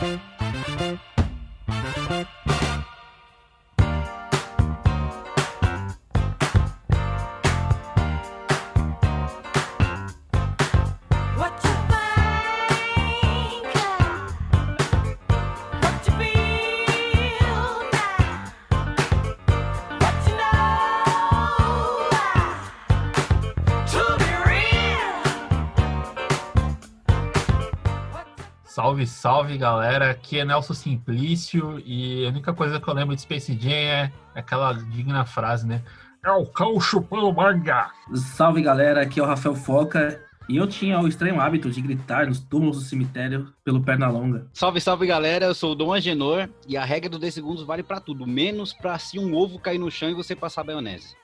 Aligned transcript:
Música 0.00 1.17
Salve, 28.98 29.06
salve 29.06 29.58
galera, 29.58 30.10
aqui 30.10 30.38
é 30.38 30.44
Nelson 30.44 30.74
Simplício 30.74 31.80
e 31.84 32.24
a 32.26 32.30
única 32.30 32.52
coisa 32.52 32.80
que 32.80 32.88
eu 32.88 32.94
lembro 32.94 33.14
de 33.14 33.20
Space 33.20 33.56
Jam 33.60 33.70
é 33.70 34.12
aquela 34.34 34.72
digna 34.72 35.24
frase, 35.24 35.66
né? 35.66 35.82
É 36.24 36.30
o 36.32 36.46
cão 36.46 36.80
chupando 36.80 37.32
manga. 37.32 37.90
Salve 38.14 38.62
galera, 38.62 39.02
aqui 39.02 39.20
é 39.20 39.22
o 39.22 39.26
Rafael 39.26 39.54
Foca 39.54 40.20
e 40.48 40.56
eu 40.56 40.66
tinha 40.66 40.98
o 40.98 41.06
estranho 41.06 41.40
hábito 41.40 41.70
de 41.70 41.80
gritar 41.80 42.26
nos 42.26 42.40
túmulos 42.40 42.78
do 42.78 42.82
cemitério 42.82 43.52
pelo 43.64 43.82
Pernalonga. 43.82 44.48
Salve, 44.52 44.80
salve 44.80 45.06
galera, 45.06 45.46
eu 45.46 45.54
sou 45.54 45.72
o 45.72 45.74
Dom 45.74 45.92
Agenor 45.92 46.48
e 46.66 46.76
a 46.76 46.84
regra 46.84 47.10
do 47.10 47.18
10 47.18 47.34
segundos 47.34 47.62
vale 47.62 47.82
para 47.82 48.00
tudo, 48.00 48.26
menos 48.26 48.72
para 48.72 48.98
se 48.98 49.18
um 49.18 49.34
ovo 49.34 49.60
cair 49.60 49.78
no 49.78 49.90
chão 49.90 50.10
e 50.10 50.14
você 50.14 50.34
passar 50.34 50.62
a 50.62 50.64
maionese. 50.64 51.14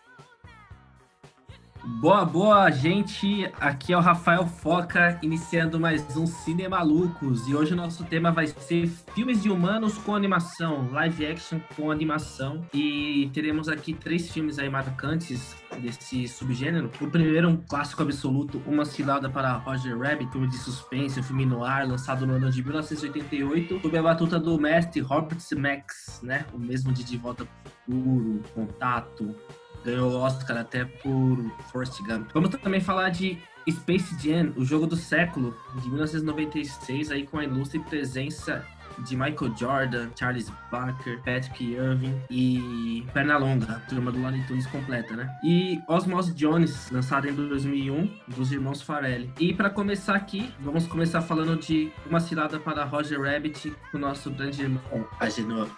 Boa, 1.87 2.24
boa, 2.24 2.70
gente. 2.70 3.45
Aqui 3.61 3.92
é 3.92 3.97
o 3.97 4.01
Rafael 4.01 4.47
Foca, 4.47 5.19
iniciando 5.23 5.79
mais 5.79 6.16
um 6.16 6.27
Cine 6.27 6.66
Malucos. 6.66 7.47
E 7.47 7.55
hoje 7.55 7.75
o 7.75 7.77
nosso 7.77 8.05
tema 8.05 8.33
vai 8.33 8.47
ser 8.47 8.88
filmes 9.15 9.42
de 9.42 9.51
humanos 9.51 9.98
com 9.98 10.15
animação, 10.15 10.91
live 10.91 11.27
action 11.27 11.61
com 11.77 11.91
animação. 11.91 12.64
E 12.73 13.31
teremos 13.34 13.69
aqui 13.69 13.92
três 13.92 14.31
filmes 14.31 14.58
aí 14.58 14.70
marcantes 14.70 15.55
desse 15.78 16.27
subgênero. 16.27 16.91
O 17.03 17.11
primeiro, 17.11 17.50
um 17.50 17.56
clássico 17.58 18.03
absoluto, 18.03 18.62
Uma 18.67 18.86
Cilada 18.86 19.28
para 19.28 19.53
Roger 19.53 19.98
Rabbit, 19.98 20.33
filme 20.33 20.48
de 20.48 20.56
suspense, 20.56 21.20
um 21.20 21.23
filme 21.23 21.45
no 21.45 21.62
ar, 21.62 21.86
lançado 21.86 22.27
no 22.27 22.33
ano 22.33 22.51
de 22.51 22.62
1988, 22.62 23.80
sob 23.83 23.98
a 23.98 24.03
batuta 24.03 24.41
do 24.41 24.58
mestre 24.58 25.03
Robert 25.03 25.39
Zemeckis, 25.39 26.23
né? 26.23 26.47
O 26.55 26.58
mesmo 26.58 26.95
de 26.95 27.05
De 27.05 27.19
Volta 27.19 27.45
para 27.45 27.70
o 27.70 27.95
Futuro, 27.95 28.42
Contato, 28.55 29.36
ganhou 29.84 30.12
o 30.12 30.16
Oscar 30.16 30.56
até 30.58 30.84
por 30.84 31.38
Forrest 31.70 32.00
Gump. 32.02 32.30
Vamos 32.32 32.50
também 32.50 32.80
falar 32.80 33.10
de 33.10 33.38
Space 33.70 34.14
Jam, 34.20 34.52
o 34.56 34.64
jogo 34.64 34.86
do 34.86 34.96
século, 34.96 35.56
de 35.80 35.88
1996, 35.88 37.10
aí 37.10 37.27
com 37.27 37.38
a 37.38 37.44
ilustre 37.44 37.78
presença 37.78 38.64
de 39.00 39.16
Michael 39.16 39.56
Jordan, 39.56 40.10
Charles 40.16 40.52
Barker, 40.70 41.18
Patrick 41.24 41.72
Irving 41.72 42.20
e 42.30 43.05
Pernalonga, 43.12 43.72
a 43.72 43.80
turma 43.80 44.12
do 44.12 44.20
Looney 44.20 44.44
Tunes 44.46 44.66
completa, 44.66 45.16
né? 45.16 45.28
E 45.42 45.80
Osmos 45.88 46.34
Jones, 46.34 46.90
lançado 46.90 47.28
em 47.28 47.34
2001, 47.34 48.08
dos 48.28 48.52
irmãos 48.52 48.82
Farelli. 48.82 49.32
E 49.40 49.52
para 49.52 49.70
começar 49.70 50.14
aqui, 50.14 50.52
vamos 50.60 50.86
começar 50.86 51.22
falando 51.22 51.56
de 51.56 51.90
Uma 52.08 52.20
Cilada 52.20 52.60
para 52.60 52.84
Roger 52.84 53.20
Rabbit, 53.20 53.74
o 53.92 53.98
nosso 53.98 54.30
grande 54.30 54.62
irmão 54.62 55.08
Agenor. 55.18 55.68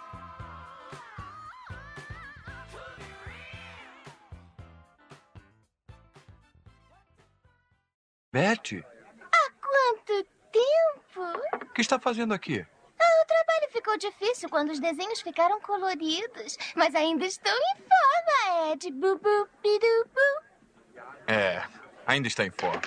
Betty? 8.37 8.85
Há 9.33 9.51
quanto 9.63 10.29
tempo? 10.53 11.41
O 11.55 11.73
que 11.73 11.81
está 11.81 11.99
fazendo 11.99 12.35
aqui? 12.35 12.67
Ah, 13.01 13.23
o 13.23 13.27
trabalho 13.27 13.73
ficou 13.73 13.97
difícil 13.97 14.51
quando 14.51 14.73
os 14.73 14.79
desenhos 14.79 15.23
ficaram 15.23 15.59
coloridos. 15.63 16.59
Mas 16.75 16.95
ainda 16.95 17.25
estou 17.25 17.51
em 17.51 17.77
forma, 17.77 18.73
Ed. 18.73 18.93
Bubu, 18.93 19.49
bidu, 19.63 20.07
bu. 20.13 21.01
É, 21.27 21.63
ainda 22.07 22.29
está 22.29 22.45
em 22.45 22.51
forma. 22.51 22.83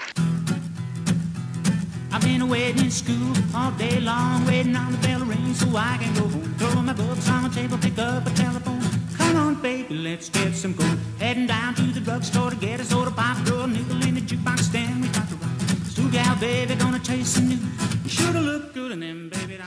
I've 2.11 2.21
been 2.23 2.47
waiting 2.47 2.85
in 2.85 2.91
school 2.91 3.33
all 3.55 3.71
day 3.71 3.99
long, 3.99 4.45
waiting 4.45 4.75
on 4.75 4.91
the 4.91 5.07
bell 5.07 5.25
ring 5.25 5.55
so 5.55 5.65
I 5.75 5.97
can 5.97 6.13
go 6.13 6.27
home. 6.27 6.53
Throw 6.59 6.79
my 6.83 6.93
books 6.93 7.27
on 7.27 7.49
the 7.49 7.49
table, 7.49 7.79
pick 7.79 7.97
up 7.97 8.27
a 8.27 8.31
telephone. 8.35 8.88
Baby, 9.61 9.93
let's 9.95 10.29
get 10.29 10.55
some 10.55 10.73
gold. 10.73 10.97
Heading 11.19 11.45
down 11.45 11.75
to 11.75 11.81
the 11.81 11.99
drugstore 11.99 12.49
to 12.49 12.55
get 12.55 12.79
a 12.79 12.85
soda 12.85 13.11
pop, 13.11 13.45
throw 13.45 13.63
a 13.63 13.67
nickel 13.67 14.01
in 14.07 14.15
the 14.15 14.21
jukebox 14.21 14.59
stand. 14.59 15.01
We 15.01 15.09
got 15.09 15.27
to 15.27 15.35
rock. 15.35 15.51
Stugal, 15.83 16.39
baby, 16.39 16.75
gonna 16.75 16.99
chase 16.99 17.27
some 17.27 17.49
news. 17.49 17.98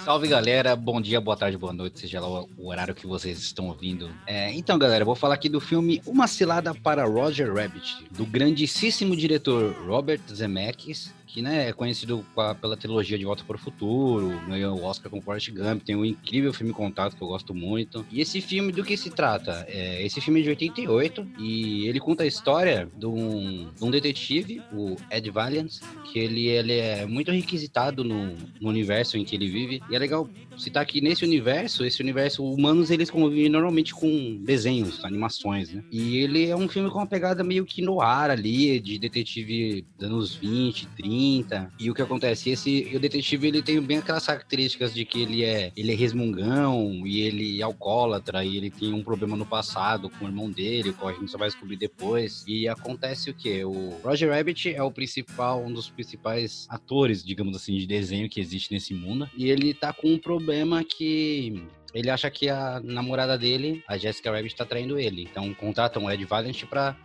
Salve 0.04 0.26
galera, 0.26 0.74
bom 0.74 1.00
dia, 1.00 1.20
boa 1.20 1.36
tarde, 1.36 1.56
boa 1.56 1.72
noite, 1.72 2.00
seja 2.00 2.20
lá 2.20 2.42
o 2.42 2.68
horário 2.68 2.92
que 2.92 3.06
vocês 3.06 3.38
estão 3.38 3.68
ouvindo. 3.68 4.10
É, 4.26 4.52
então, 4.52 4.76
galera, 4.76 5.04
vou 5.04 5.14
falar 5.14 5.34
aqui 5.34 5.48
do 5.48 5.60
filme 5.60 6.02
Uma 6.04 6.26
Cilada 6.26 6.74
para 6.74 7.04
Roger 7.04 7.54
Rabbit, 7.54 8.04
do 8.10 8.26
grandíssimo 8.26 9.16
diretor 9.16 9.72
Robert 9.86 10.20
Zemeckis, 10.28 11.14
que 11.32 11.40
né, 11.40 11.70
é 11.70 11.72
conhecido 11.72 12.24
pela 12.60 12.76
trilogia 12.76 13.16
De 13.16 13.24
Volta 13.24 13.42
para 13.42 13.56
o 13.56 13.58
Futuro, 13.58 14.38
ganhou 14.46 14.78
o 14.78 14.84
Oscar 14.84 15.10
com 15.10 15.22
Forrest 15.22 15.50
Gump, 15.50 15.82
tem 15.82 15.96
um 15.96 16.04
incrível 16.04 16.52
filme 16.52 16.74
Contato 16.74 17.16
que 17.16 17.22
eu 17.22 17.28
gosto 17.28 17.54
muito. 17.54 18.04
E 18.10 18.20
esse 18.20 18.40
filme, 18.40 18.70
do 18.70 18.84
que 18.84 18.96
se 18.98 19.08
trata? 19.08 19.64
É, 19.66 20.04
esse 20.04 20.20
filme 20.20 20.40
é 20.40 20.42
de 20.42 20.48
88 20.50 21.26
e 21.38 21.86
ele 21.86 21.98
conta 22.00 22.24
a 22.24 22.26
história 22.26 22.86
de 22.94 23.06
um, 23.06 23.70
de 23.74 23.82
um 23.82 23.90
detetive, 23.90 24.62
o 24.72 24.96
Ed 25.10 25.30
Valiant, 25.30 25.72
que 26.04 26.18
ele, 26.18 26.48
ele 26.48 26.74
é 26.74 27.06
muito 27.06 27.30
requisitado 27.30 28.04
no, 28.04 28.31
no 28.60 28.68
universo 28.68 29.16
em 29.16 29.24
que 29.24 29.36
ele 29.36 29.48
vive. 29.48 29.82
E 29.90 29.96
é 29.96 29.98
legal 29.98 30.28
citar 30.56 30.84
que 30.86 31.00
nesse 31.00 31.24
universo, 31.24 31.84
esse 31.84 32.00
universo, 32.02 32.44
humanos 32.44 32.90
eles 32.90 33.10
convivem 33.10 33.48
normalmente 33.48 33.94
com 33.94 34.36
desenhos, 34.42 35.04
animações, 35.04 35.72
né? 35.72 35.82
E 35.90 36.18
ele 36.18 36.46
é 36.46 36.56
um 36.56 36.68
filme 36.68 36.90
com 36.90 36.98
uma 36.98 37.06
pegada 37.06 37.42
meio 37.42 37.64
que 37.64 37.82
no 37.82 38.00
ar 38.00 38.30
ali, 38.30 38.78
de 38.80 38.98
detetive 38.98 39.84
dos 39.98 40.08
anos 40.08 40.34
20, 40.34 40.88
30. 40.88 41.72
E 41.78 41.90
o 41.90 41.94
que 41.94 42.02
acontece? 42.02 42.50
Esse 42.50 42.90
o 42.94 43.00
detetive 43.00 43.48
ele 43.48 43.62
tem 43.62 43.80
bem 43.80 43.98
aquelas 43.98 44.26
características 44.26 44.94
de 44.94 45.04
que 45.04 45.22
ele 45.22 45.44
é, 45.44 45.72
ele 45.76 45.92
é 45.92 45.94
resmungão 45.94 47.06
e 47.06 47.20
ele 47.20 47.60
é 47.60 47.64
alcoólatra 47.64 48.44
e 48.44 48.56
ele 48.56 48.70
tem 48.70 48.92
um 48.92 49.02
problema 49.02 49.36
no 49.36 49.46
passado 49.46 50.10
com 50.10 50.24
o 50.24 50.28
irmão 50.28 50.50
dele, 50.50 50.92
qual 50.92 51.10
a 51.10 51.18
gente 51.18 51.30
só 51.30 51.38
vai 51.38 51.48
descobrir 51.48 51.76
depois. 51.76 52.44
E 52.46 52.68
acontece 52.68 53.30
o 53.30 53.34
que? 53.34 53.64
O 53.64 53.98
Roger 54.02 54.30
Rabbit 54.30 54.74
é 54.74 54.82
o 54.82 54.90
principal, 54.90 55.62
um 55.62 55.72
dos 55.72 55.88
principais 55.90 56.66
atores, 56.68 57.24
digamos 57.24 57.56
assim, 57.56 57.76
de 57.76 57.86
desenho 57.86 58.21
que 58.28 58.40
existe 58.40 58.72
nesse 58.72 58.94
mundo. 58.94 59.28
E 59.36 59.50
ele 59.50 59.74
tá 59.74 59.92
com 59.92 60.08
um 60.08 60.18
problema 60.18 60.82
que 60.84 61.62
ele 61.94 62.10
acha 62.10 62.30
que 62.30 62.48
a 62.48 62.80
namorada 62.82 63.36
dele, 63.36 63.82
a 63.86 63.98
Jessica 63.98 64.30
Rabbit, 64.30 64.56
tá 64.56 64.64
traindo 64.64 64.98
ele. 64.98 65.22
Então 65.22 65.52
contratam 65.54 66.04
o 66.04 66.10
Ed 66.10 66.24
Valiant 66.24 66.64
pra 66.64 66.96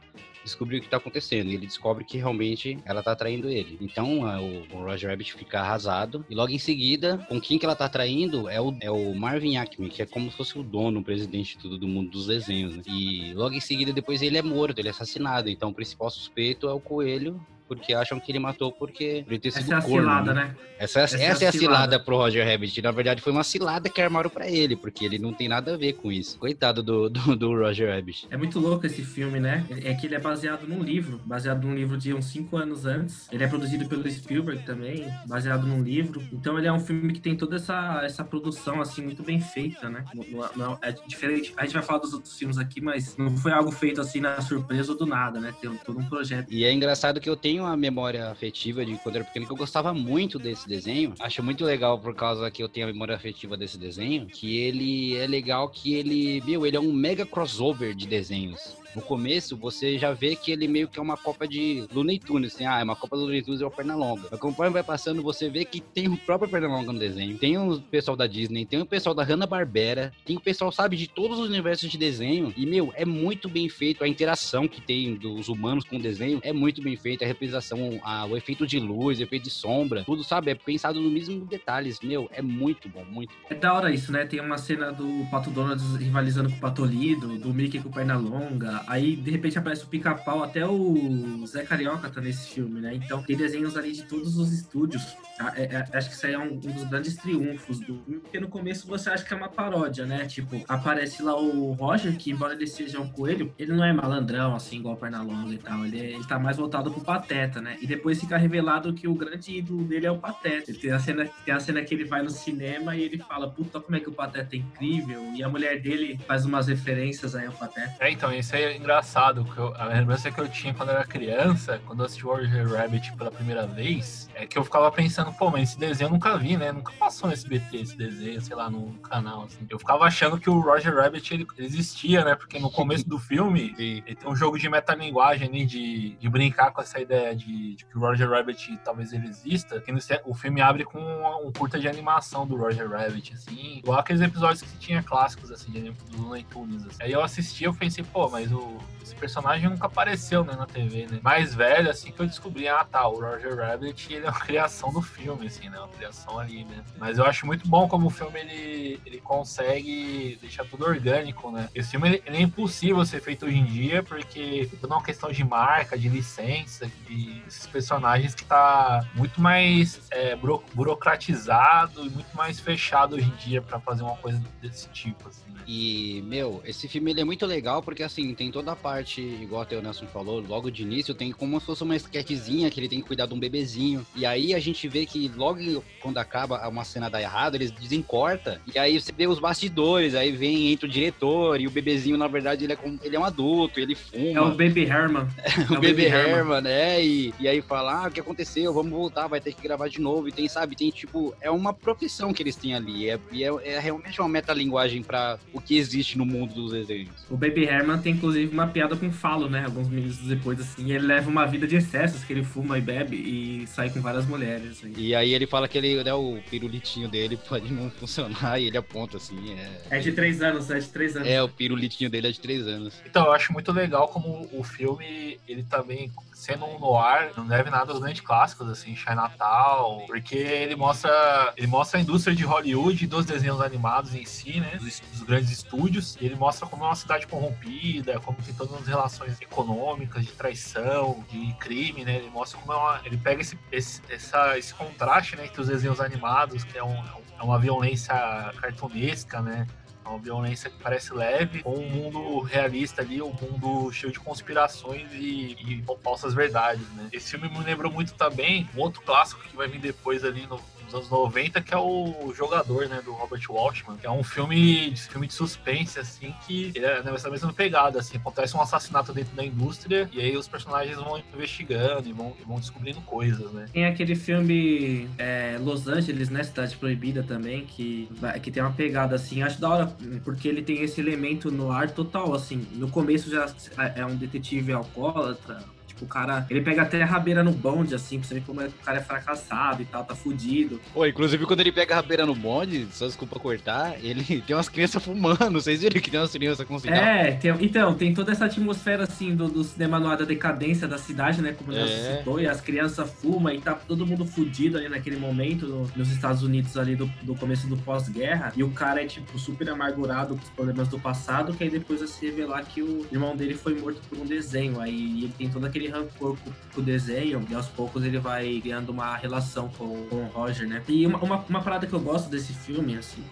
descobrir 0.47 0.77
o 0.77 0.81
que 0.81 0.89
tá 0.89 0.97
acontecendo. 0.97 1.49
E 1.49 1.55
ele 1.55 1.67
descobre 1.67 2.03
que 2.03 2.17
realmente 2.17 2.79
ela 2.85 3.03
tá 3.03 3.15
traindo 3.15 3.49
ele. 3.49 3.77
Então 3.81 4.21
o, 4.21 4.83
Roger 4.83 5.09
Rabbit 5.09 5.33
fica 5.33 5.59
arrasado. 5.59 6.25
E 6.29 6.35
logo 6.35 6.51
em 6.51 6.57
seguida, 6.57 7.17
com 7.29 7.39
quem 7.39 7.59
que 7.59 7.65
ela 7.65 7.75
tá 7.75 7.89
traindo 7.89 8.49
é 8.49 8.59
o, 8.59 8.75
é 8.81 8.89
o 8.89 9.13
Marvin 9.13 9.57
Acme, 9.57 9.89
que 9.89 10.01
é 10.01 10.05
como 10.05 10.31
se 10.31 10.37
fosse 10.37 10.57
o 10.57 10.63
dono, 10.63 11.01
o 11.01 11.03
presidente 11.03 11.55
de 11.55 11.61
tudo 11.61 11.77
do 11.77 11.87
mundo 11.87 12.09
dos 12.09 12.27
desenhos. 12.27 12.77
Né? 12.77 12.83
E 12.87 13.33
logo 13.33 13.53
em 13.53 13.59
seguida, 13.59 13.91
depois 13.91 14.21
ele 14.21 14.37
é 14.37 14.41
morto, 14.41 14.79
ele 14.79 14.87
é 14.87 14.91
assassinado. 14.91 15.49
Então 15.49 15.69
o 15.69 15.73
principal 15.73 16.09
suspeito 16.09 16.67
é 16.67 16.73
o 16.73 16.79
coelho. 16.79 17.39
Porque 17.67 17.93
acham 17.93 18.19
que 18.19 18.31
ele 18.31 18.39
matou 18.39 18.71
porque 18.71 19.23
por 19.25 19.33
ele 19.33 19.39
ter 19.41 19.51
sido 19.51 19.63
Essa 19.63 19.73
é 19.73 19.77
a 19.77 19.81
corno, 19.81 19.99
cilada, 20.01 20.33
né? 20.33 20.43
né? 20.45 20.55
Essa, 20.79 21.01
Essa 21.01 21.15
essa, 21.17 21.23
é 21.23 21.25
a 21.25 21.29
é 21.29 21.31
a 21.31 21.51
cilada 21.51 21.51
cilada. 21.51 21.99
pro 21.99 22.17
Roger 22.17 22.47
Rabbit. 22.47 22.81
Na 22.81 22.91
verdade, 22.91 23.21
foi 23.21 23.31
uma 23.33 23.43
cilada 23.43 23.89
que 23.89 23.99
armaram 24.01 24.29
pra 24.29 24.47
ele, 24.49 24.75
porque 24.75 25.03
ele 25.05 25.17
não 25.19 25.33
tem 25.33 25.47
nada 25.47 25.73
a 25.73 25.77
ver 25.77 25.93
com 25.93 26.11
isso. 26.11 26.37
Coitado 26.39 26.81
do, 26.83 27.09
do, 27.09 27.35
do 27.35 27.49
Roger 27.59 27.89
Rabbit. 27.93 28.27
É 28.29 28.37
muito 28.37 28.59
louco 28.59 28.85
esse 28.85 29.01
filme, 29.03 29.39
né? 29.39 29.65
É 29.83 29.93
que 29.95 30.05
ele 30.05 30.15
é 30.15 30.19
baseado 30.19 30.67
num 30.67 30.81
livro, 30.83 31.19
baseado 31.25 31.65
num 31.65 31.73
livro 31.75 31.97
de 31.97 32.13
uns 32.13 32.25
cinco 32.25 32.57
anos 32.57 32.85
antes. 32.85 33.27
Ele 33.31 33.43
é 33.43 33.47
produzido 33.47 33.87
pelo 33.87 34.09
Spielberg 34.09 34.63
também, 34.65 35.05
baseado 35.25 35.65
num 35.65 35.81
livro. 35.81 36.21
Então 36.31 36.57
ele 36.57 36.67
é 36.67 36.71
um 36.73 36.79
filme 36.79 37.11
que 37.11 37.19
tem 37.19 37.35
toda 37.35 37.55
essa, 37.55 38.01
essa 38.03 38.23
produção, 38.23 38.79
assim, 38.81 39.01
muito 39.01 39.23
bem 39.23 39.39
feita, 39.41 39.89
né? 39.89 40.05
Não- 40.13 40.25
não- 40.29 40.49
não- 40.55 40.79
é 40.81 40.91
diferente. 41.07 41.53
A 41.57 41.63
gente 41.63 41.73
vai 41.73 41.83
falar 41.83 41.99
dos 41.99 42.13
outros 42.13 42.37
filmes 42.37 42.57
aqui, 42.57 42.79
mas 42.79 43.17
não 43.17 43.35
foi 43.35 43.51
algo 43.51 43.71
feito 43.71 43.99
assim 43.99 44.19
na 44.21 44.39
surpresa 44.41 44.91
ou 44.91 44.97
do 44.97 45.05
nada, 45.05 45.39
né? 45.39 45.53
Tem 45.59 45.71
todo 45.85 45.99
um 45.99 46.05
projeto. 46.05 46.47
E 46.51 46.63
é 46.63 46.71
engraçado 46.71 47.19
que 47.19 47.29
eu 47.29 47.35
tenho 47.35 47.56
uma 47.59 47.75
memória 47.77 48.29
afetiva 48.29 48.85
de 48.85 48.95
quando 48.97 49.15
era 49.15 49.25
pequeno, 49.25 49.45
que 49.45 49.51
eu 49.51 49.57
gostava 49.57 49.93
muito 49.93 50.37
desse 50.39 50.67
desenho. 50.67 51.13
Acho 51.19 51.43
muito 51.43 51.63
legal 51.63 51.99
por 51.99 52.15
causa 52.15 52.49
que 52.51 52.61
eu 52.61 52.69
tenho 52.69 52.87
a 52.87 52.91
memória 52.91 53.15
afetiva 53.15 53.57
desse 53.57 53.77
desenho, 53.77 54.27
que 54.27 54.57
ele 54.57 55.15
é 55.17 55.27
legal 55.27 55.69
que 55.69 55.93
ele, 55.93 56.41
meu, 56.45 56.65
ele 56.65 56.77
é 56.77 56.79
um 56.79 56.93
mega 56.93 57.25
crossover 57.25 57.95
de 57.95 58.07
desenhos. 58.07 58.75
No 58.97 59.01
começo, 59.03 59.55
você 59.55 59.97
já 59.97 60.11
vê 60.11 60.35
que 60.35 60.51
ele 60.51 60.67
meio 60.67 60.87
que 60.87 60.97
é 60.97 61.01
uma 61.01 61.15
copa 61.15 61.47
de 61.47 61.87
Looney 61.93 62.17
Tunes, 62.17 62.55
assim, 62.55 62.65
ah, 62.65 62.79
é 62.79 62.83
uma 62.83 62.95
copa 62.95 63.15
do 63.15 63.23
Looney 63.23 63.43
Tunes 63.43 63.61
é 63.61 63.65
o 63.65 63.69
Pernalonga. 63.69 64.27
Mas 64.31 64.39
conforme 64.39 64.73
vai 64.73 64.83
passando, 64.83 65.21
você 65.21 65.49
vê 65.49 65.63
que 65.63 65.79
tem 65.79 66.07
o 66.07 66.17
próprio 66.17 66.49
Pernalonga 66.49 66.91
no 66.91 66.97
desenho, 66.97 67.37
tem 67.37 67.57
o 67.59 67.79
pessoal 67.79 68.17
da 68.17 68.25
Disney, 68.25 68.65
tem 68.65 68.81
o 68.81 68.85
pessoal 68.85 69.13
da 69.13 69.23
Hanna-Barbera, 69.23 70.11
tem 70.25 70.35
o 70.35 70.41
pessoal, 70.41 70.71
sabe, 70.71 70.97
de 70.97 71.07
todos 71.07 71.37
os 71.37 71.47
universos 71.47 71.91
de 71.91 71.97
desenho, 71.97 72.51
e, 72.57 72.65
meu, 72.65 72.91
é 72.95 73.05
muito 73.05 73.47
bem 73.47 73.69
feito 73.69 74.03
a 74.03 74.07
interação 74.07 74.67
que 74.67 74.81
tem 74.81 75.13
dos 75.13 75.47
humanos 75.47 75.83
com 75.83 75.97
o 75.97 76.01
desenho, 76.01 76.39
é 76.41 76.51
muito 76.51 76.81
bem 76.81 76.95
feita, 76.95 77.23
a 77.23 77.27
representação, 77.27 77.99
a, 78.03 78.25
o 78.25 78.35
efeito 78.35 78.65
de 78.65 78.79
luz, 78.79 79.19
o 79.19 79.23
efeito 79.23 79.43
de 79.43 79.51
sombra, 79.51 80.03
tudo, 80.05 80.23
sabe, 80.23 80.49
é 80.49 80.55
pensado 80.55 80.99
no 80.99 81.09
mesmo 81.11 81.45
detalhes, 81.45 81.99
meu, 82.01 82.27
é 82.33 82.41
muito 82.41 82.89
bom, 82.89 83.05
muito 83.05 83.29
bom. 83.29 83.47
É 83.51 83.55
da 83.55 83.73
hora 83.73 83.91
isso, 83.91 84.11
né? 84.11 84.25
Tem 84.25 84.39
uma 84.39 84.57
cena 84.57 84.91
do 84.91 85.27
Pato 85.29 85.51
Donald 85.51 85.83
rivalizando 85.97 86.49
com 86.49 86.55
o 86.55 86.59
Patolido, 86.59 87.37
do 87.37 87.53
Mickey 87.53 87.79
com 87.79 87.91
perna 87.91 88.17
longa. 88.17 88.86
Aí, 88.87 89.17
de 89.17 89.29
repente, 89.29 89.59
aparece 89.59 89.83
o 89.83 89.87
pica-pau. 89.87 90.41
Até 90.41 90.65
o 90.65 91.45
Zé 91.45 91.63
Carioca 91.63 92.09
tá 92.09 92.21
nesse 92.21 92.47
filme, 92.47 92.79
né? 92.79 92.95
Então, 92.95 93.21
tem 93.21 93.35
desenhos 93.35 93.75
ali 93.75 93.91
de 93.91 94.03
todos 94.03 94.37
os 94.37 94.53
estúdios. 94.53 95.03
Ah, 95.39 95.53
é- 95.55 95.63
é- 95.65 95.97
acho 95.97 96.09
que 96.09 96.15
isso 96.15 96.25
aí 96.25 96.33
é 96.33 96.39
um, 96.39 96.53
um 96.53 96.57
dos 96.57 96.83
grandes 96.85 97.15
triunfos 97.15 97.79
do 97.79 98.01
filme, 98.03 98.19
porque 98.21 98.39
no 98.39 98.47
começo 98.47 98.87
você 98.87 99.09
acha 99.09 99.23
que 99.23 99.33
é 99.33 99.37
uma 99.37 99.49
paródia, 99.49 100.05
né? 100.05 100.25
Tipo, 100.25 100.63
aparece 100.67 101.21
lá 101.21 101.35
o 101.39 101.73
Roger, 101.73 102.15
que 102.17 102.31
embora 102.31 102.53
ele 102.53 102.65
seja 102.67 102.99
um 102.99 103.07
coelho, 103.09 103.53
ele 103.57 103.71
não 103.73 103.83
é 103.83 103.93
malandrão, 103.93 104.55
assim, 104.55 104.77
igual 104.77 104.95
perna 104.97 105.21
longa 105.21 105.53
e 105.53 105.57
tal. 105.57 105.85
Ele, 105.85 105.99
é- 105.99 106.11
ele 106.13 106.25
tá 106.27 106.39
mais 106.39 106.57
voltado 106.57 106.91
pro 106.91 107.01
Pateta, 107.01 107.61
né? 107.61 107.77
E 107.81 107.85
depois 107.87 108.19
fica 108.19 108.35
revelado 108.37 108.93
que 108.93 109.07
o 109.07 109.13
grande 109.13 109.57
ídolo 109.57 109.83
dele 109.83 110.05
é 110.07 110.11
o 110.11 110.17
Pateta. 110.17 110.73
Tem 110.73 110.91
a 110.91 110.99
cena, 110.99 111.29
tem 111.45 111.53
a 111.53 111.59
cena 111.59 111.81
que 111.83 111.93
ele 111.93 112.05
vai 112.05 112.21
no 112.21 112.29
cinema 112.29 112.95
e 112.95 113.01
ele 113.03 113.17
fala, 113.19 113.49
puta, 113.49 113.79
como 113.79 113.95
é 113.95 113.99
que 113.99 114.09
o 114.09 114.13
Pateta 114.13 114.55
é 114.55 114.59
incrível. 114.59 115.31
E 115.35 115.43
a 115.43 115.49
mulher 115.49 115.79
dele 115.81 116.19
faz 116.27 116.45
umas 116.45 116.67
referências 116.67 117.35
aí 117.35 117.45
ao 117.45 117.53
Pateta. 117.53 117.93
É, 117.99 118.09
então, 118.11 118.33
isso 118.33 118.55
aí 118.55 118.63
é 118.63 118.75
engraçado. 118.77 119.45
que 119.45 119.57
eu- 119.57 119.73
a 119.75 119.85
lembrança 119.85 120.31
que 120.31 120.39
eu 120.39 120.47
tinha 120.47 120.73
quando 120.73 120.89
eu 120.89 120.95
era 120.95 121.05
criança, 121.05 121.79
quando 121.85 121.99
eu 121.99 122.05
assisti 122.05 122.23
Roger 122.23 122.67
Rabbit 122.67 123.15
pela 123.15 123.31
primeira 123.31 123.65
vez, 123.67 124.29
é 124.35 124.45
que 124.45 124.57
eu 124.57 124.63
ficava 124.63 124.91
pensando, 124.91 125.26
pô, 125.33 125.49
mas 125.49 125.69
esse 125.69 125.79
desenho 125.79 126.07
eu 126.07 126.11
nunca 126.11 126.37
vi, 126.37 126.57
né? 126.57 126.71
Nunca 126.71 126.91
passou 126.93 127.27
no 127.27 127.33
SBT 127.33 127.77
esse 127.77 127.97
desenho, 127.97 128.41
sei 128.41 128.55
lá, 128.55 128.69
no 128.69 128.93
canal, 128.99 129.43
assim. 129.43 129.65
Eu 129.69 129.77
ficava 129.79 130.05
achando 130.05 130.39
que 130.39 130.49
o 130.49 130.59
Roger 130.59 130.95
Rabbit 130.95 131.33
ele 131.33 131.47
existia, 131.57 132.23
né? 132.23 132.35
Porque 132.35 132.59
no 132.59 132.71
começo 132.71 133.07
do 133.07 133.19
filme, 133.19 133.73
ele 133.77 134.01
tem 134.15 134.29
um 134.29 134.35
jogo 134.35 134.57
de 134.57 134.69
metalinguagem 134.69 135.47
ali, 135.47 135.65
de, 135.65 136.09
de 136.15 136.29
brincar 136.29 136.71
com 136.71 136.81
essa 136.81 136.99
ideia 136.99 137.35
de, 137.35 137.75
de 137.75 137.85
que 137.85 137.97
o 137.97 138.01
Roger 138.01 138.29
Rabbit 138.29 138.77
talvez 138.83 139.13
ele 139.13 139.27
exista. 139.27 139.79
Que 139.81 139.91
no- 139.91 139.99
o 140.25 140.33
filme 140.33 140.61
abre 140.61 140.83
com 140.83 140.99
um, 140.99 141.47
um 141.47 141.51
curta 141.51 141.79
de 141.79 141.87
animação 141.87 142.45
do 142.47 142.55
Roger 142.55 142.89
Rabbit, 142.89 143.33
assim, 143.33 143.77
igual 143.77 143.99
aqueles 143.99 144.21
episódios 144.21 144.61
que 144.61 144.77
tinha 144.77 145.03
clássicos, 145.03 145.51
assim, 145.51 145.71
de, 145.71 145.91
do 145.91 146.21
Looney 146.21 146.43
Tunes. 146.45 146.85
Assim. 146.85 147.03
Aí 147.03 147.11
eu 147.11 147.21
assisti 147.21 147.63
eu 147.63 147.73
pensei, 147.73 148.03
pô, 148.03 148.29
mas 148.29 148.51
o, 148.51 148.77
esse 149.03 149.15
personagem 149.15 149.69
nunca 149.69 149.85
apareceu, 149.87 150.43
né, 150.43 150.53
na 150.53 150.65
TV, 150.65 151.07
né? 151.09 151.19
Mais 151.21 151.53
velho, 151.53 151.89
assim, 151.89 152.11
que 152.11 152.19
eu 152.19 152.25
descobri, 152.25 152.67
ah, 152.67 152.83
tá, 152.83 153.07
o 153.07 153.19
Roger 153.19 153.55
Rabbit, 153.55 154.13
ele 154.13 154.25
é 154.25 154.29
uma 154.29 154.39
criação 154.39 154.91
do 154.91 155.01
filme, 155.01 155.16
assim, 155.45 155.69
né? 155.69 155.77
Uma 155.79 155.87
criação 155.89 156.39
ali, 156.39 156.63
né? 156.65 156.83
Mas 156.97 157.17
eu 157.17 157.25
acho 157.25 157.45
muito 157.45 157.67
bom 157.67 157.87
como 157.87 158.07
o 158.07 158.09
filme, 158.09 158.39
ele, 158.39 158.99
ele 159.05 159.19
consegue 159.19 160.37
deixar 160.41 160.65
tudo 160.65 160.85
orgânico, 160.85 161.51
né? 161.51 161.69
Esse 161.73 161.91
filme, 161.91 162.07
ele, 162.07 162.23
ele 162.25 162.37
é 162.37 162.41
impossível 162.41 163.03
ser 163.05 163.21
feito 163.21 163.45
hoje 163.45 163.57
em 163.57 163.65
dia, 163.65 164.03
porque 164.03 164.69
toda 164.79 164.95
uma 164.95 165.03
questão 165.03 165.31
de 165.31 165.43
marca, 165.43 165.97
de 165.97 166.07
licença, 166.07 166.89
de 167.07 167.41
esses 167.47 167.65
personagens 167.67 168.35
que 168.35 168.45
tá 168.45 169.05
muito 169.15 169.41
mais 169.41 170.07
é, 170.11 170.35
buro- 170.35 170.63
burocratizado 170.73 172.05
e 172.05 172.09
muito 172.09 172.35
mais 172.35 172.59
fechado 172.59 173.15
hoje 173.15 173.25
em 173.27 173.35
dia 173.35 173.61
pra 173.61 173.79
fazer 173.79 174.03
uma 174.03 174.15
coisa 174.17 174.41
desse 174.61 174.87
tipo, 174.89 175.27
assim, 175.29 175.49
né? 175.49 175.61
E, 175.67 176.21
meu, 176.25 176.61
esse 176.65 176.87
filme 176.87 177.11
ele 177.11 177.21
é 177.21 177.25
muito 177.25 177.45
legal 177.45 177.81
porque, 177.81 178.03
assim, 178.03 178.33
tem 178.33 178.51
toda 178.51 178.71
a 178.71 178.75
parte, 178.75 179.21
igual 179.21 179.61
até 179.63 179.77
o 179.77 179.81
Nelson 179.81 180.07
falou, 180.07 180.39
logo 180.39 180.69
de 180.71 180.83
início 180.83 181.13
tem 181.13 181.31
como 181.31 181.59
se 181.59 181.65
fosse 181.65 181.83
uma 181.83 181.95
esquetezinha 181.95 182.69
que 182.69 182.79
ele 182.79 182.87
tem 182.87 183.01
que 183.01 183.07
cuidar 183.07 183.25
de 183.25 183.33
um 183.33 183.39
bebezinho. 183.39 184.05
E 184.15 184.25
aí 184.25 184.53
a 184.53 184.59
gente 184.59 184.87
vê 184.87 185.05
que 185.07 185.31
logo 185.35 185.83
quando 186.01 186.17
acaba 186.17 186.67
uma 186.67 186.83
cena 186.83 187.09
dá 187.09 187.21
errado, 187.21 187.55
eles 187.55 187.71
desencorta. 187.71 188.61
E 188.73 188.77
aí 188.77 188.99
você 188.99 189.11
vê 189.11 189.27
os 189.27 189.39
bastidores, 189.39 190.13
aí 190.15 190.31
vem, 190.31 190.71
entra 190.71 190.85
o 190.87 190.89
diretor 190.89 191.59
e 191.59 191.67
o 191.67 191.71
bebezinho, 191.71 192.17
na 192.17 192.27
verdade, 192.27 192.63
ele 192.65 192.73
é, 192.73 192.75
com- 192.75 192.97
ele 193.01 193.15
é 193.15 193.19
um 193.19 193.25
adulto, 193.25 193.79
ele 193.79 193.95
fuma. 193.95 194.39
É 194.39 194.41
o 194.41 194.51
Baby 194.51 194.83
Herman. 194.83 195.27
o 195.69 195.73
É 195.75 195.79
Baby 195.79 196.05
Herman, 196.05 196.61
né? 196.61 197.03
E, 197.03 197.33
e 197.39 197.47
aí 197.47 197.61
fala, 197.61 198.05
ah, 198.05 198.07
o 198.07 198.11
que 198.11 198.19
aconteceu? 198.19 198.73
Vamos 198.73 198.91
voltar, 198.91 199.27
vai 199.27 199.39
ter 199.41 199.53
que 199.53 199.61
gravar 199.61 199.87
de 199.87 199.99
novo. 199.99 200.27
E 200.27 200.31
tem, 200.31 200.47
sabe, 200.47 200.75
tem 200.75 200.89
tipo, 200.89 201.33
é 201.41 201.49
uma 201.49 201.73
profissão 201.73 202.33
que 202.33 202.43
eles 202.43 202.55
têm 202.55 202.73
ali. 202.75 203.09
É, 203.09 203.19
e 203.31 203.43
é, 203.43 203.49
é 203.63 203.79
realmente 203.79 204.19
uma 204.19 204.29
metalinguagem 204.29 205.01
pra 205.03 205.37
o 205.53 205.59
que 205.61 205.77
existe 205.77 206.17
no 206.17 206.25
mundo 206.25 206.53
dos 206.53 206.71
desenhos. 206.71 207.09
O 207.29 207.35
Baby 207.37 207.63
Herman 207.65 207.99
tem 207.99 208.13
inclusive 208.13 208.51
uma 208.53 208.67
piada 208.67 208.95
com 208.95 209.11
falo, 209.11 209.49
né? 209.49 209.63
Alguns 209.65 209.87
minutos 209.87 210.17
depois, 210.19 210.59
assim. 210.59 210.85
E 210.85 210.91
ele 210.91 211.05
leva 211.05 211.29
uma 211.29 211.45
vida 211.45 211.67
de 211.67 211.75
excessos, 211.77 212.23
que 212.23 212.33
ele 212.33 212.43
fuma 212.43 212.77
e 212.77 212.81
bebe 212.81 213.15
e 213.15 213.67
sai 213.67 213.89
com 213.89 214.01
várias 214.01 214.25
mulheres. 214.25 214.71
Assim. 214.79 214.93
E 214.97 215.13
aí 215.13 215.33
ele 215.33 215.45
fala 215.45 215.67
que 215.67 215.77
ele, 215.77 216.03
né, 216.03 216.13
o 216.13 216.39
pirulitinho 216.49 217.07
dele 217.07 217.37
pode 217.37 217.71
não 217.71 217.89
funcionar 217.91 218.59
e 218.59 218.65
ele 218.65 218.77
aponta 218.77 219.17
assim. 219.17 219.55
É, 219.89 219.97
É 219.97 219.99
de 219.99 220.11
três 220.11 220.41
anos, 220.41 220.69
é 220.71 220.79
de 220.79 220.87
três 220.89 221.15
anos. 221.15 221.27
é 221.27 221.41
o 221.41 221.47
pirulitinho 221.47 222.09
dele 222.09 222.27
é 222.27 222.31
de 222.31 222.39
três 222.39 222.65
anos. 222.67 222.95
Então, 223.05 223.25
eu 223.25 223.31
acho 223.31 223.53
muito 223.53 223.71
legal 223.71 224.07
como 224.07 224.49
o 224.51 224.63
filme, 224.63 225.39
ele 225.47 225.63
também, 225.63 226.11
sendo 226.47 226.65
um 226.65 226.79
noir, 226.79 227.33
não 227.35 227.45
deve 227.45 227.69
nada 227.69 227.91
aos 227.91 227.99
grandes 227.99 228.21
clássicos, 228.21 228.69
assim, 228.69 228.95
Chinatown, 228.95 230.05
porque 230.07 230.37
ele 230.37 230.77
mostra, 230.77 231.53
ele 231.57 231.67
mostra 231.67 231.99
a 231.99 232.01
indústria 232.01 232.33
de 232.33 232.45
Hollywood 232.45 233.03
e 233.03 233.07
dos 233.07 233.25
desenhos 233.25 233.59
animados 233.59 234.15
em 234.15 234.23
si, 234.23 234.61
né, 234.61 234.77
dos, 234.77 235.01
dos 235.01 235.23
grandes 235.23 235.51
estúdios, 235.51 236.15
e 236.21 236.25
ele 236.25 236.35
mostra 236.35 236.65
como 236.65 236.85
é 236.85 236.87
uma 236.87 236.95
cidade 236.95 237.27
corrompida, 237.27 238.17
como 238.21 238.37
tem 238.41 238.53
todas 238.53 238.81
as 238.81 238.87
relações 238.87 239.41
econômicas, 239.41 240.25
de 240.25 240.31
traição, 240.31 241.21
de 241.29 241.53
crime, 241.55 242.05
né, 242.05 242.15
ele 242.15 242.29
mostra 242.29 242.57
como 242.59 242.71
é 242.71 242.75
uma, 242.77 243.01
ele 243.03 243.17
pega 243.17 243.41
esse, 243.41 243.59
esse, 243.69 244.01
essa, 244.09 244.57
esse 244.57 244.73
contraste, 244.73 245.35
né, 245.35 245.47
entre 245.47 245.59
os 245.59 245.67
desenhos 245.67 245.99
animados, 245.99 246.63
que 246.63 246.77
é, 246.77 246.83
um, 246.83 246.95
é 247.37 247.43
uma 247.43 247.59
violência 247.59 248.15
cartunesca, 248.61 249.41
né, 249.41 249.67
é 249.69 249.86
uma 250.09 250.19
violência 250.19 250.69
que 250.69 250.77
parece 250.77 251.13
leve, 251.13 251.63
com 251.63 251.75
um 251.75 251.89
mundo 251.89 252.39
realista 252.41 253.01
ali, 253.01 253.21
um 253.21 253.33
mundo 253.33 253.91
cheio 253.91 254.11
de 254.11 254.19
conspirações 254.19 255.11
e, 255.13 255.57
e 255.67 255.83
com 255.85 255.97
falsas 255.97 256.33
verdades, 256.33 256.87
né? 256.93 257.09
Esse 257.11 257.31
filme 257.31 257.49
me 257.49 257.63
lembrou 257.63 257.91
muito 257.91 258.13
também 258.13 258.69
um 258.75 258.79
outro 258.79 259.01
clássico 259.01 259.41
que 259.41 259.55
vai 259.55 259.67
vir 259.67 259.79
depois 259.79 260.23
ali 260.23 260.45
no, 260.47 260.59
nos 260.87 260.95
anos 260.95 261.09
90, 261.09 261.61
que 261.61 261.73
é 261.73 261.77
o 261.77 262.33
Jogador, 262.35 262.87
né, 262.87 263.01
do 263.03 263.11
Robert 263.11 263.41
Waltman, 263.49 263.97
que 263.97 264.07
é 264.07 264.11
um 264.11 264.23
filme, 264.23 264.95
filme 264.95 265.27
de 265.27 265.33
suspense, 265.33 265.99
assim, 265.99 266.33
que 266.45 266.71
é 266.75 267.03
nessa 267.03 267.29
mesma 267.29 267.53
pegada, 267.53 267.99
assim, 267.99 268.17
acontece 268.17 268.55
um 268.55 268.61
assassinato 268.61 269.13
dentro 269.13 269.35
da 269.35 269.43
indústria 269.43 270.09
e 270.13 270.21
aí 270.21 270.35
os 270.35 270.47
personagens 270.47 270.95
vão 270.97 271.21
investigando 271.33 272.07
e 272.07 272.13
vão, 272.13 272.33
e 272.39 272.43
vão 272.43 272.57
descobrindo 272.57 273.01
coisas, 273.01 273.51
né? 273.51 273.65
Tem 273.71 273.85
aquele 273.85 274.15
filme 274.15 275.09
é, 275.17 275.57
Los 275.59 275.87
Angeles, 275.87 276.29
né? 276.29 276.43
Cidade 276.43 276.75
Proibida 276.77 277.23
também, 277.23 277.65
que, 277.65 278.09
que 278.41 278.51
tem 278.51 278.63
uma 278.63 278.71
pegada 278.71 279.15
assim. 279.15 279.43
Acho 279.43 279.59
da 279.59 279.69
hora, 279.69 279.95
porque 280.23 280.47
ele 280.47 280.61
tem 280.61 280.81
esse 280.81 281.01
elemento 281.01 281.51
no 281.51 281.71
ar 281.71 281.91
total, 281.91 282.33
assim. 282.33 282.65
No 282.73 282.89
começo 282.89 283.29
já 283.29 283.47
é 283.95 284.05
um 284.05 284.15
detetive 284.15 284.71
alcoólatra. 284.71 285.59
Tipo, 285.97 286.05
o 286.05 286.07
cara, 286.07 286.45
ele 286.49 286.61
pega 286.61 286.83
até 286.83 287.01
a 287.01 287.05
rabeira 287.05 287.43
no 287.43 287.51
bonde, 287.51 287.95
assim, 287.95 288.19
pra 288.19 288.27
você 288.27 288.35
ver 288.35 288.41
como 288.45 288.61
é 288.61 288.67
o 288.67 288.71
cara 288.85 288.99
é 288.99 289.01
fracassado 289.01 289.81
e 289.81 289.85
tal, 289.85 290.03
tá 290.03 290.13
fudido. 290.15 290.79
Pô, 290.93 291.05
inclusive 291.05 291.43
quando 291.45 291.61
ele 291.61 291.71
pega 291.71 291.93
a 291.95 291.97
rabeira 291.97 292.23
no 292.25 292.35
bonde, 292.35 292.87
só 292.91 293.07
desculpa 293.07 293.39
cortar, 293.39 293.95
ele 294.03 294.23
tem 294.45 294.55
umas 294.55 294.69
crianças 294.69 295.03
fumando. 295.03 295.53
Vocês 295.59 295.81
viram 295.81 295.99
que 295.99 296.11
tem 296.11 296.19
umas 296.19 296.31
crianças 296.31 296.67
com 296.67 296.77
cigarro? 296.77 297.01
É, 297.01 297.31
tem- 297.31 297.55
então, 297.61 297.93
tem 297.95 298.13
toda 298.13 298.31
essa 298.31 298.45
atmosfera, 298.45 299.03
assim, 299.03 299.35
do, 299.35 299.47
do 299.47 299.63
cinema 299.63 299.99
noir 299.99 300.17
da 300.17 300.25
decadência 300.25 300.87
da 300.87 300.97
cidade, 300.99 301.41
né? 301.41 301.53
Como 301.57 301.73
É. 301.75 302.17
citou, 302.17 302.39
e 302.39 302.47
as 302.47 302.61
crianças 302.61 303.09
fumam 303.11 303.51
e 303.53 303.59
tá 303.59 303.73
todo 303.73 304.05
mundo 304.05 304.23
fudido 304.25 304.77
ali 304.77 304.87
naquele 304.89 305.17
momento, 305.17 305.65
no- 305.67 305.89
nos 305.95 306.11
Estados 306.11 306.43
Unidos 306.43 306.77
ali 306.77 306.95
do, 306.95 307.07
do 307.23 307.33
começo 307.35 307.67
do 307.67 307.77
pós-guerra. 307.77 308.53
E 308.55 308.63
o 308.63 308.69
cara 308.69 309.01
é, 309.01 309.05
tipo, 309.07 309.37
super 309.39 309.69
amargurado 309.69 310.35
com 310.35 310.43
os 310.43 310.49
problemas 310.49 310.87
do 310.89 310.99
passado, 310.99 311.53
que 311.53 311.63
aí 311.63 311.69
depois 311.69 311.99
vai 311.99 312.07
se 312.07 312.23
revelar 312.25 312.63
que 312.65 312.81
o 312.83 313.05
irmão 313.11 313.35
dele 313.35 313.53
foi 313.55 313.73
morto 313.79 313.99
por 314.09 314.19
um 314.19 314.25
desenho. 314.25 314.79
Aí 314.79 315.23
ele 315.23 315.33
tem 315.37 315.49
todo 315.49 315.65
aquele 315.65 315.86
rancor 315.89 316.37
com, 316.73 316.81
o 316.81 316.83
desenho, 316.83 317.45
e 317.49 317.55
aos 317.55 317.67
poucos 317.67 318.03
ele 318.03 318.19
vai 318.19 318.59
criando 318.61 318.89
uma 318.89 319.15
relação 319.15 319.69
com, 319.69 320.05
com 320.07 320.15
o 320.15 320.27
Roger, 320.27 320.67
né? 320.67 320.83
E 320.87 321.05
uma, 321.05 321.17
uma, 321.19 321.37
uma 321.49 321.61
parada 321.61 321.87
que 321.87 321.93
eu 321.93 321.99
gosto 321.99 322.29
desse 322.29 322.53
filme, 322.53 322.97
assim, 322.97 323.23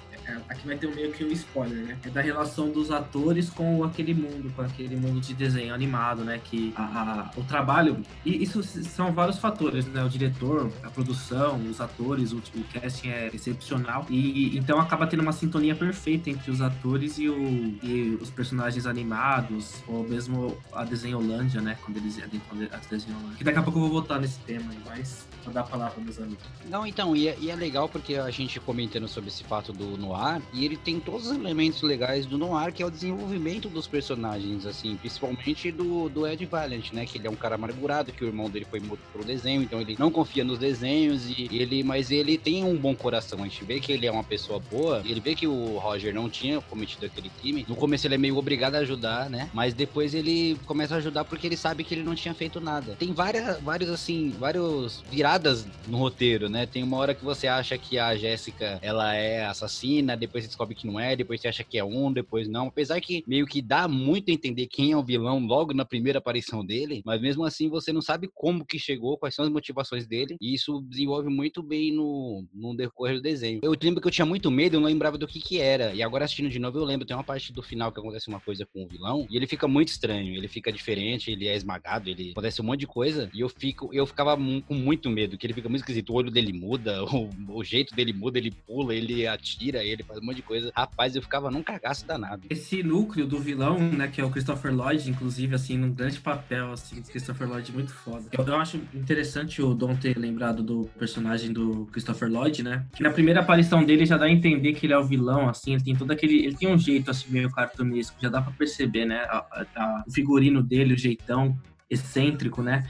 aqui 0.49 0.65
vai 0.67 0.77
ter 0.77 0.93
meio 0.93 1.11
que 1.11 1.23
um 1.23 1.31
spoiler, 1.31 1.85
né? 1.85 1.97
É 2.03 2.09
da 2.09 2.21
relação 2.21 2.69
dos 2.69 2.91
atores 2.91 3.49
com 3.49 3.83
aquele 3.83 4.13
mundo, 4.13 4.51
com 4.55 4.61
aquele 4.61 4.95
mundo 4.95 5.19
de 5.21 5.33
desenho 5.33 5.73
animado, 5.73 6.23
né? 6.23 6.39
Que 6.43 6.73
a, 6.75 6.83
a- 6.83 7.31
o 7.37 7.43
trabalho. 7.43 8.01
E 8.25 8.41
isso 8.43 8.63
são 8.63 9.11
vários 9.13 9.37
fatores, 9.37 9.85
né? 9.87 10.03
O 10.03 10.09
diretor, 10.09 10.71
a 10.83 10.89
produção, 10.89 11.57
os 11.69 11.79
atores, 11.81 12.31
o, 12.31 12.37
o 12.37 12.63
casting 12.73 13.09
é 13.09 13.29
excepcional. 13.33 14.05
E 14.09 14.57
então 14.57 14.79
acaba 14.79 15.05
tendo 15.07 15.21
uma 15.21 15.31
sintonia 15.31 15.75
perfeita 15.75 16.29
entre 16.29 16.49
os 16.51 16.61
atores 16.61 17.17
e, 17.17 17.27
o, 17.29 17.35
e 17.83 18.17
os 18.21 18.29
personagens 18.29 18.85
animados, 18.85 19.75
ou 19.87 20.03
mesmo 20.07 20.57
a 20.73 20.83
Desenholândia, 20.83 21.61
né? 21.61 21.77
Quando 21.83 21.97
eles 21.97 22.17
entram 22.17 22.39
a 22.71 22.77
Desenholândia. 22.89 23.37
Que 23.37 23.43
daqui 23.43 23.59
a 23.59 23.61
pouco 23.63 23.77
eu 23.79 23.83
vou 23.83 23.91
voltar 23.91 24.19
nesse 24.19 24.39
tema 24.39 24.71
aí, 24.71 24.77
mas 24.85 25.25
vou 25.43 25.53
dar 25.53 25.61
a 25.61 25.63
palavra 25.63 26.01
meus 26.01 26.17
amigos. 26.19 26.43
Não, 26.69 26.85
então, 26.85 27.15
e 27.15 27.27
é, 27.27 27.37
e 27.39 27.49
é 27.49 27.55
legal 27.55 27.87
porque 27.89 28.15
a 28.15 28.29
gente 28.29 28.59
comentando 28.59 29.07
sobre 29.07 29.29
esse 29.29 29.43
fato 29.43 29.71
do 29.73 29.97
noir, 29.97 30.14
noir 30.15 30.41
e 30.53 30.65
ele 30.65 30.77
tem 30.77 30.99
todos 30.99 31.27
os 31.27 31.35
elementos 31.35 31.81
legais 31.81 32.25
do 32.25 32.37
noir, 32.37 32.73
que 32.73 32.81
é 32.81 32.85
o 32.85 32.91
desenvolvimento 32.91 33.69
dos 33.69 33.87
personagens, 33.87 34.65
assim, 34.65 34.95
principalmente 34.97 35.71
do, 35.71 36.09
do 36.09 36.27
Ed 36.27 36.45
Valiant, 36.45 36.91
né? 36.93 37.05
Que 37.05 37.17
ele 37.17 37.27
é 37.27 37.29
um 37.29 37.35
cara 37.35 37.55
amargurado, 37.55 38.11
que 38.11 38.23
o 38.23 38.27
irmão 38.27 38.49
dele 38.49 38.65
foi 38.69 38.79
morto 38.79 39.01
pelo 39.11 39.23
desenho, 39.23 39.61
então 39.61 39.81
ele 39.81 39.95
não 39.99 40.11
confia 40.11 40.43
nos 40.43 40.57
desenhos 40.57 41.29
e 41.29 41.49
ele, 41.51 41.83
mas 41.83 42.11
ele 42.11 42.37
tem 42.37 42.63
um 42.63 42.75
bom 42.75 42.95
coração. 42.95 43.39
A 43.39 43.43
gente 43.43 43.63
vê 43.63 43.79
que 43.79 43.91
ele 43.91 44.07
é 44.07 44.11
uma 44.11 44.23
pessoa 44.23 44.59
boa, 44.59 45.01
ele 45.05 45.19
vê 45.19 45.35
que 45.35 45.47
o 45.47 45.77
Roger 45.77 46.13
não 46.13 46.29
tinha 46.29 46.61
cometido 46.61 47.05
aquele 47.05 47.29
crime. 47.29 47.65
No 47.67 47.75
começo 47.75 48.07
ele 48.07 48.15
é 48.15 48.17
meio 48.17 48.37
obrigado 48.37 48.75
a 48.75 48.79
ajudar, 48.79 49.29
né? 49.29 49.49
Mas 49.53 49.73
depois 49.73 50.13
ele 50.13 50.57
começa 50.65 50.95
a 50.95 50.97
ajudar 50.97 51.25
porque 51.25 51.47
ele 51.47 51.57
sabe 51.57 51.83
que 51.83 51.93
ele 51.93 52.03
não 52.03 52.15
tinha 52.15 52.33
feito 52.33 52.59
nada. 52.59 52.95
Tem 52.97 53.13
várias, 53.13 53.59
vários 53.61 53.89
assim, 53.89 54.33
vários 54.39 55.03
viradas 55.09 55.67
no 55.87 55.97
roteiro, 55.97 56.49
né? 56.49 56.65
Tem 56.65 56.83
uma 56.83 56.97
hora 56.97 57.13
que 57.13 57.23
você 57.23 57.47
acha 57.47 57.77
que 57.77 57.97
a 57.97 58.15
Jéssica 58.15 58.79
ela 58.81 59.13
é 59.13 59.45
assassina, 59.45 60.04
depois 60.13 60.43
você 60.43 60.49
descobre 60.49 60.75
que 60.75 60.85
não 60.85 60.99
é, 60.99 61.15
depois 61.15 61.39
você 61.39 61.47
acha 61.47 61.63
que 61.63 61.77
é 61.77 61.83
um, 61.83 62.11
depois 62.11 62.49
não. 62.49 62.67
Apesar 62.67 62.99
que 62.99 63.23
meio 63.25 63.45
que 63.45 63.61
dá 63.61 63.87
muito 63.87 64.29
a 64.29 64.33
entender 64.33 64.67
quem 64.67 64.91
é 64.91 64.97
o 64.97 65.03
vilão 65.03 65.39
logo 65.39 65.73
na 65.73 65.85
primeira 65.85 66.19
aparição 66.19 66.65
dele, 66.65 67.01
mas 67.05 67.21
mesmo 67.21 67.45
assim 67.45 67.69
você 67.69 67.93
não 67.93 68.01
sabe 68.01 68.29
como 68.33 68.65
que 68.65 68.77
chegou, 68.77 69.17
quais 69.17 69.33
são 69.33 69.45
as 69.45 69.51
motivações 69.51 70.05
dele, 70.05 70.35
e 70.41 70.53
isso 70.53 70.81
desenvolve 70.89 71.29
muito 71.29 71.63
bem 71.63 71.93
no, 71.93 72.45
no 72.53 72.75
decorrer 72.75 73.15
do 73.15 73.21
desenho. 73.21 73.61
Eu 73.63 73.75
lembro 73.81 74.01
que 74.01 74.07
eu 74.07 74.11
tinha 74.11 74.25
muito 74.25 74.51
medo, 74.51 74.75
eu 74.75 74.79
não 74.79 74.87
lembrava 74.87 75.17
do 75.17 75.27
que 75.27 75.39
que 75.39 75.59
era, 75.59 75.93
e 75.93 76.03
agora 76.03 76.25
assistindo 76.25 76.49
de 76.49 76.59
novo 76.59 76.77
eu 76.77 76.83
lembro, 76.83 77.05
tem 77.05 77.15
uma 77.15 77.23
parte 77.23 77.53
do 77.53 77.63
final 77.63 77.91
que 77.91 77.99
acontece 77.99 78.27
uma 78.27 78.39
coisa 78.39 78.65
com 78.65 78.83
o 78.83 78.87
vilão, 78.87 79.25
e 79.29 79.37
ele 79.37 79.47
fica 79.47 79.67
muito 79.67 79.89
estranho, 79.89 80.35
ele 80.35 80.47
fica 80.47 80.71
diferente, 80.71 81.31
ele 81.31 81.47
é 81.47 81.55
esmagado, 81.55 82.09
ele 82.09 82.31
acontece 82.31 82.61
um 82.61 82.65
monte 82.65 82.81
de 82.81 82.87
coisa, 82.87 83.29
e 83.33 83.39
eu 83.39 83.49
fico, 83.49 83.89
eu 83.93 84.05
ficava 84.05 84.35
com 84.35 84.73
muito 84.73 85.09
medo, 85.09 85.37
que 85.37 85.45
ele 85.45 85.53
fica 85.53 85.69
muito 85.69 85.81
esquisito, 85.81 86.11
o 86.11 86.15
olho 86.15 86.31
dele 86.31 86.51
muda, 86.51 87.03
o, 87.13 87.29
o 87.49 87.63
jeito 87.63 87.95
dele 87.95 88.13
muda, 88.13 88.37
ele 88.37 88.51
pula, 88.51 88.93
ele 88.93 89.27
atira, 89.27 89.83
ele 89.83 89.94
faz 90.03 90.19
um 90.19 90.25
monte 90.25 90.37
de 90.37 90.41
coisa. 90.41 90.71
Rapaz, 90.75 91.15
eu 91.15 91.21
ficava 91.21 91.49
num 91.51 91.63
cagaço 91.63 92.05
danado. 92.05 92.43
Esse 92.49 92.81
núcleo 92.83 93.25
do 93.27 93.39
vilão, 93.39 93.77
né, 93.79 94.07
que 94.07 94.19
é 94.21 94.23
o 94.23 94.29
Christopher 94.29 94.73
Lloyd, 94.73 95.09
inclusive, 95.09 95.55
assim, 95.55 95.77
num 95.77 95.91
grande 95.91 96.19
papel, 96.19 96.71
assim, 96.71 97.01
Christopher 97.01 97.47
Lloyd 97.47 97.71
muito 97.71 97.93
foda. 97.93 98.25
Eu, 98.31 98.43
eu 98.45 98.55
acho 98.57 98.77
interessante 98.93 99.61
o 99.61 99.73
Dom 99.73 99.95
ter 99.95 100.17
lembrado 100.17 100.63
do 100.63 100.89
personagem 100.97 101.51
do 101.53 101.87
Christopher 101.91 102.29
Lloyd, 102.29 102.63
né, 102.63 102.85
que 102.95 103.03
na 103.03 103.11
primeira 103.11 103.39
aparição 103.41 103.83
dele 103.83 104.05
já 104.05 104.17
dá 104.17 104.25
a 104.25 104.31
entender 104.31 104.73
que 104.73 104.85
ele 104.85 104.93
é 104.93 104.97
o 104.97 105.03
vilão, 105.05 105.47
assim, 105.49 105.73
ele 105.73 105.83
tem 105.83 105.95
todo 105.95 106.11
aquele, 106.11 106.45
ele 106.45 106.55
tem 106.55 106.67
um 106.73 106.77
jeito, 106.77 107.11
assim, 107.11 107.25
meio 107.29 107.49
cartunesco, 107.51 108.15
já 108.21 108.29
dá 108.29 108.41
pra 108.41 108.51
perceber, 108.51 109.05
né, 109.05 109.19
a- 109.29 109.45
a- 109.51 109.65
a- 109.75 110.03
o 110.07 110.11
figurino 110.11 110.61
dele, 110.63 110.93
o 110.93 110.97
jeitão 110.97 111.57
excêntrico, 111.89 112.61
né, 112.61 112.85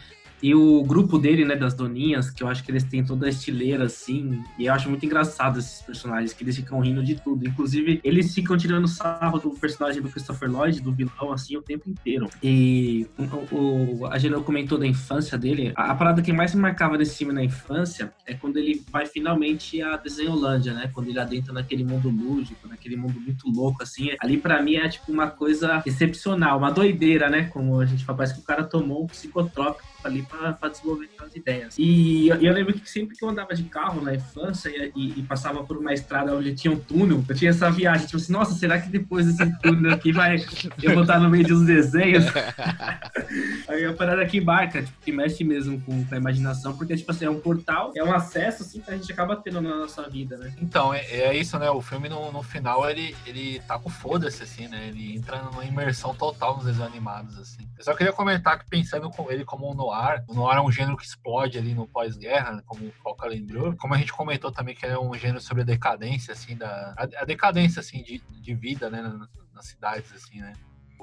e 0.45 0.53
o 0.53 0.83
grupo 0.83 1.17
dele, 1.17 1.43
né, 1.43 1.55
das 1.55 1.73
doninhas, 1.73 2.29
que 2.29 2.43
eu 2.43 2.47
acho 2.47 2.63
que 2.63 2.69
eles 2.69 2.83
têm 2.83 3.03
toda 3.03 3.25
a 3.25 3.29
estileira, 3.29 3.85
assim, 3.85 4.43
e 4.59 4.67
eu 4.67 4.73
acho 4.75 4.87
muito 4.87 5.03
engraçado 5.03 5.57
esses 5.57 5.81
personagens, 5.81 6.33
que 6.33 6.43
eles 6.43 6.55
ficam 6.55 6.79
rindo 6.81 7.03
de 7.03 7.15
tudo. 7.15 7.47
Inclusive, 7.47 7.99
eles 8.03 8.31
ficam 8.31 8.55
tirando 8.55 8.87
sarro 8.87 9.39
do 9.39 9.49
personagem 9.49 10.03
do 10.03 10.09
Christopher 10.09 10.47
Lloyd, 10.47 10.81
do 10.81 10.91
vilão, 10.91 11.33
assim, 11.33 11.57
o 11.57 11.63
tempo 11.63 11.89
inteiro. 11.89 12.29
E 12.43 13.07
o, 13.17 13.55
o, 13.55 14.05
a 14.05 14.19
Gelo 14.19 14.43
comentou 14.43 14.77
da 14.77 14.85
infância 14.85 15.35
dele. 15.35 15.73
A, 15.75 15.89
a 15.89 15.95
parada 15.95 16.21
que 16.21 16.31
mais 16.31 16.53
me 16.53 16.61
marcava 16.61 16.95
desse 16.95 17.17
filme 17.17 17.33
na 17.33 17.43
infância 17.43 18.13
é 18.27 18.35
quando 18.35 18.57
ele 18.57 18.83
vai 18.91 19.07
finalmente 19.07 19.81
a 19.81 19.97
Desenholândia, 19.97 20.75
né? 20.75 20.91
Quando 20.93 21.07
ele 21.07 21.19
adentra 21.19 21.51
naquele 21.53 21.83
mundo 21.83 22.07
lúdico, 22.07 22.67
naquele 22.67 22.95
mundo 22.95 23.19
muito 23.19 23.49
louco, 23.49 23.81
assim. 23.81 24.11
Ali, 24.21 24.37
pra 24.37 24.61
mim, 24.61 24.75
é 24.75 24.87
tipo 24.89 25.11
uma 25.11 25.25
coisa 25.25 25.81
excepcional, 25.87 26.59
uma 26.59 26.69
doideira, 26.69 27.31
né? 27.31 27.45
Como 27.45 27.79
a 27.79 27.85
gente 27.87 28.05
fala, 28.05 28.19
parece 28.19 28.35
que 28.35 28.41
o 28.41 28.43
cara 28.43 28.63
tomou 28.63 29.05
um 29.05 29.07
psicotrópico 29.07 29.95
ali 30.05 30.21
pra, 30.21 30.34
pra 30.59 30.69
desenvolver 30.69 31.09
as 31.19 31.35
ideias. 31.35 31.75
E 31.77 32.27
eu, 32.27 32.35
eu 32.41 32.53
lembro 32.53 32.73
que 32.73 32.89
sempre 32.89 33.15
que 33.15 33.23
eu 33.23 33.29
andava 33.29 33.53
de 33.55 33.63
carro 33.63 34.01
na 34.01 34.13
infância 34.15 34.69
e, 34.69 34.91
e- 34.95 35.19
e 35.19 35.23
passava 35.23 35.63
por 35.63 35.77
uma 35.77 35.93
estrada 35.93 36.35
onde 36.35 36.53
tinha 36.55 36.73
um 36.73 36.79
túnel, 36.79 37.23
eu 37.27 37.35
tinha 37.35 37.51
essa 37.51 37.69
viagem, 37.71 38.05
tipo 38.05 38.17
assim, 38.17 38.31
nossa, 38.33 38.53
será 38.53 38.79
que 38.79 38.89
depois 38.89 39.25
desse 39.25 39.59
túnel 39.61 39.93
aqui 39.93 40.11
vai 40.11 40.37
eu 40.81 40.93
vou 40.93 41.01
estar 41.03 41.19
no 41.19 41.29
meio 41.29 41.43
de 41.43 41.53
uns 41.53 41.65
desenhos? 41.65 42.25
Aí 43.67 43.85
a 43.85 43.93
parada 43.93 44.21
aqui 44.21 44.37
embarca, 44.37 44.83
tipo, 44.83 44.97
que 45.01 45.11
mexe 45.11 45.43
mesmo 45.43 45.79
com, 45.81 46.05
com 46.05 46.15
a 46.15 46.17
imaginação, 46.17 46.75
porque, 46.75 46.95
tipo 46.95 47.11
assim, 47.11 47.25
é 47.25 47.29
um 47.29 47.39
portal, 47.39 47.91
é 47.95 48.03
um 48.03 48.13
acesso, 48.13 48.63
assim, 48.63 48.79
que 48.81 48.91
a 48.91 48.95
gente 48.97 49.11
acaba 49.11 49.35
tendo 49.35 49.61
na 49.61 49.75
nossa 49.77 50.07
vida, 50.09 50.37
né? 50.37 50.53
Então, 50.61 50.93
é, 50.93 50.99
é 51.05 51.37
isso, 51.37 51.57
né? 51.57 51.69
O 51.69 51.81
filme, 51.81 52.07
no, 52.09 52.31
no 52.31 52.43
final, 52.43 52.89
ele, 52.89 53.15
ele 53.25 53.59
tá 53.67 53.77
com 53.79 53.89
foda-se, 53.89 54.43
assim, 54.43 54.67
né? 54.67 54.87
Ele 54.89 55.15
entra 55.15 55.41
numa 55.41 55.63
imersão 55.65 56.13
total 56.13 56.55
nos 56.57 56.65
desenhos 56.65 56.85
animados, 56.91 57.37
assim. 57.37 57.67
Eu 57.77 57.83
só 57.83 57.93
queria 57.93 58.13
comentar 58.13 58.59
que, 58.59 58.69
pensando 58.69 59.09
com 59.09 59.31
ele 59.31 59.43
como 59.43 59.69
um 59.69 59.73
noir, 59.73 60.23
o 60.27 60.33
noir 60.33 60.57
é 60.57 60.61
um 60.61 60.71
gênero 60.71 60.97
que 60.97 61.05
explode 61.05 61.57
ali 61.57 61.73
no 61.73 61.87
pós-guerra, 61.87 62.53
né? 62.53 62.63
como 62.65 62.87
o 62.87 62.91
Foca 62.91 63.27
lembrou. 63.27 63.75
Como 63.75 63.93
a 63.93 63.97
gente 63.97 64.13
comentou 64.13 64.51
também 64.51 64.75
que 64.75 64.85
é 64.85 64.97
um 64.97 65.13
gênero 65.13 65.41
sobre 65.41 65.61
a 65.63 65.65
decadência, 65.65 66.33
assim, 66.33 66.55
da... 66.55 66.93
A, 66.97 67.03
a 67.21 67.25
decadência, 67.25 67.79
assim, 67.79 68.01
de, 68.01 68.19
de 68.19 68.53
vida, 68.55 68.89
né? 68.89 69.01
Nas, 69.01 69.29
nas 69.53 69.65
cidades, 69.67 70.11
assim, 70.11 70.39
né? 70.39 70.53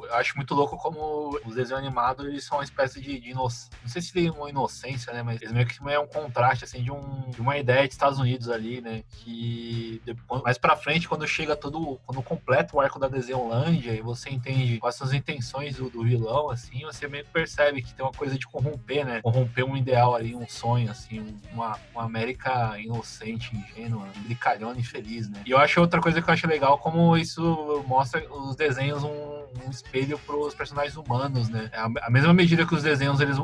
Eu 0.04 0.14
acho 0.14 0.37
muito 0.37 0.54
louco 0.54 0.76
como 0.76 1.38
os 1.44 1.54
desenhos 1.54 1.82
animados, 1.82 2.26
eles 2.26 2.44
são 2.44 2.59
uma 2.59 2.64
espécie 2.64 3.00
de, 3.00 3.18
de 3.18 3.30
inocência. 3.30 3.71
Não 3.82 3.88
sei 3.88 4.02
se 4.02 4.12
tem 4.12 4.30
uma 4.30 4.49
inocência, 4.49 5.12
né? 5.12 5.23
Mas 5.23 5.40
eles 5.40 5.52
meio 5.52 5.66
que 5.66 5.78
é 5.90 5.99
um 5.99 6.06
contraste, 6.06 6.64
assim, 6.64 6.82
de, 6.82 6.90
um, 6.90 7.30
de 7.30 7.40
uma 7.40 7.56
ideia 7.59 7.87
de 7.87 7.92
Estados 7.92 8.18
Unidos 8.18 8.49
ali, 8.49 8.80
né? 8.80 9.02
Que 9.11 10.00
depois, 10.04 10.42
mais 10.42 10.59
pra 10.59 10.76
frente, 10.76 11.09
quando 11.09 11.26
chega 11.26 11.56
todo. 11.56 12.00
Quando 12.06 12.23
completa 12.23 12.76
o 12.76 12.80
arco 12.80 12.99
da 12.99 13.09
Desenholândia 13.09 13.92
e 13.92 14.00
você 14.00 14.30
entende 14.30 14.78
quais 14.78 14.94
são 14.97 15.06
as 15.06 15.12
intenções 15.12 15.76
do, 15.76 15.90
do 15.90 16.02
vilão, 16.02 16.50
assim, 16.50 16.82
você 16.82 17.09
meio 17.09 17.25
que 17.25 17.30
percebe 17.30 17.82
que 17.82 17.94
tem 17.94 18.04
uma 18.04 18.12
coisa 18.12 18.38
de 18.38 18.47
corromper, 18.47 19.04
né? 19.04 19.21
Corromper 19.23 19.64
um 19.64 19.76
ideal 19.76 20.14
ali, 20.14 20.35
um 20.35 20.49
sonho, 20.49 20.90
assim, 20.90 21.37
uma, 21.52 21.78
uma 21.94 22.04
América 22.04 22.78
inocente, 22.78 23.56
ingênua, 23.56 24.06
brincalhona 24.25 24.78
e 24.78 24.85
feliz, 24.85 25.28
né? 25.28 25.42
E 25.47 25.50
eu 25.50 25.59
acho 25.59 25.80
outra 25.80 26.00
coisa 26.00 26.21
que 26.21 26.28
eu 26.28 26.35
acho 26.35 26.47
legal, 26.47 26.78
como 26.78 27.16
isso 27.16 27.85
mostra 27.87 28.23
os 28.32 28.56
desenhos 28.56 29.02
um 29.02 29.42
um 29.66 29.71
espelho 29.92 30.18
para 30.18 30.37
os 30.37 30.54
personagens 30.54 30.96
humanos, 30.96 31.49
né? 31.50 31.70
A, 31.75 32.06
a 32.06 32.11
mesma 32.11 32.32
medida 32.32 32.66
que 32.66 32.75
os 32.75 32.82
desenhos, 32.82 33.20
eles, 33.20 33.37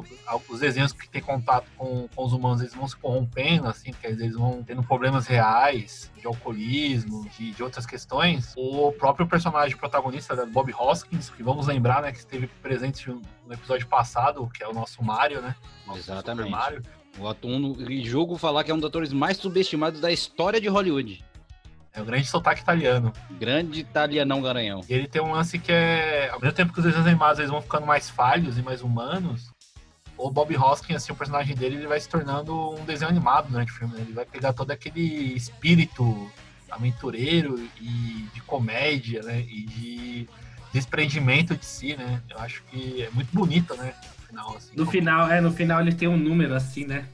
os 0.49 0.61
desenhos 0.61 0.93
que 0.93 1.09
têm 1.09 1.21
contato 1.21 1.67
com, 1.77 2.09
com 2.15 2.25
os 2.25 2.33
humanos, 2.33 2.61
eles 2.63 2.75
vão 2.75 2.89
se 2.89 2.97
corrompendo, 2.97 3.69
assim, 3.69 3.93
porque 3.93 4.07
eles 4.07 4.35
vão 4.35 4.63
tendo 4.67 4.83
problemas 4.83 5.27
reais 5.27 6.11
de 6.17 6.27
alcoolismo, 6.27 7.29
de, 7.37 7.53
de 7.53 7.63
outras 7.63 7.85
questões. 7.85 8.55
O 8.57 8.93
próprio 8.93 9.27
personagem 9.27 9.77
protagonista, 9.77 10.35
né, 10.35 10.47
Bob 10.47 10.73
Hoskins, 10.73 11.29
que 11.29 11.43
vamos 11.43 11.67
lembrar, 11.67 12.03
né, 12.03 12.11
que 12.11 12.19
esteve 12.19 12.47
presente 12.63 13.11
no 13.11 13.53
episódio 13.53 13.87
passado, 13.87 14.49
que 14.49 14.65
é 14.65 14.69
o 14.69 14.73
nosso 14.73 15.05
Mario, 15.05 15.43
né? 15.43 15.55
Nosso 15.87 15.99
Exatamente. 15.99 16.49
Super 16.49 16.59
Mario. 16.59 16.83
O 17.19 17.27
atum 17.27 17.59
no 17.59 18.05
jogo 18.05 18.39
falar 18.39 18.63
que 18.63 18.71
é 18.71 18.75
um 18.75 18.79
dos 18.79 18.89
atores 18.89 19.13
mais 19.13 19.37
subestimados 19.39 20.01
da 20.01 20.13
história 20.13 20.61
de 20.61 20.69
Hollywood. 20.69 21.25
É 21.93 22.01
o 22.01 22.05
grande 22.05 22.27
sotaque 22.27 22.61
italiano. 22.61 23.13
Grande 23.39 23.81
italianão 23.81 24.41
garanhão. 24.41 24.81
E 24.89 24.93
ele 24.93 25.09
tem 25.09 25.21
um 25.23 25.33
lance 25.33 25.59
que 25.59 25.73
é. 25.73 26.29
Ao 26.31 26.41
mesmo 26.41 26.55
tempo 26.55 26.73
que 26.73 26.79
os 26.79 26.85
desenhos 26.85 27.07
animados 27.07 27.39
eles 27.39 27.51
vão 27.51 27.63
ficando 27.63 27.87
mais 27.87 28.09
falhos 28.09 28.59
e 28.59 28.63
mais 28.63 28.83
humanos, 28.83 29.51
o 30.17 30.31
Bob 30.31 30.57
Hoskins, 30.57 30.97
assim, 30.97 31.13
o 31.13 31.17
personagem 31.17 31.57
dele, 31.57 31.77
ele 31.77 31.87
vai 31.87 31.99
se 32.01 32.09
tornando 32.09 32.71
um 32.71 32.85
desenho 32.85 33.11
animado 33.11 33.49
durante 33.51 33.73
o 33.73 33.75
filme. 33.75 33.95
né? 33.95 34.01
Ele 34.03 34.13
vai 34.13 34.25
pegar 34.25 34.53
todo 34.53 34.71
aquele 34.71 35.35
espírito 35.35 36.31
aventureiro 36.71 37.59
e 37.81 38.27
de 38.35 38.41
comédia, 38.43 39.23
né? 39.23 39.41
E 39.41 39.65
de 39.65 40.29
desprendimento 40.73 41.57
de 41.57 41.65
si, 41.65 41.97
né? 41.97 42.21
Eu 42.29 42.39
acho 42.39 42.63
que 42.65 43.03
é 43.03 43.11
muito 43.11 43.31
bonito, 43.33 43.75
né? 43.77 43.95
No 43.95 44.27
final, 44.27 44.57
assim. 44.57 44.73
No 44.77 44.87
final, 44.87 45.31
é, 45.31 45.41
no 45.41 45.51
final 45.51 45.81
ele 45.81 45.95
tem 45.95 46.09
um 46.09 46.17
número 46.17 46.55
assim, 46.55 46.85
né? 46.85 47.07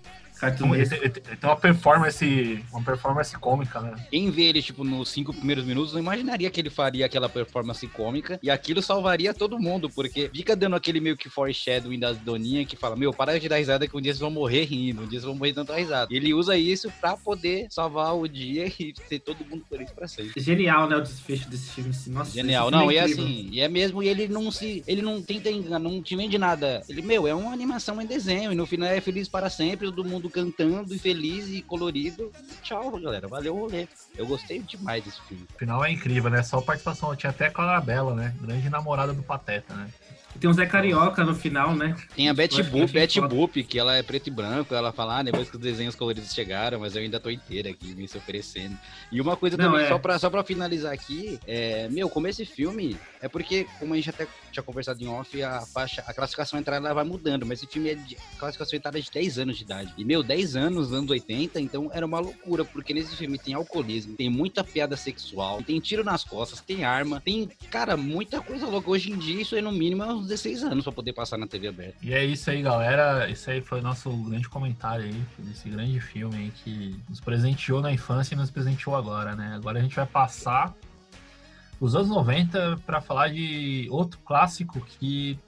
Ele- 0.93 1.05
ele 1.05 1.11
tem 1.11 1.49
uma 1.51 1.57
performance, 1.57 2.65
uma 2.73 2.83
performance 2.83 3.37
cômica, 3.39 3.81
né? 3.81 3.95
Quem 4.11 4.31
vê 4.31 4.43
ele, 4.45 4.63
tipo, 4.63 4.85
nos 4.85 5.09
cinco 5.09 5.33
primeiros 5.33 5.65
minutos, 5.65 5.93
não 5.93 6.01
imaginaria 6.01 6.51
que 6.51 6.61
ele 6.61 6.71
faria 6.71 7.07
aquela 7.07 7.29
performance 7.29 7.87
cômica 7.89 8.39
e 8.43 8.51
aquilo 8.51 8.83
salvaria 8.83 9.33
todo 9.33 9.59
mundo, 9.59 9.89
porque 9.89 10.31
fica 10.35 10.57
dando 10.57 10.77
aquele 10.77 11.01
meio 11.01 11.17
que 11.17 11.29
foreshadowing 11.29 11.99
das 11.99 12.19
doninhas 12.19 12.67
que 12.67 12.77
fala, 12.77 12.97
meu, 12.97 13.13
para 13.13 13.39
de 13.39 13.49
dar 13.49 13.57
risada 13.57 13.87
que 13.87 13.97
um 13.97 14.01
dia 14.01 14.13
vocês 14.13 14.21
vão 14.21 14.31
morrer 14.31 14.65
rindo, 14.65 15.03
um 15.03 15.07
dia 15.07 15.21
vocês 15.21 15.25
vão 15.25 15.35
morrer 15.35 15.53
dando 15.53 15.73
risada. 15.73 16.13
E 16.13 16.17
ele 16.17 16.35
usa 16.35 16.57
isso 16.57 16.93
pra 17.01 17.17
poder 17.17 17.67
salvar 17.71 18.15
o 18.17 18.27
dia 18.29 18.67
e 18.79 18.93
ter 18.93 19.21
todo 19.21 19.45
mundo 19.45 19.65
feliz 19.69 19.91
pra 19.93 20.09
sempre. 20.09 20.41
Genial, 20.41 20.89
né, 20.89 20.97
o 20.97 21.01
desfecho 21.01 21.49
desse 21.49 21.71
filme. 21.71 21.91
Assim. 21.91 22.11
Nossa, 22.11 22.33
Genial, 22.33 22.69
filme 22.69 22.85
não, 22.85 22.93
e 22.93 22.97
é 22.97 23.03
incrível. 23.03 23.25
assim, 23.25 23.49
e 23.53 23.61
é 23.61 23.69
mesmo, 23.69 24.03
e 24.03 24.09
ele 24.09 24.29
não 24.29 24.51
se, 24.51 24.83
ele 24.87 25.03
não 25.03 25.23
tenta 25.23 25.51
enganar, 25.51 25.79
não 25.79 26.03
te 26.03 26.17
vende 26.17 26.37
nada. 26.39 26.83
Ele, 26.89 27.03
meu, 27.03 27.27
é 27.27 27.35
uma 27.35 27.53
animação 27.53 28.01
em 28.01 28.07
desenho, 28.07 28.53
e 28.53 28.55
no 28.55 28.67
final 28.67 28.89
é 28.89 29.01
feliz 29.01 29.29
para 29.29 29.49
sempre, 29.49 29.87
todo 29.87 30.05
mundo 30.05 30.24
cantando 30.31 30.95
e 30.95 30.99
feliz 30.99 31.49
e 31.49 31.63
colorido. 31.63 32.31
Tchau, 32.63 32.91
galera, 33.01 33.29
valeu 33.29 33.57
o 33.57 33.61
rolê. 33.61 33.87
Eu 34.17 34.27
gostei 34.27 34.61
demais 34.61 35.05
desse 35.05 35.21
filme. 35.23 35.47
O 35.55 35.59
final 35.59 35.85
é 35.85 35.91
incrível, 35.91 36.31
né? 36.31 36.43
Só 36.43 36.59
a 36.59 36.63
participação. 36.63 37.15
Tinha 37.17 37.31
até 37.31 37.47
a 37.47 37.51
Clarabella, 37.51 38.15
né? 38.15 38.35
Grande 38.41 38.69
namorada 38.69 39.13
do 39.13 39.23
Pateta, 39.23 39.75
né? 39.75 39.89
Tem 40.41 40.51
o 40.51 40.53
Zé 40.53 40.67
Carioca 40.67 41.25
no 41.25 41.35
final, 41.35 41.77
né? 41.77 41.97
Tem 42.15 42.29
a 42.29 42.35
Betty 42.35 42.63
Boop, 42.63 42.93
Betty. 42.93 43.21
Boop, 43.21 43.63
que 43.63 43.79
ela 43.79 43.95
é 43.95 44.03
preto 44.03 44.27
e 44.27 44.31
branco, 44.31 44.75
ela 44.75 44.93
fala, 44.93 45.19
ah, 45.19 45.23
depois 45.23 45.49
que 45.49 45.57
os 45.57 45.63
desenhos 45.63 45.95
coloridos 45.95 46.35
chegaram, 46.35 46.81
mas 46.81 46.97
eu 46.97 47.03
ainda 47.03 47.21
tô 47.21 47.31
inteira 47.31 47.71
aqui, 47.71 47.95
me 47.95 48.09
se 48.09 48.19
oferecendo. 48.19 48.77
E 49.13 49.21
uma 49.21 49.37
coisa 49.37 49.57
Não, 49.57 49.71
também, 49.71 49.87
é. 49.87 49.89
só, 49.89 49.99
pra, 49.99 50.19
só 50.19 50.29
pra 50.29 50.43
finalizar 50.43 50.93
aqui, 50.93 51.39
é, 51.47 51.89
meu, 51.89 52.11
como 52.11 52.27
esse 52.27 52.45
filme, 52.45 52.97
é 53.23 53.29
porque, 53.29 53.67
como 53.79 53.95
a 53.95 53.97
gente 53.97 54.11
até 54.11 54.27
tinha 54.55 54.63
conversado 54.63 55.03
em 55.03 55.09
off, 55.09 55.43
a 55.43 55.61
faixa, 55.63 56.03
a 56.07 56.15
classificação 56.15 56.59
entrada 56.59 56.87
ela 56.87 56.95
vai 56.95 57.05
mudando, 57.05 57.45
mas 57.45 57.63
esse 57.63 57.71
filme 57.71 57.91
é 57.91 57.95
de 57.95 58.17
classificação 58.39 58.77
entrada 58.77 59.01
de 59.01 59.11
10 59.11 59.39
anos 59.39 59.57
de 59.57 59.65
idade. 59.65 59.93
E, 59.99 60.05
meu, 60.05 60.23
10 60.23 60.57
anos, 60.57 60.93
anos 60.93 61.11
80, 61.11 61.61
então 61.61 61.91
era 61.93 62.07
uma 62.07 62.21
loucura, 62.21 62.65
porque 62.65 62.95
nesse 62.95 63.17
filme 63.17 63.39
tem 63.39 63.55
alcoolismo, 63.55 64.17
tem 64.17 64.31
muita 64.31 64.63
piada 64.63 64.97
sexual, 64.97 65.63
tem 65.63 65.79
tiro 65.81 66.05
nas 66.05 66.25
costas, 66.25 66.61
tem 66.61 66.85
arma, 66.85 67.21
tem, 67.21 67.51
cara, 67.71 67.97
muita 67.97 68.41
coisa 68.41 68.67
louca. 68.67 68.91
Hoje 68.91 69.11
em 69.11 69.19
dia, 69.19 69.43
isso 69.43 69.55
aí 69.55 69.63
no 69.63 69.73
mínimo 69.73 70.03
é 70.03 70.13
uns 70.13 70.29
16 70.29 70.63
anos 70.65 70.85
pra 70.85 70.93
poder 70.93 71.13
passar 71.13 71.37
na 71.37 71.47
TV 71.47 71.69
aberta. 71.69 71.97
E 72.03 72.15
é 72.15 72.25
isso 72.25 72.49
aí, 72.51 72.63
galera. 72.63 73.29
Esse 73.31 73.51
aí 73.51 73.61
foi 73.61 73.81
o 73.81 73.83
nosso 73.83 74.11
grande 74.11 74.49
comentário 74.49 75.05
aí, 75.05 75.23
desse 75.39 75.69
grande 75.69 76.01
filme 76.01 76.37
aí 76.37 76.53
que 76.63 76.97
nos 77.09 77.21
presenteou 77.21 77.81
na 77.81 77.93
infância 77.93 78.35
e 78.35 78.39
nos 78.39 78.51
presenteou 78.51 78.97
agora, 78.97 79.35
né? 79.35 79.53
Agora 79.55 79.79
a 79.79 79.83
gente 79.83 79.97
vai 79.97 80.07
passar 80.07 80.75
os 81.85 81.95
anos 81.95 82.09
90 82.09 82.79
para 82.87 82.99
falar 82.99 83.29
de 83.29 83.87
outro 83.91 84.19
clássico 84.21 84.81
que 84.81 85.39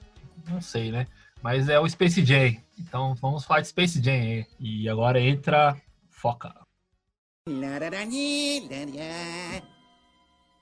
não 0.47 0.61
sei, 0.61 0.91
né? 0.91 1.07
Mas 1.41 1.67
é 1.67 1.79
o 1.79 1.89
Space 1.89 2.23
Jam. 2.23 2.55
Então 2.77 3.15
vamos 3.15 3.43
falar 3.43 3.61
de 3.61 3.69
Space 3.69 4.01
Jam 4.01 4.13
aí. 4.13 4.45
E 4.59 4.87
agora 4.87 5.19
entra 5.19 5.75
Foca. 6.11 6.53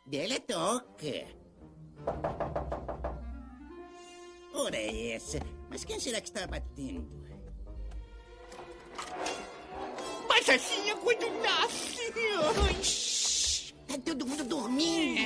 Dele 0.08 0.40
toca. 0.40 1.26
Ora 4.54 4.78
essa. 4.78 5.40
Mas 5.70 5.84
quem 5.84 6.00
será 6.00 6.22
que 6.22 6.28
está 6.30 6.48
batendo? 6.48 7.06
Mas 10.30 10.48
assim 10.48 10.90
é 10.90 10.96
quando 10.96 11.44
nasce. 11.44 13.25
Tá 13.88 13.98
todo 14.04 14.26
mundo 14.26 14.44
dormindo. 14.44 15.22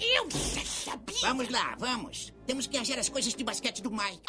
Eu 0.00 0.28
já 0.30 0.64
sabia. 0.64 1.20
Vamos 1.22 1.48
lá, 1.48 1.76
vamos. 1.78 2.32
Temos 2.46 2.66
que 2.66 2.76
achar 2.76 2.98
as 2.98 3.08
coisas 3.08 3.34
de 3.34 3.44
basquete 3.44 3.82
do 3.82 3.90
Mike. 3.90 4.22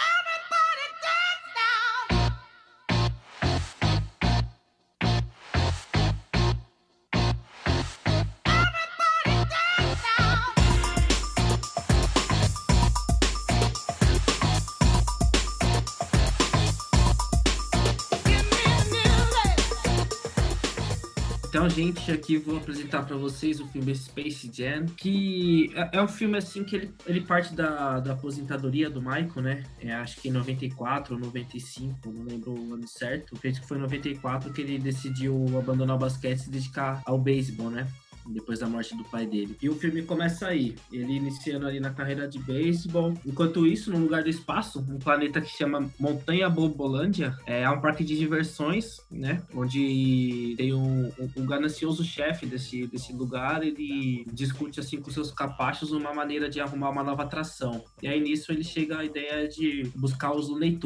Então, 21.62 21.70
gente, 21.70 22.12
aqui 22.12 22.38
vou 22.38 22.58
apresentar 22.58 23.06
pra 23.06 23.16
vocês 23.16 23.60
o 23.60 23.68
filme 23.68 23.96
Space 23.96 24.50
Jam, 24.52 24.88
que 24.98 25.72
é, 25.76 26.00
é 26.00 26.02
um 26.02 26.08
filme 26.08 26.36
assim 26.36 26.64
que 26.64 26.76
ele, 26.76 26.92
ele 27.06 27.22
parte 27.22 27.54
da, 27.54 28.00
da 28.00 28.14
aposentadoria 28.14 28.90
do 28.90 29.00
Michael, 29.00 29.42
né? 29.44 29.64
É, 29.80 29.94
acho 29.94 30.20
que 30.20 30.30
em 30.30 30.32
94 30.32 31.14
ou 31.14 31.22
95, 31.22 32.12
não 32.12 32.24
lembro 32.24 32.52
o 32.52 32.74
ano 32.74 32.88
certo. 32.88 33.36
Acredito 33.36 33.62
que 33.62 33.68
foi 33.68 33.78
em 33.78 33.82
94 33.82 34.52
que 34.52 34.60
ele 34.60 34.80
decidiu 34.80 35.46
abandonar 35.56 35.98
o 35.98 36.00
basquete 36.00 36.40
e 36.40 36.42
se 36.42 36.50
dedicar 36.50 37.00
ao 37.06 37.20
beisebol, 37.20 37.70
né? 37.70 37.88
Depois 38.28 38.60
da 38.60 38.68
morte 38.68 38.96
do 38.96 39.04
pai 39.06 39.26
dele. 39.26 39.58
E 39.62 39.70
o 39.70 39.76
filme 39.76 40.04
começa 40.04 40.48
aí, 40.48 40.76
ele 40.92 41.16
iniciando 41.16 41.68
ali 41.68 41.80
na 41.80 41.92
carreira 41.92 42.28
de 42.28 42.40
beisebol. 42.40 43.14
Enquanto 43.26 43.66
isso, 43.66 43.92
no 43.92 44.00
lugar 44.00 44.24
do 44.24 44.30
espaço, 44.30 44.80
um 44.80 45.00
planeta 45.00 45.42
que 45.42 45.50
chama 45.50 45.90
Montanha 46.00 46.50
Bobolândia, 46.50 47.38
é 47.46 47.70
um 47.70 47.80
parque 47.80 48.04
de 48.04 48.18
diversões, 48.18 48.98
né? 49.10 49.42
Onde 49.54 50.56
tem 50.58 50.74
um, 50.74 51.12
um, 51.38 51.46
ganancioso 51.46 52.04
chefe 52.04 52.46
desse, 52.46 52.88
desse 52.88 53.14
lugar, 53.14 53.64
ele 53.64 54.26
discute 54.32 54.80
assim 54.80 55.00
com 55.02 55.12
seus 55.12 55.32
capachos 55.32 55.92
uma 55.92 56.14
maneira 56.14 56.50
de 56.50 56.60
arrumar 56.60 56.90
uma 56.90 57.04
nova 57.04 57.24
atração. 57.24 57.84
E 58.02 58.08
aí 58.08 58.20
nisso 58.20 58.52
ele 58.52 58.64
chega 58.64 59.00
à 59.00 59.06
ideia 59.06 59.48
de 59.48 59.90
buscar 59.96 60.32
os 60.34 60.48
Looney. 60.48 60.80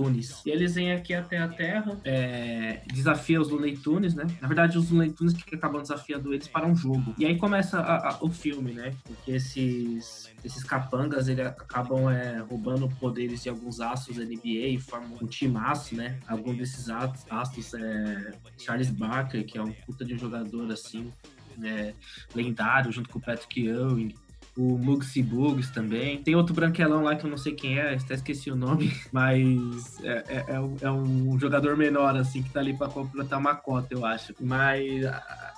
E 0.45 0.49
eles 0.49 0.75
vêm 0.75 0.91
aqui 0.91 1.13
até 1.13 1.37
a 1.37 1.47
Terra, 1.47 1.99
é, 2.03 2.81
desafia 2.93 3.39
os 3.39 3.49
Looney 3.49 3.77
né? 4.15 4.25
Na 4.41 4.47
verdade, 4.47 4.77
os 4.77 4.89
Looney 4.89 5.13
que 5.45 5.55
acabam 5.55 5.81
desafiando 5.81 6.33
eles 6.33 6.47
para 6.47 6.67
um 6.67 6.75
jogo. 6.75 7.13
E 7.17 7.24
aí 7.27 7.37
começa 7.37 7.79
a- 7.79 8.09
a- 8.11 8.17
o 8.21 8.29
filme, 8.29 8.73
né? 8.73 8.93
Porque 9.03 9.31
esses, 9.31 10.29
esses 10.43 10.63
capangas 10.63 11.27
eles 11.27 11.45
acabam 11.45 12.09
é, 12.09 12.39
roubando 12.39 12.87
poderes 12.99 13.43
de 13.43 13.49
alguns 13.49 13.79
astros 13.79 14.17
da 14.17 14.23
NBA 14.23 14.67
e 14.69 14.79
formam 14.79 15.17
um 15.21 15.27
timaço, 15.27 15.95
né? 15.95 16.19
Algum 16.27 16.53
desses 16.55 16.89
astros, 16.89 17.73
é 17.73 18.31
Charles 18.57 18.89
Barker, 18.89 19.45
que 19.45 19.57
é 19.57 19.61
um 19.63 19.71
puta 19.71 20.03
de 20.05 20.13
um 20.13 20.17
jogador 20.17 20.71
assim, 20.71 21.11
né? 21.57 21.93
lendário, 22.33 22.91
junto 22.91 23.09
com 23.09 23.19
o 23.19 23.21
Patrick 23.21 23.65
Ewing. 23.65 24.13
O 24.57 24.77
Muggsy 24.77 25.21
Bugs 25.21 25.69
também. 25.69 26.23
Tem 26.23 26.33
outro 26.33 26.53
branquelão 26.53 27.03
lá 27.03 27.13
que 27.15 27.25
eu 27.25 27.29
não 27.29 27.37
sei 27.37 27.53
quem 27.53 27.77
é, 27.77 27.93
até 27.93 28.13
esqueci 28.13 28.49
o 28.49 28.55
nome, 28.55 28.89
mas 29.11 30.01
é, 30.01 30.23
é- 30.29 30.45
é 30.55 30.59
um, 30.61 30.75
é 30.81 30.89
um 30.91 31.37
jogador 31.37 31.75
menor, 31.75 32.15
assim, 32.15 32.41
que 32.41 32.49
tá 32.51 32.61
ali 32.61 32.73
pra 32.73 32.87
completar 32.87 33.37
uma 33.37 33.53
cota, 33.53 33.93
eu 33.93 34.05
acho. 34.05 34.33
Mas 34.39 35.03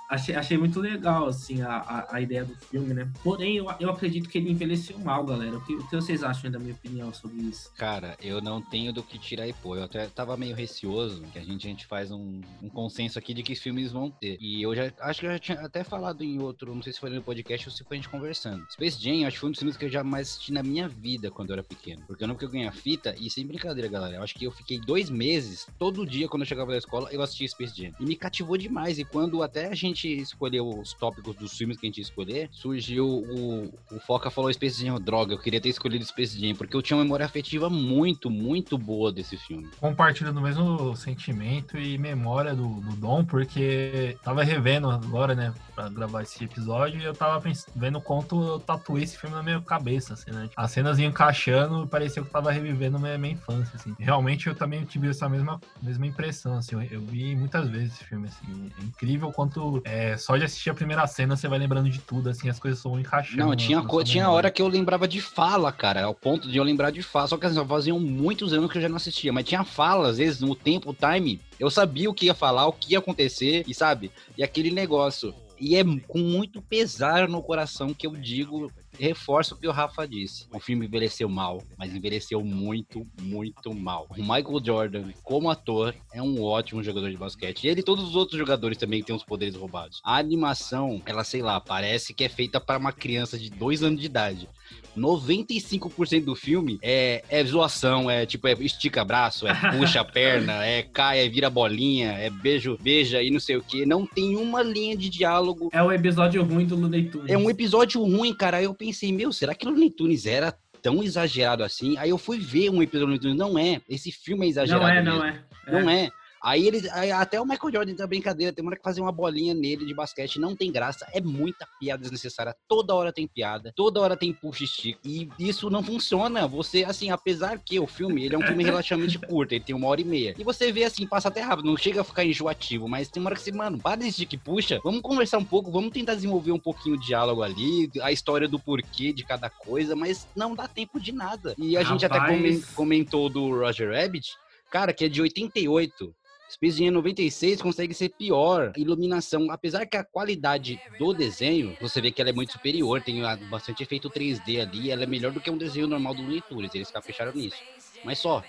achei, 0.07 0.35
achei 0.35 0.57
muito 0.57 0.79
legal, 0.79 1.27
assim, 1.27 1.61
a, 1.61 1.77
a, 1.77 2.15
a 2.15 2.21
ideia 2.21 2.45
do 2.45 2.55
filme, 2.55 2.93
né? 2.93 3.11
Porém, 3.23 3.57
eu, 3.57 3.67
eu 3.79 3.89
acredito 3.89 4.29
que 4.29 4.37
ele 4.37 4.51
envelheceu 4.51 4.97
mal, 4.99 5.25
galera. 5.25 5.57
O 5.57 5.65
que, 5.65 5.75
o 5.75 5.87
que 5.87 5.95
vocês 5.95 6.23
acham 6.23 6.49
da 6.49 6.59
minha 6.59 6.73
opinião 6.73 7.13
sobre 7.13 7.41
isso? 7.41 7.71
Cara, 7.75 8.17
eu 8.21 8.41
não 8.41 8.61
tenho 8.61 8.93
do 8.93 9.03
que 9.03 9.17
tirar 9.17 9.47
e 9.47 9.53
pôr. 9.53 9.77
Eu 9.77 9.83
até 9.83 10.05
tava 10.07 10.37
meio 10.37 10.55
receoso 10.55 11.21
que 11.33 11.39
a 11.39 11.43
gente, 11.43 11.67
a 11.67 11.69
gente 11.69 11.85
faz 11.85 12.11
um, 12.11 12.41
um 12.61 12.69
consenso 12.69 13.19
aqui 13.19 13.33
de 13.33 13.43
que 13.43 13.55
filmes 13.55 13.91
vão 13.91 14.09
ter. 14.09 14.37
E 14.39 14.61
eu 14.61 14.75
já 14.75 14.91
acho 15.01 15.19
que 15.19 15.25
eu 15.25 15.31
já 15.31 15.39
tinha 15.39 15.59
até 15.59 15.83
falado 15.83 16.23
em 16.23 16.39
outro, 16.41 16.73
não 16.73 16.81
sei 16.81 16.93
se 16.93 16.99
foi 16.99 17.09
no 17.09 17.21
podcast 17.21 17.67
ou 17.67 17.73
se 17.73 17.83
foi 17.83 17.97
a 17.97 17.99
gente 17.99 18.09
conversando. 18.09 18.65
Space 18.71 19.01
Jam, 19.01 19.27
acho 19.27 19.35
que 19.35 19.39
foi 19.39 19.49
um 19.49 19.51
dos 19.51 19.59
filmes 19.59 19.77
que 19.77 19.85
eu 19.85 19.89
jamais 19.89 20.29
assisti 20.29 20.53
na 20.53 20.63
minha 20.63 20.87
vida 20.87 21.29
quando 21.31 21.49
eu 21.49 21.53
era 21.53 21.63
pequeno. 21.63 22.03
Porque 22.07 22.23
eu 22.23 22.27
não 22.27 22.35
que 22.35 22.45
eu 22.45 22.71
fita, 22.71 23.15
e 23.19 23.29
sem 23.29 23.45
brincadeira, 23.45 23.89
galera. 23.89 24.17
Eu 24.17 24.23
acho 24.23 24.35
que 24.35 24.45
eu 24.45 24.51
fiquei 24.51 24.79
dois 24.79 25.09
meses, 25.09 25.67
todo 25.77 26.05
dia 26.05 26.27
quando 26.27 26.43
eu 26.43 26.47
chegava 26.47 26.71
da 26.71 26.77
escola, 26.77 27.09
eu 27.11 27.21
assistia 27.21 27.47
Space 27.47 27.75
Jam. 27.75 27.91
E 27.99 28.05
me 28.05 28.15
cativou 28.15 28.57
demais. 28.57 28.99
E 28.99 29.03
quando 29.03 29.41
até 29.41 29.67
a 29.67 29.75
gente 29.75 29.96
escolheu 30.05 30.67
os 30.67 30.93
tópicos 30.93 31.35
dos 31.35 31.57
filmes 31.57 31.77
que 31.77 31.85
a 31.85 31.89
gente 31.89 31.97
ia 31.97 32.03
escolher, 32.03 32.49
surgiu 32.51 33.07
o, 33.07 33.73
o 33.91 33.99
Foca 34.05 34.29
falou 34.29 34.51
Space 34.51 34.83
Jam, 34.83 34.99
droga, 34.99 35.33
eu 35.33 35.39
queria 35.39 35.61
ter 35.61 35.69
escolhido 35.69 36.05
Space 36.05 36.39
Jam, 36.39 36.55
porque 36.55 36.75
eu 36.75 36.81
tinha 36.81 36.97
uma 36.97 37.03
memória 37.03 37.25
afetiva 37.25 37.69
muito, 37.69 38.29
muito 38.29 38.77
boa 38.77 39.11
desse 39.11 39.37
filme. 39.37 39.67
Compartilho 39.79 40.33
do 40.33 40.41
mesmo 40.41 40.95
sentimento 40.95 41.77
e 41.77 41.97
memória 41.97 42.53
do, 42.55 42.67
do 42.81 42.95
Dom, 42.95 43.23
porque 43.23 44.17
tava 44.23 44.43
revendo 44.43 44.89
agora, 44.89 45.33
né, 45.33 45.53
pra 45.73 45.89
gravar 45.89 46.23
esse 46.23 46.43
episódio, 46.43 46.99
e 46.99 47.05
eu 47.05 47.13
tava 47.13 47.39
pens- 47.41 47.67
vendo 47.75 47.99
quanto 48.01 48.41
eu 48.41 48.59
tatuei 48.59 49.03
esse 49.03 49.17
filme 49.17 49.35
na 49.35 49.43
minha 49.43 49.61
cabeça, 49.61 50.13
assim, 50.13 50.31
né? 50.31 50.49
As 50.55 50.71
cenas 50.71 50.99
iam 50.99 51.09
encaixando 51.09 51.87
parecia 51.87 52.21
que 52.21 52.27
eu 52.27 52.31
tava 52.31 52.51
revivendo 52.51 52.99
minha, 52.99 53.17
minha 53.17 53.33
infância, 53.33 53.75
assim. 53.75 53.95
Realmente 53.99 54.47
eu 54.47 54.55
também 54.55 54.83
tive 54.85 55.09
essa 55.09 55.27
mesma, 55.29 55.59
mesma 55.81 56.05
impressão, 56.05 56.57
assim. 56.57 56.75
Eu, 56.75 56.81
eu 56.83 57.01
vi 57.01 57.35
muitas 57.35 57.69
vezes 57.69 57.93
esse 57.93 58.03
filme, 58.03 58.27
assim. 58.27 58.69
É 58.79 58.83
incrível 58.83 59.31
quanto 59.31 59.81
é, 59.87 60.17
só 60.17 60.35
de 60.37 60.43
assistir 60.43 60.69
a 60.69 60.73
primeira 60.73 61.05
cena 61.07 61.35
você 61.35 61.47
vai 61.47 61.57
lembrando 61.57 61.89
de 61.89 61.99
tudo, 61.99 62.29
assim, 62.29 62.49
as 62.49 62.59
coisas 62.59 62.81
vão 62.83 62.99
encaixando. 62.99 63.37
Não, 63.37 63.55
tinha, 63.55 63.81
co- 63.81 64.03
tinha 64.03 64.29
hora 64.29 64.51
que 64.51 64.61
eu 64.61 64.67
lembrava 64.67 65.07
de 65.07 65.21
fala, 65.21 65.71
cara, 65.71 66.03
ao 66.03 66.13
ponto 66.13 66.47
de 66.49 66.57
eu 66.57 66.63
lembrar 66.63 66.91
de 66.91 67.01
fala. 67.01 67.27
Só 67.27 67.37
que 67.37 67.45
assim, 67.45 67.65
faziam 67.65 67.99
muitos 67.99 68.53
anos 68.53 68.71
que 68.71 68.77
eu 68.77 68.81
já 68.81 68.89
não 68.89 68.97
assistia, 68.97 69.31
mas 69.31 69.45
tinha 69.45 69.63
fala, 69.63 70.09
às 70.09 70.17
vezes, 70.17 70.41
no 70.41 70.53
tempo, 70.55 70.89
o 70.91 70.93
time, 70.93 71.39
eu 71.59 71.69
sabia 71.69 72.09
o 72.09 72.13
que 72.13 72.25
ia 72.25 72.33
falar, 72.33 72.67
o 72.67 72.73
que 72.73 72.91
ia 72.93 72.99
acontecer, 72.99 73.63
e 73.67 73.73
sabe? 73.73 74.11
E 74.37 74.43
aquele 74.43 74.71
negócio. 74.71 75.33
E 75.59 75.75
é 75.75 75.83
com 76.07 76.19
muito 76.19 76.61
pesar 76.61 77.27
no 77.27 77.41
coração 77.41 77.93
que 77.93 78.05
eu 78.05 78.11
digo, 78.11 78.71
reforço 78.99 79.55
o 79.55 79.57
que 79.57 79.67
o 79.67 79.71
Rafa 79.71 80.07
disse. 80.07 80.47
O 80.53 80.59
filme 80.59 80.85
envelheceu 80.85 81.29
mal, 81.29 81.63
mas 81.77 81.93
envelheceu 81.93 82.43
muito, 82.43 83.05
muito 83.21 83.73
mal. 83.73 84.07
O 84.09 84.21
Michael 84.21 84.61
Jordan, 84.63 85.11
como 85.23 85.49
ator, 85.49 85.95
é 86.13 86.21
um 86.21 86.41
ótimo 86.41 86.83
jogador 86.83 87.09
de 87.09 87.17
basquete. 87.17 87.67
Ele 87.67 87.81
e 87.81 87.83
todos 87.83 88.03
os 88.03 88.15
outros 88.15 88.37
jogadores 88.37 88.77
também 88.77 89.03
têm 89.03 89.15
os 89.15 89.23
poderes 89.23 89.55
roubados. 89.55 90.01
A 90.03 90.17
animação, 90.17 91.01
ela, 91.05 91.23
sei 91.23 91.41
lá, 91.41 91.59
parece 91.59 92.13
que 92.13 92.23
é 92.23 92.29
feita 92.29 92.59
para 92.59 92.79
uma 92.79 92.91
criança 92.91 93.37
de 93.37 93.49
dois 93.49 93.83
anos 93.83 93.99
de 93.99 94.05
idade. 94.05 94.49
95% 94.97 96.25
do 96.25 96.35
filme 96.35 96.79
é, 96.81 97.23
é 97.29 97.43
zoação, 97.43 98.09
é 98.09 98.25
tipo, 98.25 98.47
é 98.47 98.53
estica 98.53 99.03
braço, 99.05 99.47
é 99.47 99.53
puxa 99.77 100.01
a 100.01 100.05
perna, 100.05 100.65
é 100.65 100.83
cai, 100.83 101.19
é 101.19 101.29
vira 101.29 101.49
bolinha, 101.49 102.13
é 102.13 102.29
beijo, 102.29 102.77
beija 102.81 103.21
e 103.21 103.29
não 103.29 103.39
sei 103.39 103.57
o 103.57 103.61
que. 103.61 103.85
Não 103.85 104.05
tem 104.05 104.35
uma 104.35 104.61
linha 104.61 104.95
de 104.97 105.09
diálogo. 105.09 105.69
É 105.71 105.81
o 105.81 105.91
episódio 105.91 106.43
ruim 106.43 106.65
do 106.65 106.75
Looney 106.75 107.09
Tunes. 107.09 107.31
É 107.31 107.37
um 107.37 107.49
episódio 107.49 108.01
ruim, 108.01 108.33
cara. 108.33 108.57
Aí 108.57 108.65
eu 108.65 108.73
pensei, 108.73 109.11
meu, 109.11 109.31
será 109.31 109.53
que 109.53 109.67
o 109.67 109.69
Looney 109.69 109.89
Tunes 109.89 110.25
era 110.25 110.53
tão 110.81 111.03
exagerado 111.03 111.63
assim? 111.63 111.97
Aí 111.97 112.09
eu 112.09 112.17
fui 112.17 112.39
ver 112.39 112.69
um 112.69 112.81
episódio 112.81 113.19
do. 113.19 113.35
Não 113.35 113.57
é. 113.57 113.81
Esse 113.89 114.11
filme 114.11 114.45
é 114.45 114.49
exagerado. 114.49 114.83
Não 114.83 114.89
é, 114.89 115.03
não 115.03 115.23
mesmo. 115.23 115.39
é. 115.67 115.71
Não 115.71 115.89
é. 115.89 116.09
Aí 116.41 116.67
ele. 116.67 116.89
aí 116.91 117.11
até 117.11 117.39
o 117.41 117.45
Michael 117.45 117.73
Jordan 117.73 117.93
tem 117.93 118.01
uma 118.03 118.07
brincadeira, 118.07 118.53
tem 118.53 118.63
uma 118.63 118.69
hora 118.69 118.77
que 118.77 118.83
fazer 118.83 119.01
uma 119.01 119.11
bolinha 119.11 119.53
nele 119.53 119.85
de 119.85 119.93
basquete, 119.93 120.39
não 120.39 120.55
tem 120.55 120.71
graça, 120.71 121.07
é 121.13 121.21
muita 121.21 121.67
piada 121.79 122.01
desnecessária. 122.01 122.55
Toda 122.67 122.93
hora 122.93 123.11
tem 123.11 123.27
piada, 123.27 123.73
toda 123.75 123.99
hora 123.99 124.15
tem 124.15 124.33
push 124.33 124.67
stick. 124.67 124.97
E 125.03 125.29
isso 125.39 125.69
não 125.69 125.83
funciona. 125.83 126.47
Você, 126.47 126.83
assim, 126.83 127.09
apesar 127.09 127.59
que 127.59 127.79
o 127.79 127.87
filme, 127.87 128.25
ele 128.25 128.35
é 128.35 128.37
um 128.37 128.43
filme 128.43 128.63
relativamente 128.63 129.17
curto, 129.19 129.53
ele 129.53 129.63
tem 129.63 129.75
uma 129.75 129.87
hora 129.87 130.01
e 130.01 130.05
meia. 130.05 130.35
E 130.37 130.43
você 130.43 130.71
vê 130.71 130.83
assim, 130.83 131.05
passa 131.07 131.27
até 131.27 131.41
rápido, 131.41 131.65
não 131.65 131.77
chega 131.77 132.01
a 132.01 132.03
ficar 132.03 132.23
enjoativo, 132.25 132.87
mas 132.87 133.09
tem 133.09 133.21
uma 133.21 133.29
hora 133.29 133.35
que 133.35 133.41
você, 133.43 133.51
mano, 133.51 133.77
para 133.79 133.95
desse 133.97 134.13
stick 134.13 134.37
puxa, 134.37 134.79
vamos 134.83 135.01
conversar 135.01 135.37
um 135.37 135.45
pouco, 135.45 135.71
vamos 135.71 135.91
tentar 135.91 136.15
desenvolver 136.15 136.51
um 136.51 136.59
pouquinho 136.59 136.99
de 136.99 137.07
diálogo 137.07 137.41
ali, 137.43 137.89
a 138.01 138.11
história 138.11 138.47
do 138.47 138.59
porquê 138.59 139.11
de 139.11 139.23
cada 139.23 139.49
coisa, 139.49 139.95
mas 139.95 140.27
não 140.35 140.53
dá 140.55 140.67
tempo 140.67 140.99
de 140.99 141.11
nada. 141.11 141.55
E 141.57 141.75
a 141.77 141.83
gente 141.83 142.05
até 142.05 142.17
Rapaz. 142.17 142.37
comen- 142.37 142.61
comentou 142.75 143.29
do 143.29 143.49
Roger 143.57 143.91
Rabbit, 143.91 144.33
cara, 144.69 144.93
que 144.93 145.05
é 145.05 145.09
de 145.09 145.21
88. 145.21 146.13
Space 146.49 146.77
Jam 146.77 146.91
96 146.91 147.61
consegue 147.61 147.93
ser 147.93 148.09
pior. 148.09 148.71
Iluminação, 148.77 149.51
apesar 149.51 149.85
que 149.85 149.97
a 149.97 150.03
qualidade 150.03 150.79
do 150.97 151.13
desenho, 151.13 151.75
você 151.81 152.01
vê 152.01 152.11
que 152.11 152.21
ela 152.21 152.29
é 152.29 152.33
muito 152.33 152.53
superior, 152.53 153.01
tem 153.01 153.23
ah, 153.23 153.37
bastante 153.49 153.83
efeito 153.83 154.09
3D 154.09 154.61
ali, 154.61 154.89
ela 154.89 155.03
é 155.03 155.07
melhor 155.07 155.31
do 155.31 155.41
que 155.41 155.51
um 155.51 155.57
desenho 155.57 155.87
normal 155.87 156.15
do 156.15 156.21
Looney 156.21 156.41
Tunes, 156.41 156.73
eles 156.73 156.89
capricharam 156.89 157.33
nisso. 157.33 157.57
Mas 158.03 158.19
só, 158.19 158.43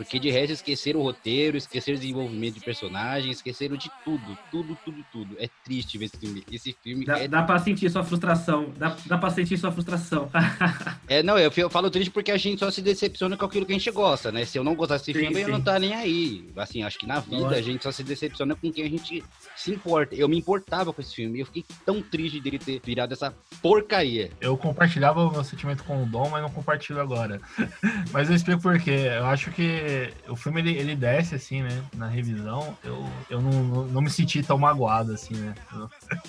porque 0.00 0.18
de 0.18 0.30
resto 0.30 0.54
esqueceram 0.54 1.00
o 1.00 1.02
roteiro, 1.02 1.58
esqueceram 1.58 1.98
o 1.98 2.00
desenvolvimento 2.00 2.54
de 2.54 2.60
personagens, 2.60 3.36
esqueceram 3.36 3.76
de 3.76 3.90
tudo, 4.02 4.38
tudo, 4.50 4.74
tudo, 4.82 5.04
tudo. 5.12 5.36
É 5.38 5.46
triste 5.62 5.98
ver 5.98 6.06
esse 6.06 6.16
filme. 6.16 6.42
Esse 6.50 6.72
filme 6.82 7.04
Dá, 7.04 7.18
é, 7.18 7.28
dá 7.28 7.42
pra 7.42 7.58
sentir 7.58 7.90
sua 7.90 8.02
frustração. 8.02 8.72
Dá, 8.78 8.96
dá 9.04 9.18
pra 9.18 9.28
sentir 9.28 9.58
sua 9.58 9.70
frustração. 9.70 10.30
é. 11.06 11.22
Não, 11.22 11.38
eu, 11.38 11.52
eu 11.54 11.68
falo 11.68 11.90
triste 11.90 12.10
porque 12.10 12.30
a 12.30 12.38
gente 12.38 12.60
só 12.60 12.70
se 12.70 12.80
decepciona 12.80 13.36
com 13.36 13.44
aquilo 13.44 13.66
que 13.66 13.72
a 13.72 13.76
gente 13.76 13.90
gosta, 13.90 14.32
né? 14.32 14.46
Se 14.46 14.58
eu 14.58 14.64
não 14.64 14.74
gostasse 14.74 15.04
desse 15.04 15.18
Sim, 15.18 15.26
filme, 15.26 15.42
eu 15.42 15.46
sim. 15.46 15.52
não 15.52 15.60
tá 15.60 15.78
nem 15.78 15.92
aí. 15.92 16.48
Assim, 16.56 16.82
acho 16.82 16.98
que 16.98 17.06
na 17.06 17.20
vida 17.20 17.36
a 17.36 17.40
Lógico. 17.40 17.62
gente 17.64 17.82
só 17.82 17.92
se 17.92 18.02
decepciona 18.02 18.56
com 18.56 18.72
quem 18.72 18.86
a 18.86 18.88
gente 18.88 19.22
se 19.54 19.70
importa. 19.70 20.14
Eu 20.14 20.30
me 20.30 20.38
importava 20.38 20.94
com 20.94 21.02
esse 21.02 21.14
filme 21.14 21.36
e 21.36 21.40
eu 21.42 21.46
fiquei 21.46 21.66
tão 21.84 22.00
triste 22.00 22.40
dele 22.40 22.58
ter 22.58 22.80
virado 22.82 23.12
essa 23.12 23.34
porcaria. 23.60 24.30
Eu 24.40 24.56
compartilhava 24.56 25.22
o 25.26 25.30
meu 25.30 25.44
sentimento 25.44 25.84
com 25.84 26.02
o 26.02 26.06
Dom, 26.06 26.30
mas 26.30 26.40
não 26.40 26.48
compartilho 26.48 27.02
agora. 27.02 27.38
mas 28.12 28.30
eu 28.30 28.34
explico 28.34 28.62
por 28.62 28.80
quê. 28.80 29.10
Eu 29.18 29.26
acho 29.26 29.50
que 29.50 29.89
o 30.28 30.36
filme 30.36 30.60
ele, 30.60 30.72
ele 30.72 30.96
desce 30.96 31.34
assim, 31.34 31.62
né? 31.62 31.82
Na 31.94 32.08
revisão, 32.08 32.76
eu, 32.84 33.06
eu 33.28 33.40
não, 33.40 33.84
não, 33.86 34.00
me 34.00 34.10
senti 34.10 34.42
tão 34.42 34.58
magoado 34.58 35.12
assim, 35.12 35.34
né? 35.34 35.54
Eu- 35.72 35.90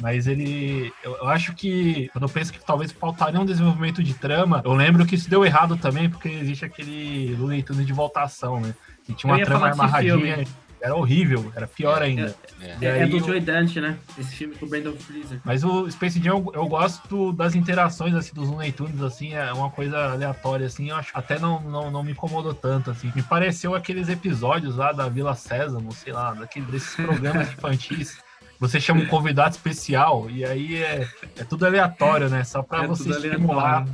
Mas 0.00 0.26
ele. 0.26 0.90
Eu, 1.02 1.28
acho 1.28 1.54
que. 1.54 2.08
Quando 2.12 2.22
eu 2.22 2.28
penso 2.30 2.50
que 2.52 2.64
talvez 2.64 2.90
faltaria 2.90 3.38
um 3.38 3.44
desenvolvimento 3.44 4.02
de 4.02 4.14
trama, 4.14 4.62
eu 4.64 4.72
lembro 4.72 5.04
que 5.04 5.14
isso 5.14 5.28
deu 5.28 5.44
errado 5.44 5.76
também, 5.76 6.08
porque 6.08 6.28
existe 6.28 6.64
aquele 6.64 7.36
Tunes 7.66 7.86
de 7.86 7.92
voltação, 7.92 8.60
né? 8.60 8.74
Que 9.04 9.12
tinha 9.12 9.30
uma 9.30 9.44
trama 9.44 9.68
amarradinha. 9.70 10.46
Era 10.82 10.94
horrível, 10.94 11.52
era 11.54 11.66
pior 11.66 12.02
ainda. 12.02 12.34
É. 12.60 12.66
É, 12.80 12.84
é 12.86 13.02
aí 13.02 13.10
do 13.10 13.18
Joey 13.18 13.40
Dante, 13.40 13.80
né? 13.80 13.98
Esse 14.18 14.34
filme 14.34 14.54
com 14.54 14.66
o 14.66 14.68
Brandon 14.68 14.92
Fraser. 14.92 15.40
Mas 15.44 15.62
o 15.62 15.90
Space 15.90 16.22
Jam, 16.22 16.38
eu, 16.38 16.52
eu 16.54 16.66
gosto 16.68 17.32
das 17.32 17.54
interações, 17.54 18.14
assim, 18.14 18.32
dos 18.34 18.48
Looney 18.48 18.72
Tunes, 18.72 19.02
assim, 19.02 19.34
é 19.34 19.52
uma 19.52 19.70
coisa 19.70 20.12
aleatória, 20.12 20.66
assim, 20.66 20.90
eu 20.90 20.96
acho 20.96 21.10
até 21.14 21.38
não, 21.38 21.60
não, 21.60 21.90
não 21.90 22.02
me 22.02 22.12
incomodou 22.12 22.54
tanto, 22.54 22.90
assim. 22.90 23.12
Me 23.14 23.22
pareceu 23.22 23.74
aqueles 23.74 24.08
episódios 24.08 24.76
lá 24.76 24.92
da 24.92 25.08
Vila 25.08 25.34
Sésamo, 25.34 25.92
sei 25.92 26.12
lá, 26.12 26.32
daquele, 26.32 26.66
desses 26.66 26.94
programas 26.94 27.48
infantis. 27.52 28.18
Você 28.60 28.78
chama 28.78 29.00
um 29.00 29.06
convidado 29.06 29.54
especial 29.54 30.28
e 30.28 30.44
aí 30.44 30.76
é, 30.76 31.08
é 31.38 31.44
tudo 31.44 31.64
aleatório, 31.64 32.28
né? 32.28 32.44
Só 32.44 32.62
pra 32.62 32.84
É 32.84 32.86
você 32.86 33.08
estimular, 33.08 33.86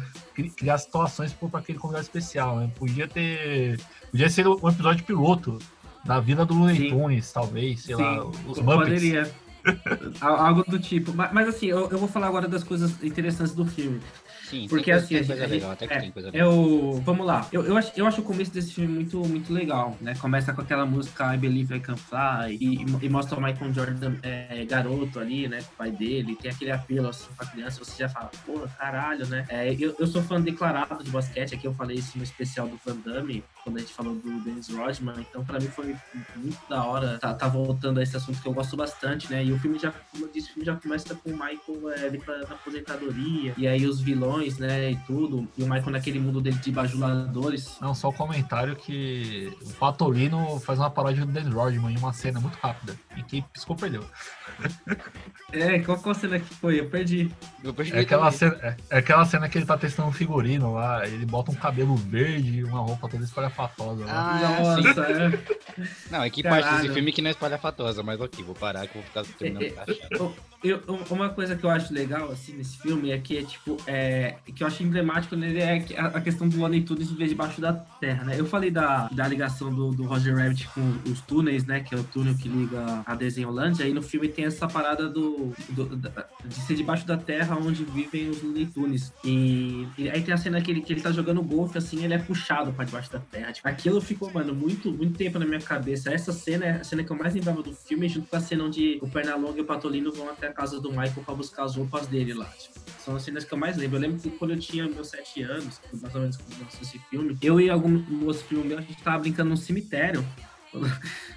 criar 0.57 0.77
situações 0.79 1.33
para 1.33 1.61
aquele 1.61 1.79
convidado 1.79 2.03
especial, 2.03 2.57
né? 2.57 2.70
Podia 2.75 3.07
ter. 3.07 3.79
Podia 4.11 4.29
ser 4.29 4.44
um 4.49 4.68
episódio 4.68 5.05
piloto 5.05 5.61
da 6.06 6.20
vida 6.20 6.44
do 6.46 6.54
Looney. 6.54 6.90
Tunes, 6.90 7.32
talvez, 7.32 7.80
sei 7.82 7.96
lá, 7.96 8.22
Sim, 8.22 8.30
os 8.46 8.58
Muppets. 8.58 8.64
Poderia. 8.84 9.30
Al- 10.20 10.36
Algo 10.36 10.64
do 10.68 10.78
tipo. 10.78 11.12
Mas, 11.12 11.32
mas, 11.32 11.48
assim, 11.48 11.66
eu, 11.66 11.88
eu 11.90 11.98
vou 11.98 12.08
falar 12.08 12.28
agora 12.28 12.46
das 12.46 12.62
coisas 12.62 13.02
interessantes 13.02 13.52
do 13.54 13.64
filme. 13.66 14.00
Sim, 14.48 14.66
Porque 14.68 14.85
tem 14.85 14.94
coisa, 14.94 15.04
assim, 15.04 15.14
tem 15.14 15.22
a 15.22 15.26
coisa 15.26 15.42
gente- 15.42 15.50
legal, 15.52 15.70
até 15.72 15.87
que 15.87 15.94
é, 15.94 16.00
tem 16.00 16.11
coisa 16.12 16.30
legal. 16.30 16.52
Eu, 16.52 17.02
vamos 17.04 17.26
lá. 17.26 17.48
Eu, 17.52 17.64
eu, 17.64 17.76
acho, 17.76 17.92
eu 17.96 18.06
acho 18.06 18.20
o 18.20 18.24
começo 18.24 18.52
desse 18.52 18.72
filme 18.72 18.92
muito, 18.92 19.18
muito 19.26 19.52
legal, 19.52 19.96
né? 20.00 20.14
Começa 20.20 20.52
com 20.52 20.61
aquela 20.61 20.87
música 20.87 21.35
I 21.35 21.38
Believe 21.38 21.74
I 21.76 21.80
Can 21.80 21.96
Fly 21.96 22.56
e, 22.61 22.87
e 23.02 23.09
mostra 23.09 23.38
o 23.38 23.42
Michael 23.42 23.72
Jordan 23.72 24.14
é, 24.22 24.64
garoto 24.64 25.18
ali, 25.18 25.48
né? 25.48 25.59
Com 25.62 25.72
o 25.74 25.76
pai 25.76 25.90
dele. 25.90 26.37
Tem 26.37 26.50
aquele 26.50 26.70
apelo 26.70 27.09
assim 27.09 27.26
pra 27.37 27.46
criança. 27.46 27.82
Você 27.85 27.98
já 27.98 28.09
fala, 28.09 28.30
porra, 28.44 28.68
caralho, 28.78 29.26
né? 29.26 29.44
É, 29.48 29.74
eu, 29.78 29.94
eu 29.98 30.06
sou 30.06 30.22
fã 30.22 30.40
declarado 30.40 31.02
de 31.02 31.11
basquete. 31.11 31.54
Aqui 31.54 31.66
eu 31.66 31.74
falei 31.74 31.96
isso 31.96 32.16
no 32.16 32.22
especial 32.24 32.68
do 32.68 32.78
Van 32.85 32.96
Damme, 33.04 33.42
quando 33.64 33.78
a 33.78 33.80
gente 33.80 33.92
falou 33.92 34.14
do 34.14 34.40
Dennis 34.44 34.68
Rodman. 34.68 35.20
Então, 35.28 35.44
pra 35.44 35.59
mim, 35.59 35.66
foi 35.68 35.94
muito 36.37 36.59
da 36.68 36.85
hora 36.85 37.18
tá, 37.18 37.35
tá 37.35 37.48
voltando 37.48 37.98
a 37.98 38.02
esse 38.02 38.16
assunto 38.16 38.40
que 38.40 38.46
eu 38.48 38.52
gosto 38.54 38.76
bastante, 38.76 39.30
né? 39.30 39.44
E 39.44 39.52
o 39.52 39.59
filme 39.59 39.78
já, 39.78 39.92
como 40.12 40.24
eu 40.26 40.30
disse, 40.32 40.50
o 40.50 40.52
filme 40.54 40.66
já 40.66 40.76
começa 40.76 41.14
com 41.14 41.30
o 41.30 41.32
Michael 41.32 41.90
é, 41.96 42.11
declarando 42.11 42.46
aposentadoria. 42.52 43.54
E 43.56 43.66
aí 43.66 43.87
os 43.87 44.00
vilões, 44.00 44.36
né? 44.59 44.92
E 44.92 44.96
tudo. 45.07 45.49
E 45.57 45.62
o 45.62 45.66
Michael 45.68 45.90
naquele 45.90 46.18
mundo 46.18 46.40
dele 46.40 46.57
de 46.57 46.70
bajuladores. 46.72 47.77
Não, 47.81 47.94
só 47.94 48.09
o 48.09 48.12
comentário 48.12 48.77
que 48.77 49.53
o 49.62 49.72
Patolino 49.75 50.61
faz 50.61 50.79
uma 50.79 50.90
paródia 50.90 51.25
do 51.27 51.33
Dennis 51.33 51.53
Rodman 51.53 51.92
em 51.94 51.99
uma 51.99 52.12
cena 52.12 52.40
muito 52.40 52.57
rápida. 52.62 52.94
E 53.16 53.22
quem 53.22 53.42
piscou 53.53 53.75
perdeu. 53.77 54.05
É, 55.53 55.79
qual, 55.79 55.96
qual 55.99 56.14
cena 56.14 56.40
que 56.40 56.55
foi? 56.57 56.81
Eu 56.81 56.87
perdi. 56.90 57.31
Eu 57.62 57.72
percebi 57.72 57.99
É 57.99 58.01
aquela, 58.03 58.33
também. 58.33 58.38
cena, 58.38 58.57
é, 58.62 58.77
é 58.90 58.99
aquela 58.99 59.25
cena 59.25 59.49
que 59.49 59.57
ele 59.57 59.64
tá 59.64 59.79
testando 59.79 60.09
um 60.09 60.12
figurino 60.12 60.75
lá, 60.75 61.07
ele 61.07 61.25
bota 61.25 61.53
um 61.53 61.55
cabelo 61.55 61.94
verde 61.94 62.59
e 62.59 62.64
uma 62.64 62.81
roupa 62.81 63.09
toda 63.09 63.22
espalhafatosa 63.22 64.05
lá. 64.05 64.12
Ah, 64.42 64.77
sim. 64.77 64.83
Nossa, 64.83 65.01
é. 65.03 65.87
Não, 66.11 66.22
é 66.25 66.31
que 66.31 66.42
parte 66.42 66.64
desse 66.64 66.70
Caralho. 66.77 66.92
filme 66.94 67.12
que 67.12 67.22
não 67.22 67.29
é 67.29 67.31
espalhafatosa, 67.31 68.03
mas 68.03 68.20
ok, 68.20 68.42
vou 68.44 68.55
parar 68.57 68.87
que 68.88 68.99
eu 68.99 69.03
vou 69.03 69.05
ficar 69.05 69.25
terminando 69.38 69.62
É, 69.62 69.68
de 69.68 69.79
achar. 69.79 70.09
Eu- 70.11 70.35
eu- 70.64 71.05
uma 71.11 71.29
coisa 71.29 71.55
que 71.55 71.64
eu 71.64 71.70
acho 71.70 71.94
legal, 71.94 72.31
assim, 72.33 72.55
nesse 72.55 72.79
filme 72.79 73.12
é 73.12 73.18
que 73.18 73.38
é, 73.38 73.42
tipo, 73.44 73.77
é, 73.87 74.25
que 74.32 74.62
eu 74.62 74.66
acho 74.66 74.82
emblemático 74.82 75.34
nele 75.36 75.58
é 75.60 75.84
a, 75.98 76.20
questão 76.20 76.48
do 76.48 76.58
Looney 76.58 76.82
Tunes 76.82 77.10
viver 77.10 77.28
debaixo 77.28 77.60
da 77.60 77.72
terra, 77.72 78.24
né? 78.24 78.34
Eu 78.38 78.46
falei 78.46 78.70
da, 78.70 79.08
da 79.12 79.26
ligação 79.26 79.72
do, 79.74 79.90
do 79.92 80.04
Roger 80.04 80.36
Rabbit 80.36 80.68
com 80.68 81.10
os 81.10 81.20
túneis, 81.20 81.64
né? 81.64 81.80
Que 81.80 81.94
é 81.94 81.98
o 81.98 82.04
túnel 82.04 82.34
que 82.36 82.48
liga 82.48 83.02
a 83.04 83.14
Desenholândia. 83.14 83.84
Aí 83.84 83.92
no 83.92 84.02
filme 84.02 84.28
tem 84.28 84.44
essa 84.44 84.66
parada 84.68 85.08
do, 85.08 85.52
do- 85.70 85.96
da- 85.96 86.26
de 86.44 86.54
ser 86.54 86.74
debaixo 86.74 87.06
da 87.06 87.16
terra 87.16 87.56
onde 87.56 87.84
vivem 87.84 88.28
os 88.30 88.42
Looney 88.42 88.66
Tunes. 88.66 89.12
E, 89.24 89.86
e 89.98 90.08
aí 90.08 90.22
tem 90.22 90.32
a 90.34 90.36
cena 90.36 90.60
que 90.60 90.70
ele, 90.70 90.80
que 90.80 90.92
ele 90.92 91.00
tá 91.00 91.10
jogando 91.12 91.42
golfe, 91.42 91.78
assim, 91.78 92.04
ele 92.04 92.14
é 92.14 92.18
puxado 92.18 92.72
pra 92.72 92.84
debaixo 92.84 93.10
da 93.12 93.18
terra. 93.18 93.52
Tipo, 93.52 93.68
aquilo 93.68 94.00
ficou, 94.00 94.30
mano, 94.32 94.54
muito, 94.54 94.90
muito 94.92 95.16
tempo 95.16 95.38
na 95.38 95.44
minha 95.46 95.60
cabeça. 95.60 96.12
Essa 96.12 96.32
cena 96.32 96.64
é 96.64 96.70
a 96.80 96.84
cena 96.84 97.02
que 97.04 97.10
eu 97.10 97.16
mais 97.16 97.34
lembrava 97.34 97.62
do 97.62 97.72
filme, 97.72 98.08
junto 98.08 98.28
com 98.28 98.36
a 98.36 98.40
cena 98.40 98.64
onde 98.64 98.98
o 99.02 99.08
Pernalonga 99.08 99.58
e 99.58 99.62
o 99.62 99.64
Patolino 99.64 100.12
vão 100.12 100.28
até 100.30 100.48
a 100.48 100.52
casa 100.52 100.80
do 100.80 100.90
Michael 100.90 101.22
pra 101.24 101.34
buscar 101.34 101.64
as 101.64 101.76
roupas 101.76 102.06
dele 102.06 102.34
lá. 102.34 102.46
Tipo, 102.46 102.74
são 103.04 103.16
as 103.16 103.22
cenas 103.22 103.44
que 103.44 103.52
eu 103.54 103.58
mais 103.58 103.76
lembro. 103.76 103.96
Eu 103.96 104.00
lembro 104.00 104.15
quando 104.38 104.52
eu 104.52 104.59
tinha 104.59 104.88
meus 104.88 105.09
sete 105.09 105.42
anos, 105.42 105.81
mais 106.00 106.14
ou 106.14 106.20
menos 106.20 106.37
quando 106.37 106.68
esse 106.83 106.98
filme, 107.11 107.37
eu 107.42 107.61
e 107.61 107.70
algum 107.70 108.02
outro 108.24 108.42
filme 108.44 108.68
meu, 108.68 108.79
a 108.79 108.81
gente 108.81 109.02
tava 109.02 109.18
brincando 109.18 109.50
num 109.50 109.57
cemitério. 109.57 110.24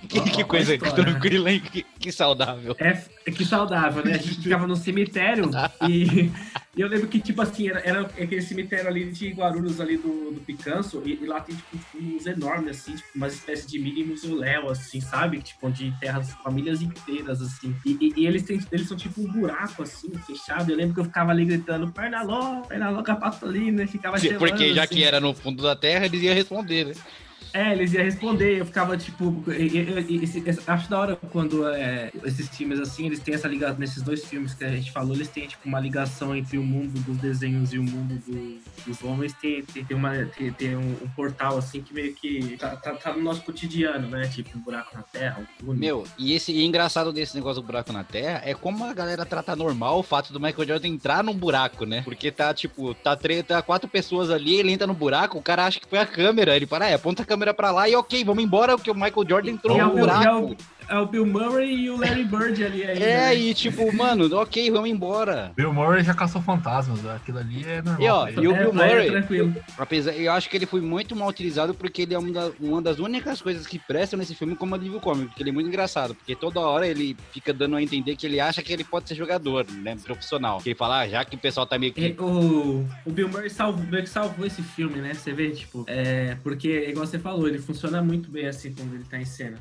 Que, 0.08 0.22
que 0.22 0.44
coisa 0.44 0.74
história, 0.76 1.04
né? 1.04 1.12
tranquila, 1.12 1.52
hein? 1.52 1.60
Que, 1.60 1.84
que 2.00 2.12
saudável. 2.12 2.76
É, 2.80 3.04
é 3.26 3.32
que 3.32 3.44
saudável, 3.46 4.04
né? 4.04 4.14
A 4.14 4.18
gente 4.18 4.42
ficava 4.42 4.66
no 4.66 4.76
cemitério 4.76 5.50
e, 5.88 6.32
eu 6.78 6.88
lembro 6.88 7.08
que, 7.08 7.20
tipo 7.20 7.42
assim, 7.42 7.68
era, 7.70 7.80
era 7.82 8.02
aquele 8.02 8.42
cemitério 8.42 8.88
ali 8.88 9.12
de 9.12 9.30
Guarulhos, 9.32 9.82
ali 9.82 9.98
do, 9.98 10.32
do 10.32 10.42
Picanço, 10.42 11.02
e, 11.06 11.20
e 11.22 11.26
lá 11.26 11.42
tem, 11.42 11.54
tipo, 11.56 11.76
uns 11.98 12.26
enormes, 12.26 12.80
assim, 12.80 12.96
tipo, 12.96 13.10
uma 13.16 13.28
espécie 13.28 13.68
de 13.68 13.78
mini 13.80 14.04
mausoléu, 14.06 14.70
assim, 14.70 15.02
sabe? 15.02 15.42
Tipo, 15.42 15.68
onde 15.68 15.88
enterra 15.88 16.20
as 16.20 16.32
famílias 16.36 16.82
inteiras, 16.82 17.42
assim. 17.42 17.76
E, 17.86 17.98
e- 18.00 18.14
e 18.22 18.26
eles, 18.26 18.44
têm, 18.44 18.60
eles 18.72 18.88
são 18.88 18.96
tipo 18.96 19.22
um 19.22 19.32
buraco, 19.32 19.84
assim, 19.84 20.10
fechado. 20.26 20.72
Eu 20.72 20.78
lembro 20.78 20.94
que 20.94 21.00
eu 21.02 21.06
ficava 21.06 21.32
ali 21.32 21.44
gritando, 21.46 21.92
Pernaló, 21.92 22.62
Pernaló 22.62 23.04
Capatolina, 23.04 23.84
e 23.84 23.88
ficava 23.88 24.18
chamando, 24.18 24.40
Porque 24.40 24.74
já 24.74 24.84
assim. 24.84 24.96
que 24.96 25.04
era 25.04 25.20
no 25.20 25.34
fundo 25.34 25.62
da 25.62 25.76
terra, 25.76 26.06
eles 26.06 26.22
iam 26.24 26.34
responder, 26.34 26.86
né? 26.86 26.94
É, 27.54 27.72
eles 27.72 27.94
iam 27.94 28.04
responder, 28.04 28.60
eu 28.60 28.66
ficava 28.66 28.96
tipo. 28.98 29.44
e- 29.48 29.52
e- 29.54 30.06
e- 30.18 30.24
esse- 30.24 30.44
esse- 30.46 30.62
acho 30.68 30.90
da 30.90 31.00
hora 31.00 31.16
quando 31.32 31.68
é, 31.68 32.12
esses 32.24 32.48
filmes 32.50 32.80
assim, 32.80 33.08
eles 33.08 33.20
têm 33.20 33.34
essa 33.34 33.48
ligação. 33.48 33.80
Nesses 33.80 34.02
dois 34.04 34.24
filmes 34.26 34.54
que 34.54 34.64
a 34.64 34.70
gente 34.70 34.92
falou, 34.92 35.16
eles 35.16 35.28
têm 35.30 35.48
tipo 35.48 35.68
uma 35.68 35.80
ligação 35.80 36.36
entre 36.36 36.58
o 36.58 36.64
mundo 36.64 37.00
dos 37.02 37.18
desenhos 37.18 37.74
e 37.74 37.80
o 37.80 37.84
mundo 37.84 38.16
do- 38.26 38.60
dos 38.86 39.04
homens. 39.04 39.34
Tem, 39.34 39.64
tem, 39.64 39.84
tem 39.84 39.98
uma, 39.98 40.14
tem, 40.26 40.52
tem 40.54 40.76
um, 40.76 40.92
um 41.04 41.10
portal 41.16 41.58
assim 41.58 41.82
que 41.82 41.94
meio 41.94 42.14
que 42.14 42.56
tá, 42.58 42.76
tá- 42.76 42.94
tá 42.94 43.14
no 43.14 43.24
nosso 43.24 43.42
cotidiano, 43.42 44.08
né? 44.08 44.28
Tipo 44.28 44.58
um 44.58 44.62
buraco 44.62 44.96
na 44.96 45.02
terra, 45.04 45.48
um. 45.64 45.74
Meu, 45.74 46.06
e 46.18 46.34
esse 46.34 46.52
e 46.52 46.64
engraçado 46.66 47.12
desse 47.12 47.36
negócio 47.36 47.62
do 47.62 47.66
buraco 47.66 47.92
na 47.92 48.04
terra 48.04 48.42
é 48.46 48.54
como 48.54 48.84
a 48.86 48.94
galera 48.94 49.26
trata 49.26 49.56
normal 49.56 50.00
o 50.00 50.04
fato 50.04 50.32
do 50.32 50.40
Michael 50.40 50.68
Jordan 50.68 50.88
entrar 50.88 51.24
num 51.24 51.34
buraco, 51.34 51.86
né? 51.86 52.02
Porque 52.04 52.32
tá, 52.32 52.54
tipo, 52.54 52.94
tá, 52.94 53.18
tá 53.48 53.62
quatro 53.62 53.90
pessoas 53.90 54.30
ali, 54.30 54.56
ele 54.56 54.72
entra 54.72 54.86
no 54.88 54.94
buraco, 54.94 55.38
o 55.38 55.42
cara 55.42 55.66
acha 55.66 55.80
que 55.80 55.88
foi 55.88 56.00
a 56.00 56.06
câmera. 56.06 56.56
Ele 56.56 56.66
para, 56.68 56.88
é, 56.90 56.94
aponta 56.94 57.24
a 57.24 57.26
câmera 57.26 57.39
pra 57.54 57.72
lá 57.72 57.88
e 57.88 57.96
ok, 57.96 58.24
vamos 58.24 58.44
embora, 58.44 58.76
porque 58.76 58.92
o 58.92 58.96
Michael 58.96 59.28
Jordan 59.28 59.52
entrou 59.52 59.78
é 59.78 59.84
no 59.84 59.90
e 59.90 59.98
é 59.98 60.00
buraco. 60.00 60.56
É 60.90 60.98
o 61.00 61.06
Bill 61.06 61.26
Murray 61.26 61.74
e 61.86 61.90
o 61.90 61.98
Larry 61.98 62.24
Bird 62.26 62.64
ali 62.64 62.84
ainda. 62.84 63.04
É, 63.06 63.18
né? 63.30 63.36
e 63.36 63.54
tipo, 63.54 63.96
mano, 63.96 64.34
ok, 64.38 64.70
vamos 64.72 64.90
embora. 64.90 65.52
Bill 65.56 65.72
Murray 65.74 66.04
já 66.04 66.14
caçou 66.14 66.42
fantasmas, 66.42 67.06
aquilo 67.06 67.38
ali 67.40 67.64
é 67.66 67.82
normal. 67.82 68.02
E, 68.02 68.10
ó, 68.10 68.28
ele. 68.28 68.42
e 68.42 68.48
o 68.48 68.56
É, 68.56 68.60
Bill 68.60 68.70
é 68.70 68.74
Murray, 68.74 69.12
tranquilo. 69.12 69.56
apesar, 69.78 70.14
eu 70.14 70.32
acho 70.32 70.50
que 70.50 70.58
ele 70.58 70.66
foi 70.66 70.82
muito 70.82 71.16
mal 71.16 71.28
utilizado 71.30 71.74
porque 71.74 72.02
ele 72.02 72.14
é 72.14 72.20
uma, 72.20 72.32
da- 72.32 72.52
uma 72.60 72.82
das 72.82 73.00
únicas 73.00 73.42
coisas 73.42 73.66
que 73.68 73.78
prestam 73.80 74.18
nesse 74.20 74.34
filme 74.36 74.56
como 74.56 74.76
alívio 74.76 75.00
cômico, 75.00 75.28
porque 75.30 75.44
ele 75.44 75.50
é 75.52 75.54
muito 75.54 75.68
engraçado, 75.68 76.14
porque 76.16 76.36
toda 76.36 76.60
hora 76.60 76.88
ele 76.88 77.16
fica 77.32 77.54
dando 77.54 77.76
a 77.76 77.82
entender 77.82 78.16
que 78.16 78.26
ele 78.26 78.40
acha 78.40 78.62
que 78.62 78.74
ele 78.74 78.84
pode 78.84 79.08
ser 79.08 79.16
jogador, 79.16 79.66
né, 79.72 79.96
profissional. 80.04 80.60
Que 80.60 80.70
ele 80.70 80.76
fala, 80.76 81.02
ah, 81.02 81.08
já 81.08 81.24
que 81.26 81.36
o 81.36 81.40
pessoal 81.40 81.66
tá 81.66 81.78
meio 81.78 81.94
que 81.94 82.06
É, 82.18 82.22
O, 82.22 82.86
o 83.06 83.12
Bill 83.12 83.30
Murray 83.30 83.50
salvou, 83.50 83.86
meio 83.86 84.04
que 84.04 84.10
salvou 84.10 84.46
esse 84.46 84.62
filme, 84.62 85.00
né? 85.00 85.14
Você 85.14 85.32
vê, 85.34 85.52
tipo, 85.52 85.84
é, 85.88 86.36
porque, 86.44 86.88
igual 86.90 87.06
você 87.06 87.20
falou, 87.20 87.48
ele 87.48 87.60
funciona 87.60 88.02
muito 88.02 88.30
bem 88.30 88.48
assim 88.48 88.74
quando 88.74 88.94
ele 88.96 89.04
tá 89.04 89.20
em 89.20 89.26
cena. 89.26 89.58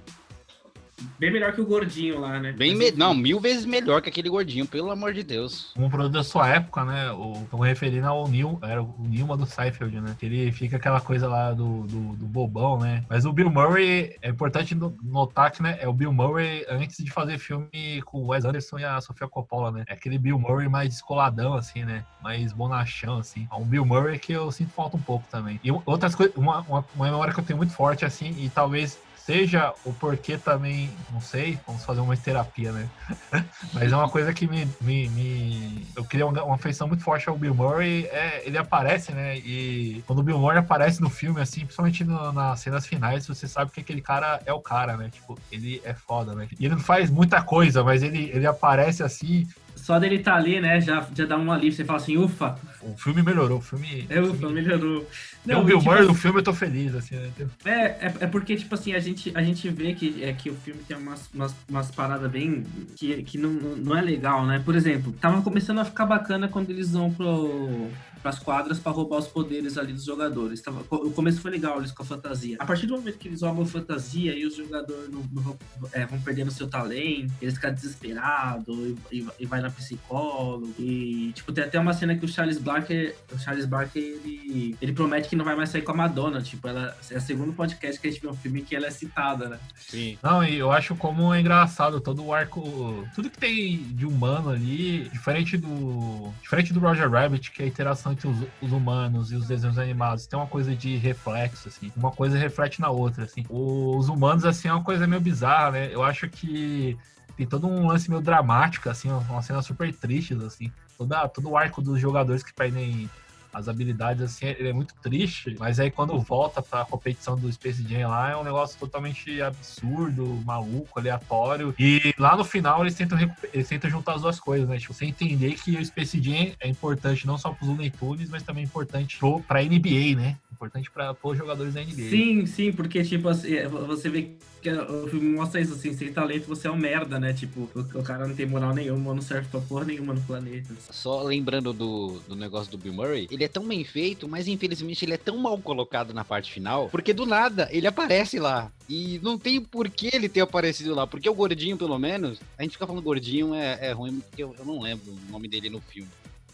Bem 1.19 1.33
melhor 1.33 1.53
que 1.53 1.61
o 1.61 1.67
gordinho 1.67 2.21
lá, 2.21 2.39
né? 2.41 2.53
Bem, 2.53 2.75
me- 2.75 2.91
não, 2.93 3.15
mil 3.15 3.41
vezes 3.41 3.65
melhor 3.65 4.01
que 4.03 4.09
aquele 4.09 4.29
gordinho, 4.29 4.67
pelo 4.67 4.91
amor 4.91 5.13
de 5.13 5.23
Deus. 5.23 5.73
Um 5.77 5.89
produto 5.89 6.13
da 6.13 6.25
sua 6.25 6.49
época, 6.49 6.85
né? 6.85 7.11
O, 7.13 7.47
tô 7.51 7.59
me 7.59 7.67
referindo 7.69 8.07
ao 8.07 8.27
Neil, 8.29 8.59
era 8.63 8.83
o 8.83 8.95
Nilma 8.99 9.37
do 9.37 9.47
Seinfeld, 9.47 10.01
né? 10.01 10.17
Que 10.19 10.27
ele 10.27 10.53
fica 10.53 10.77
aquela 10.77 11.01
coisa 11.01 11.29
lá 11.29 11.53
do, 11.53 11.83
do, 11.87 12.17
do 12.17 12.27
bobão, 12.27 12.79
né? 12.79 13.05
Mas 13.09 13.25
o 13.25 13.33
Bill 13.33 13.51
Murray, 13.51 14.17
é 14.23 14.29
importante 14.29 14.75
no- 14.75 14.97
notar 15.03 15.51
que, 15.51 15.63
né? 15.63 15.79
É 15.81 15.89
o 15.89 15.93
Bill 15.93 16.13
Murray 16.13 16.65
antes 16.69 17.03
de 17.05 17.11
fazer 17.11 17.39
filme 17.39 17.69
com 18.05 18.19
o 18.23 18.27
Wes 18.29 18.45
Anderson 18.45 18.79
e 18.79 18.85
a 18.85 19.01
Sofia 19.01 19.29
Coppola, 19.29 19.71
né? 19.71 19.85
É 19.89 19.93
aquele 19.95 20.19
Bill 20.19 20.39
Murray 20.39 20.69
mais 20.69 20.89
descoladão, 20.89 21.55
assim, 21.55 21.85
né? 21.85 22.05
Mais 22.23 22.53
bonachão, 22.53 23.19
assim. 23.19 23.47
É 23.51 23.55
um 23.55 23.65
Bill 23.65 23.85
Murray 23.85 24.19
que 24.19 24.33
eu 24.33 24.51
sinto 24.51 24.71
falta 24.73 24.97
um 24.97 25.01
pouco 25.01 25.25
também. 25.31 25.61
E 25.63 25.71
outras 25.87 26.15
coisas, 26.15 26.35
uma, 26.37 26.61
uma, 26.63 26.85
uma 26.95 27.05
memória 27.07 27.33
que 27.33 27.41
eu 27.41 27.45
tenho 27.45 27.57
muito 27.57 27.73
forte, 27.73 28.05
assim, 28.05 28.35
e 28.39 28.49
talvez 28.49 28.99
seja 29.29 29.75
o 29.85 29.93
porquê 29.93 30.39
também, 30.39 30.91
não 31.13 31.21
sei, 31.21 31.59
vamos 31.67 31.85
fazer 31.85 32.01
uma 32.01 32.17
terapia, 32.17 32.73
né? 32.73 32.89
Mas 33.75 33.93
é 33.93 33.97
uma 33.97 34.09
coisa 34.09 34.33
que 34.33 34.47
me. 34.47 34.65
me, 34.81 35.07
me- 35.11 35.87
eu 35.95 36.03
queria 36.07 36.27
uma, 36.27 36.55
afeição 36.55 36.89
muito 36.89 37.05
forte 37.05 37.29
ao 37.29 37.37
Bill 37.37 37.55
Murray. 37.55 38.07
É, 38.07 38.47
ele 38.47 38.57
aparece, 38.57 39.13
né? 39.13 39.37
E 39.37 40.03
quando 40.07 40.21
o 40.21 40.23
Bill 40.23 40.39
Murray 40.39 40.59
aparece 40.59 41.03
no 41.03 41.11
filme, 41.11 41.43
assim, 41.43 41.61
principalmente 41.61 42.05
no- 42.05 42.33
nas 42.33 42.61
cenas 42.61 42.87
finais, 42.87 43.27
você 43.27 43.47
sabe 43.47 43.71
que 43.71 43.81
aquele 43.81 44.01
cara 44.01 44.41
é 44.47 44.53
o 44.53 44.63
cara, 44.63 44.97
né? 44.97 45.11
Tipo, 45.11 45.39
ele 45.51 45.83
é 45.85 45.93
foda, 45.93 46.35
né? 46.35 46.49
E 46.59 46.65
ele 46.65 46.77
não 46.77 46.83
faz 46.83 47.11
muita 47.11 47.43
coisa, 47.43 47.85
mas 47.85 48.03
ele, 48.03 48.31
ele 48.33 48.47
aparece 48.47 49.03
assim. 49.03 49.47
Só 49.89 49.99
dele 49.99 50.19
tá 50.19 50.35
ali, 50.35 50.61
né? 50.61 50.83
Já, 50.83 51.09
já 51.15 51.25
dá 51.25 51.39
um 51.39 51.51
alívio. 51.51 51.73
Você 51.73 51.83
fala 51.83 51.97
assim, 51.99 52.19
ufa, 52.19 52.59
O 52.83 52.95
filme 52.99 53.23
melhorou. 53.23 53.57
O 53.57 53.63
filme. 53.63 54.07
é, 54.11 54.21
o 54.21 54.25
ufa, 54.25 54.37
filme 54.37 54.61
melhorou. 54.61 55.09
Não, 55.47 55.63
o 55.63 55.67
tipo 55.67 55.83
Murray 55.83 56.01
assim, 56.01 56.09
no 56.09 56.15
filme, 56.15 56.41
eu 56.41 56.43
tô 56.43 56.53
feliz, 56.53 56.95
assim, 56.95 57.15
né? 57.15 57.31
É, 57.65 57.73
é, 57.73 58.15
é 58.21 58.27
porque, 58.27 58.55
tipo 58.55 58.75
assim, 58.75 58.93
a 58.93 58.99
gente, 59.01 59.33
a 59.35 59.43
gente 59.43 59.67
vê 59.71 59.95
que, 59.95 60.23
é, 60.23 60.35
que 60.35 60.51
o 60.51 60.55
filme 60.55 60.83
tem 60.87 60.95
umas, 60.95 61.31
umas, 61.33 61.57
umas 61.67 61.91
paradas 61.91 62.31
bem. 62.31 62.67
que, 62.97 63.23
que 63.23 63.39
não 63.39 63.49
não 63.49 63.97
é 63.97 64.03
legal, 64.03 64.45
né? 64.45 64.61
Por 64.63 64.77
exemplo, 64.77 65.11
tava 65.13 65.41
começando 65.41 65.79
a 65.79 65.87
ficar 65.87 66.05
bacana 66.05 66.49
quando 66.49 66.69
eles 66.69 66.93
vão 66.93 67.11
pro, 67.11 67.89
pras 68.23 68.39
quadras 68.39 68.79
pra 68.79 68.93
roubar 68.93 69.19
os 69.19 69.27
poderes 69.27 69.79
ali 69.79 69.93
dos 69.93 70.05
jogadores. 70.05 70.61
Tava, 70.61 70.85
o 70.91 71.11
começo 71.11 71.41
foi 71.41 71.51
legal, 71.51 71.79
eles 71.79 71.93
com 71.93 72.03
a 72.03 72.07
fantasia. 72.07 72.57
A 72.59 72.67
partir 72.67 72.87
do 72.87 72.97
momento 72.97 73.19
que 73.19 73.29
eles 73.29 73.43
roubam 73.43 73.65
a 73.65 73.67
fantasia 73.67 74.37
e 74.37 74.47
os 74.47 74.57
jogadores 74.57 75.11
não, 75.11 75.23
não 75.33 75.43
vão, 75.43 75.59
é, 75.93 76.07
vão 76.07 76.21
perdendo 76.21 76.51
seu 76.51 76.69
talento, 76.69 77.33
eles 77.41 77.55
ficam 77.55 77.73
desesperados 77.73 78.97
e, 79.11 79.19
e, 79.19 79.27
e 79.41 79.47
vai 79.47 79.61
na 79.61 79.71
psicólogo. 79.71 80.75
E, 80.79 81.33
tipo, 81.35 81.53
tem 81.53 81.65
até 81.65 81.79
uma 81.79 81.93
cena 81.93 82.17
que 82.17 82.25
o 82.25 82.29
Charles 82.29 82.59
Barker, 82.59 83.15
o 83.33 83.39
Charles 83.39 83.67
Barker, 83.67 84.03
ele, 84.03 84.77
ele 84.81 84.93
promete 84.93 85.29
que 85.29 85.37
não 85.37 85.45
vai 85.45 85.57
mais 85.57 85.71
sair 85.71 85.83
com 85.83 85.93
a 85.93 85.97
Madonna. 85.97 86.41
Tipo, 86.41 86.69
ela 86.69 86.97
é 87.11 87.17
o 87.17 87.21
segundo 87.21 87.53
podcast 87.53 88.01
que 88.01 88.07
a 88.07 88.11
gente 88.11 88.21
vê 88.21 88.29
um 88.29 88.35
filme 88.35 88.63
que 88.63 88.75
ela 88.75 88.87
é 88.87 88.91
citada, 88.91 89.49
né? 89.49 89.59
Sim. 89.77 90.19
Não, 90.23 90.45
e 90.45 90.57
eu 90.57 90.71
acho 90.71 90.95
como 90.97 91.33
é 91.33 91.41
engraçado 91.41 92.01
todo 92.01 92.25
o 92.25 92.33
arco. 92.33 93.07
Tudo 93.15 93.31
que 93.31 93.39
tem 93.39 93.79
de 93.79 94.07
humano 94.07 94.51
ali, 94.51 95.09
diferente 95.11 95.57
do. 95.57 96.33
Diferente 96.43 96.73
do 96.73 96.81
Roger 96.81 97.11
Rabbit, 97.11 97.51
que 97.51 97.63
é 97.63 97.65
a 97.65 97.69
interação 97.69 98.08
entre 98.13 98.29
os, 98.29 98.37
os 98.61 98.73
humanos 98.73 99.33
e 99.33 99.37
os 99.37 99.47
desenhos 99.47 99.79
animados, 99.79 100.27
tem 100.27 100.39
uma 100.39 100.47
coisa 100.47 100.75
de 100.75 100.97
reflexo, 100.97 101.69
assim. 101.69 101.93
Uma 101.97 102.11
coisa 102.11 102.39
reflete 102.39 102.81
na 102.81 102.91
outra, 102.91 103.25
assim. 103.25 103.45
Os 103.49 104.09
humanos, 104.09 104.45
assim, 104.45 104.69
é 104.69 104.73
uma 104.73 104.85
coisa 104.85 105.07
meio 105.07 105.21
bizarra, 105.21 105.73
né? 105.73 105.95
Eu 105.95 106.03
acho 106.03 106.29
que 106.29 106.97
tem 107.37 107.47
todo 107.47 107.67
um 107.67 107.87
lance 107.87 108.11
meio 108.11 108.21
dramático, 108.21 108.89
assim, 108.89 109.11
uma 109.11 109.43
cena 109.43 109.63
super 109.63 109.95
triste, 109.95 110.35
assim. 110.45 110.73
Toda, 110.97 111.29
todo 111.29 111.51
o 111.51 111.57
arco 111.57 111.81
dos 111.81 112.01
jogadores 112.01 112.43
que 112.43 112.53
perdem 112.53 113.09
as 113.53 113.69
habilidades, 113.69 114.23
assim, 114.23 114.47
ele 114.47 114.69
é 114.69 114.73
muito 114.73 114.95
triste, 115.03 115.57
mas 115.59 115.81
aí 115.81 115.91
quando 115.91 116.19
volta 116.19 116.63
pra 116.63 116.85
competição 116.85 117.37
do 117.37 117.51
Space 117.53 117.83
Jam 117.87 118.09
lá, 118.09 118.31
é 118.31 118.37
um 118.37 118.45
negócio 118.45 118.79
totalmente 118.79 119.41
absurdo, 119.41 120.41
maluco, 120.45 120.99
aleatório, 120.99 121.75
e 121.79 122.15
lá 122.19 122.37
no 122.37 122.45
final 122.45 122.83
eles 122.83 122.95
tentam, 122.95 123.19
eles 123.53 123.69
tentam 123.69 123.91
juntar 123.91 124.15
as 124.15 124.23
duas 124.23 124.39
coisas, 124.39 124.69
né, 124.69 124.79
tipo, 124.79 124.93
você 124.93 125.07
entender 125.07 125.55
que 125.55 125.77
o 125.77 125.85
Space 125.85 126.21
Jam 126.23 126.53
é 126.61 126.69
importante 126.69 127.27
não 127.27 127.39
só 127.39 127.53
pros 127.53 127.69
Looney 127.69 127.91
Tunes, 127.91 128.31
mas 128.31 128.43
também 128.43 128.65
importante 128.65 129.19
pro, 129.19 129.41
pra 129.41 129.63
NBA, 129.63 130.17
né, 130.17 130.37
importante 130.59 130.91
pra, 130.91 131.15
pros 131.15 131.39
jogadores 131.39 131.75
da 131.75 131.81
NBA. 131.81 132.11
Sim, 132.11 132.45
sim, 132.47 132.73
porque, 132.73 133.05
tipo, 133.05 133.29
assim, 133.29 133.55
é, 133.55 133.69
você 133.69 134.09
vê 134.09 134.31
que 134.61 134.69
o 134.69 135.07
filme 135.07 135.37
mostra 135.37 135.61
isso, 135.61 135.73
assim, 135.73 135.95
sem 135.95 136.13
talento 136.13 136.49
você 136.49 136.67
é 136.67 136.71
um 136.71 136.77
merda, 136.77 137.21
né? 137.21 137.33
Tipo, 137.33 137.71
o, 137.75 137.81
o 137.81 138.03
cara 138.03 138.27
não 138.27 138.35
tem 138.35 138.45
moral 138.45 138.75
nenhuma, 138.75 139.15
não 139.15 139.23
serve 139.23 139.47
pra 139.49 139.61
porra 139.61 139.85
nenhuma 139.85 140.15
no 140.15 140.21
planeta. 140.23 140.75
Só 140.91 141.23
lembrando 141.23 141.73
do, 141.73 142.21
do 142.27 142.35
negócio 142.35 142.71
do 142.71 142.77
Bill 142.77 142.93
Murray, 142.93 143.29
ele 143.31 143.45
é 143.45 143.49
tão 143.49 143.67
bem 143.67 143.85
feito, 143.85 144.29
mas 144.29 144.49
infelizmente 144.49 145.05
ele 145.05 145.15
é 145.15 145.19
tão 145.19 145.39
mal 145.39 145.57
colocado 145.59 146.13
na 146.13 146.25
parte 146.25 146.53
final, 146.53 146.89
porque 146.89 147.13
do 147.13 147.25
nada 147.25 147.69
ele 147.71 147.87
aparece 147.87 148.41
lá. 148.41 148.73
E 148.89 149.21
não 149.23 149.39
tem 149.39 149.61
por 149.61 149.89
que 149.89 150.11
ele 150.13 150.29
ter 150.29 150.41
aparecido 150.41 150.95
lá, 150.95 151.07
porque 151.07 151.29
o 151.29 151.35
gordinho, 151.35 151.77
pelo 151.77 151.99
menos, 151.99 152.41
a 152.57 152.63
gente 152.63 152.73
fica 152.73 152.87
falando 152.87 153.05
gordinho 153.05 153.55
é, 153.55 153.79
é 153.81 153.93
ruim, 153.93 154.19
porque 154.21 154.43
eu, 154.43 154.55
eu 154.59 154.65
não 154.65 154.81
lembro 154.81 155.13
o 155.13 155.31
nome 155.31 155.47
dele 155.47 155.71
no 155.71 155.81
filme. 155.81 156.09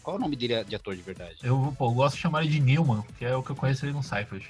Qual 0.05 0.17
é 0.17 0.19
o 0.19 0.21
nome 0.21 0.35
dele 0.35 0.63
de 0.65 0.75
ator 0.75 0.95
de 0.95 1.01
verdade? 1.01 1.37
Eu, 1.41 1.73
pô, 1.75 1.87
eu 1.87 1.93
gosto 1.95 2.13
de 2.15 2.21
chamar 2.21 2.43
ele 2.43 2.51
de 2.51 2.59
Newman, 2.59 3.03
que 3.17 3.25
é 3.25 3.35
o 3.35 3.41
que 3.41 3.49
eu 3.49 3.55
conheço 3.55 3.87
ele 3.87 3.93
no 3.93 4.03
Seinfeld. 4.03 4.47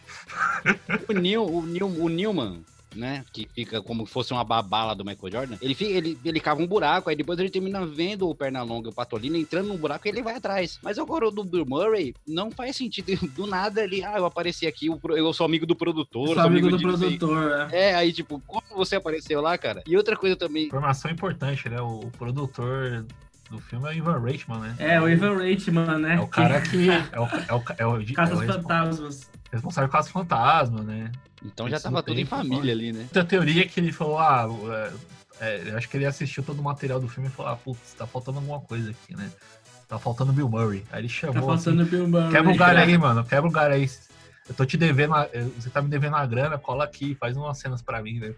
O, 1.08 1.14
Neil, 1.14 1.46
o, 1.46 1.62
Neil, 1.66 1.88
o 1.88 2.10
Newman, 2.10 2.60
né? 2.94 3.24
Que 3.32 3.48
fica 3.56 3.82
como 3.82 4.06
se 4.06 4.12
fosse 4.12 4.34
uma 4.34 4.44
babala 4.44 4.94
do 4.94 5.06
Michael 5.06 5.32
Jordan. 5.32 5.58
Ele, 5.62 5.74
fica, 5.74 5.92
ele, 5.92 6.20
ele 6.26 6.42
cava 6.42 6.62
um 6.62 6.68
buraco, 6.68 7.10
aí 7.10 7.16
depois 7.16 7.40
ele 7.40 7.50
termina 7.50 7.86
vendo 7.86 8.28
o 8.28 8.36
Pernalonga 8.36 8.90
e 8.90 8.92
o 8.92 8.94
Patolino 8.94 9.38
entrando 9.38 9.70
no 9.70 9.78
buraco 9.78 10.06
e 10.06 10.10
ele 10.10 10.22
vai 10.22 10.36
atrás. 10.36 10.78
Mas 10.84 11.00
agora 11.00 11.26
o 11.26 11.32
do 11.32 11.46
Bill 11.46 11.66
Murray 11.66 12.14
não 12.28 12.52
faz 12.52 12.76
sentido. 12.76 13.06
Do 13.34 13.48
nada 13.48 13.82
ele, 13.82 14.04
ah, 14.04 14.18
eu 14.18 14.26
apareci 14.26 14.68
aqui, 14.68 14.88
eu 14.88 15.34
sou 15.34 15.46
amigo 15.46 15.66
do 15.66 15.76
produtor, 15.76 16.34
Sou 16.34 16.40
amigo 16.40 16.70
do 16.70 16.78
não 16.80 16.98
sei- 16.98 17.18
produtor, 17.18 17.50
né? 17.50 17.70
É, 17.72 17.96
aí 17.96 18.12
tipo, 18.12 18.42
como 18.46 18.62
você 18.76 18.98
apareceu 18.98 19.40
lá, 19.40 19.58
cara? 19.58 19.84
E 19.88 19.96
outra 19.96 20.18
coisa 20.18 20.36
também. 20.36 20.66
Informação 20.66 21.10
importante, 21.10 21.70
né, 21.70 21.80
o 21.80 22.12
produtor 22.18 23.06
do 23.50 23.60
filme 23.60 23.88
é 23.88 23.92
o 23.92 23.94
Ivan 23.94 24.20
Reitman, 24.20 24.60
né? 24.60 24.76
É, 24.80 25.00
o 25.02 25.08
Ivan 25.10 25.38
Reitman, 25.38 25.98
né? 26.00 26.16
É 26.16 26.20
o 26.20 26.28
cara 26.28 26.62
que. 26.62 26.88
É 27.12 27.20
o, 27.20 27.24
é 27.24 27.26
o, 27.26 27.38
é 27.48 27.54
o, 27.54 27.64
é 27.78 27.86
o, 27.86 27.92
os 27.98 28.08
responsável- 28.08 28.54
fantasmas. 28.62 29.30
responsável 29.52 29.90
com 29.90 29.98
as 29.98 30.10
fantasmas, 30.10 30.86
né? 30.86 31.12
Então 31.46 31.70
já 31.70 31.76
Isso 31.76 31.84
tava 31.84 32.02
tudo 32.02 32.14
em 32.14 32.16
tem, 32.18 32.26
família 32.26 32.74
ali, 32.74 32.92
né? 32.92 33.00
Muita 33.00 33.24
teoria 33.24 33.68
que 33.68 33.80
ele 33.80 33.92
falou, 33.92 34.18
ah, 34.20 34.48
é, 35.40 35.46
é, 35.48 35.70
eu 35.70 35.78
acho 35.78 35.88
que 35.88 35.96
ele 35.98 36.06
assistiu 36.06 36.42
todo 36.44 36.60
o 36.60 36.64
material 36.64 37.00
do 37.00 37.08
filme 37.08 37.30
e 37.30 37.32
falou, 37.32 37.52
ah, 37.52 37.56
putz, 37.56 37.94
tá 37.94 38.08
faltando 38.08 38.40
alguma 38.40 38.60
coisa 38.62 38.90
aqui, 38.92 39.16
né? 39.16 39.30
Tá 39.88 40.00
faltando 40.00 40.34
Bill 40.34 40.50
Murray. 40.50 40.84
Aí 40.92 41.02
ele 41.02 41.08
Tá 41.08 41.14
chamou 41.14 41.34
faltando 41.46 41.82
assim, 41.84 41.88
o 41.88 41.98
Bill 41.98 42.08
Murray. 42.08 42.32
quebra 42.32 42.52
o 42.52 42.58
galho 42.58 42.80
aí, 42.80 42.98
mano, 42.98 43.24
quebra 43.24 43.48
o 43.48 43.52
galho 43.52 43.74
aí. 43.76 43.90
Eu 44.48 44.54
tô 44.54 44.64
te 44.64 44.78
devendo, 44.78 45.16
a- 45.16 45.28
você 45.56 45.72
tá 45.72 45.82
me 45.82 45.90
devendo 45.90 46.16
a 46.16 46.26
grana, 46.26 46.60
cola 46.60 46.84
aqui, 46.84 47.16
faz 47.16 47.36
umas 47.36 47.58
cenas 47.58 47.82
pra 47.82 48.00
mim, 48.04 48.20
né? 48.20 48.36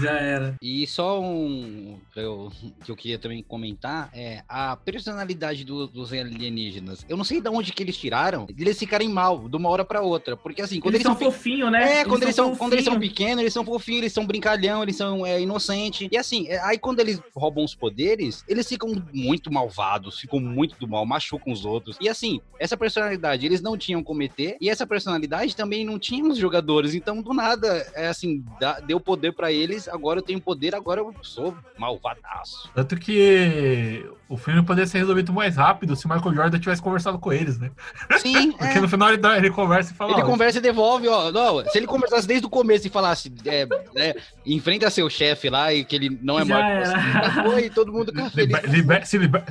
Já 0.00 0.10
era. 0.18 0.56
E 0.60 0.84
só 0.88 1.20
um 1.20 2.00
eu- 2.16 2.50
que 2.84 2.90
eu 2.90 2.96
queria 2.96 3.16
também 3.16 3.44
comentar 3.44 4.10
é 4.12 4.42
a 4.48 4.76
personalidade 4.76 5.64
do- 5.64 5.86
dos 5.86 6.12
alienígenas. 6.12 7.06
Eu 7.08 7.16
não 7.16 7.22
sei 7.22 7.40
de 7.40 7.48
onde 7.48 7.72
que 7.72 7.80
eles 7.80 7.96
tiraram, 7.96 8.48
eles 8.58 8.76
ficarem 8.76 9.08
mal 9.08 9.48
de 9.48 9.56
uma 9.56 9.68
hora 9.68 9.84
pra 9.84 10.00
outra. 10.00 10.36
Porque 10.36 10.60
assim, 10.60 10.80
quando 10.80 10.96
Eles, 10.96 11.06
eles, 11.06 11.16
são 11.18 11.30
são 11.30 11.70
né? 11.70 12.00
É, 12.00 12.04
quando 12.04 12.24
eles, 12.24 12.34
são, 12.34 12.56
quando 12.56 12.72
eles 12.72 12.84
são 12.84 12.98
pequenos, 12.98 13.40
eles 13.40 13.52
são 13.52 13.64
fofinhos, 13.64 14.00
eles 14.00 14.12
são 14.12 14.26
brincalhão, 14.26 14.82
eles 14.82 14.96
são 14.96 15.24
é, 15.24 15.40
inocentes. 15.40 16.08
E 16.10 16.16
assim, 16.16 16.48
é, 16.48 16.58
aí 16.64 16.76
quando 16.76 16.98
eles 16.98 17.20
roubam 17.36 17.64
os 17.64 17.74
poderes, 17.74 18.42
eles 18.48 18.66
ficam 18.68 18.92
muito 19.12 19.52
malvados, 19.52 20.18
ficam 20.18 20.40
muito 20.40 20.76
do 20.76 20.88
mal, 20.88 21.06
machucam 21.06 21.52
os 21.52 21.64
outros. 21.64 21.96
E 22.00 22.08
assim, 22.08 22.40
essa 22.58 22.76
personalidade 22.76 23.46
eles 23.46 23.60
não 23.62 23.76
tinham 23.78 24.02
como 24.02 24.22
ET, 24.24 24.56
e 24.60 24.68
essa 24.68 24.84
personalidade 24.84 25.35
também 25.54 25.84
não 25.84 25.98
tinha 25.98 26.24
os 26.24 26.38
jogadores. 26.38 26.94
Então, 26.94 27.20
do 27.22 27.32
nada, 27.34 27.86
é 27.94 28.08
assim, 28.08 28.44
dá- 28.60 28.80
deu 28.80 28.98
poder 29.00 29.32
pra 29.32 29.52
eles, 29.52 29.88
agora 29.88 30.18
eu 30.20 30.22
tenho 30.22 30.40
poder, 30.40 30.74
agora 30.74 31.00
eu 31.00 31.14
sou 31.22 31.54
malvadaço. 31.78 32.70
Tanto 32.74 32.96
que 32.96 34.04
o 34.28 34.36
filme 34.36 34.62
poderia 34.62 34.86
ser 34.86 34.98
resolvido 34.98 35.32
mais 35.32 35.56
rápido 35.56 35.94
se 35.96 36.06
o 36.06 36.08
Michael 36.08 36.34
Jordan 36.34 36.58
tivesse 36.58 36.82
conversado 36.82 37.18
com 37.18 37.32
eles, 37.32 37.58
né? 37.58 37.70
Sim, 38.18 38.52
Porque 38.58 38.78
é. 38.78 38.80
no 38.80 38.88
final 38.88 39.08
ele, 39.08 39.18
dá- 39.18 39.36
ele 39.36 39.50
conversa 39.50 39.92
e 39.92 39.94
fala, 39.96 40.12
Ele 40.12 40.22
ó, 40.22 40.26
conversa 40.26 40.58
e 40.58 40.62
devolve, 40.62 41.08
ó. 41.08 41.30
Não, 41.30 41.64
se 41.66 41.78
ele 41.78 41.86
conversasse 41.86 42.26
desde 42.26 42.46
o 42.46 42.50
começo 42.50 42.86
e 42.86 42.90
falasse, 42.90 43.32
é, 43.44 43.66
é, 43.94 44.16
enfrenta 44.44 44.90
seu 44.90 45.08
chefe 45.10 45.48
lá 45.50 45.72
e 45.72 45.84
que 45.84 45.96
ele 45.96 46.18
não 46.22 46.38
é 46.38 46.44
já 46.44 47.42
foi, 47.42 47.68
todo 47.70 47.92
mundo 47.92 48.12
fica 48.12 48.30
feliz. 48.30 48.54
liber, 48.56 48.70
liber, 48.70 49.06
se 49.06 49.18
liber... 49.18 49.44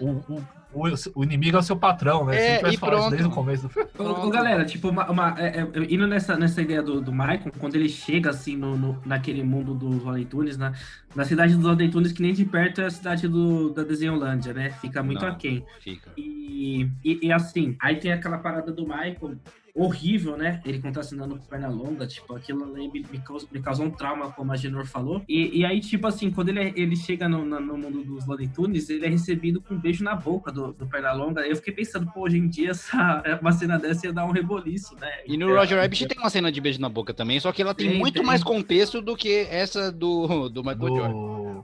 O, 0.00 0.10
o, 0.10 0.44
o, 0.72 0.84
o 1.14 1.24
inimigo 1.24 1.56
é 1.56 1.60
o 1.60 1.62
seu 1.62 1.76
patrão, 1.76 2.24
né? 2.26 2.36
É, 2.36 2.54
Sempre 2.56 2.74
e 2.74 2.76
falar 2.76 2.92
isso 2.92 3.00
pronto. 3.00 3.10
desde 3.10 3.26
o 3.28 3.30
começo 3.30 3.62
do 3.64 3.68
filme. 3.68 3.88
Ô, 3.98 4.04
ô, 4.26 4.30
galera, 4.30 4.64
tipo, 4.64 4.88
uma, 4.90 5.10
uma- 5.10 5.34
é- 5.38 5.60
é- 5.60 5.68
indo 5.88 6.06
nessa, 6.06 6.36
nessa 6.36 6.60
ideia 6.62 6.82
do, 6.82 7.00
do 7.00 7.10
Michael, 7.12 7.52
quando 7.58 7.74
ele 7.76 7.88
chega, 7.88 8.30
assim, 8.30 8.56
no, 8.56 8.76
no- 8.76 9.02
naquele 9.04 9.42
mundo 9.42 9.74
dos 9.74 10.02
Looney 10.02 10.24
Tunes, 10.24 10.56
na, 10.58 10.72
na 11.16 11.24
cidade 11.24 11.54
dos 11.54 11.64
Looney 11.64 11.88
Tunes, 11.90 12.12
que 12.12 12.22
nem 12.22 12.32
de 12.32 12.44
perto 12.44 12.80
é 12.80 12.86
a 12.86 12.90
cidade 12.90 13.26
do, 13.26 13.70
da 13.70 13.82
Desenholândia, 13.82 14.52
né? 14.52 14.70
Fica 14.80 15.02
muito 15.02 15.22
Não. 15.22 15.32
aquém. 15.32 15.64
Fica. 15.80 16.10
E, 16.16 16.88
e, 17.04 17.26
e 17.26 17.32
assim, 17.32 17.76
aí 17.80 17.96
tem 17.96 18.12
aquela 18.12 18.38
parada 18.38 18.70
do 18.72 18.82
Michael, 18.82 19.36
horrível, 19.82 20.36
né? 20.36 20.60
Ele 20.64 20.80
contracenando 20.80 21.36
com 21.36 21.44
perna 21.46 21.68
longa, 21.68 22.06
tipo, 22.06 22.34
aquilo 22.34 22.64
ali 22.64 22.88
me, 22.90 23.04
me, 23.10 23.18
causou, 23.20 23.48
me 23.52 23.60
causou 23.60 23.86
um 23.86 23.90
trauma, 23.90 24.30
como 24.32 24.52
a 24.52 24.56
Genor 24.56 24.86
falou. 24.86 25.22
E, 25.28 25.58
e 25.60 25.64
aí, 25.64 25.80
tipo 25.80 26.06
assim, 26.06 26.30
quando 26.30 26.48
ele, 26.48 26.72
ele 26.76 26.96
chega 26.96 27.28
no, 27.28 27.44
na- 27.44 27.60
no 27.60 27.76
mundo 27.78 28.02
dos 28.04 28.26
Looney 28.26 28.48
Tunes, 28.48 28.90
ele 28.90 29.06
é 29.06 29.08
recebido 29.08 29.60
com 29.60 29.74
um 29.74 29.78
beijo 29.78 30.02
na 30.02 30.14
boca 30.14 30.50
do, 30.50 30.72
do 30.72 30.86
perna 30.86 31.12
longa. 31.12 31.42
Eu 31.46 31.56
fiquei 31.56 31.72
pensando, 31.74 32.10
pô, 32.12 32.22
hoje 32.22 32.38
em 32.38 32.48
dia 32.48 32.70
essa, 32.70 33.22
uma 33.40 33.52
cena 33.52 33.78
dessa 33.78 34.06
ia 34.06 34.12
dar 34.12 34.26
um 34.26 34.30
reboliço, 34.32 34.94
né? 35.00 35.10
E 35.26 35.36
no 35.36 35.54
Roger 35.54 35.80
Rabbit 35.80 36.06
tem 36.06 36.18
uma 36.18 36.30
cena 36.30 36.50
de 36.50 36.60
beijo 36.60 36.80
na 36.80 36.88
boca 36.88 37.14
também, 37.14 37.38
só 37.40 37.52
que 37.52 37.62
ela 37.62 37.74
tem 37.74 37.90
Tem, 37.90 37.98
muito 37.98 38.14
tem. 38.14 38.24
mais 38.24 38.42
contexto 38.42 39.00
do 39.00 39.16
que 39.16 39.46
essa 39.50 39.92
do, 39.92 40.48
do 40.48 40.62
Michael 40.64 40.88
Jordan. 40.96 41.62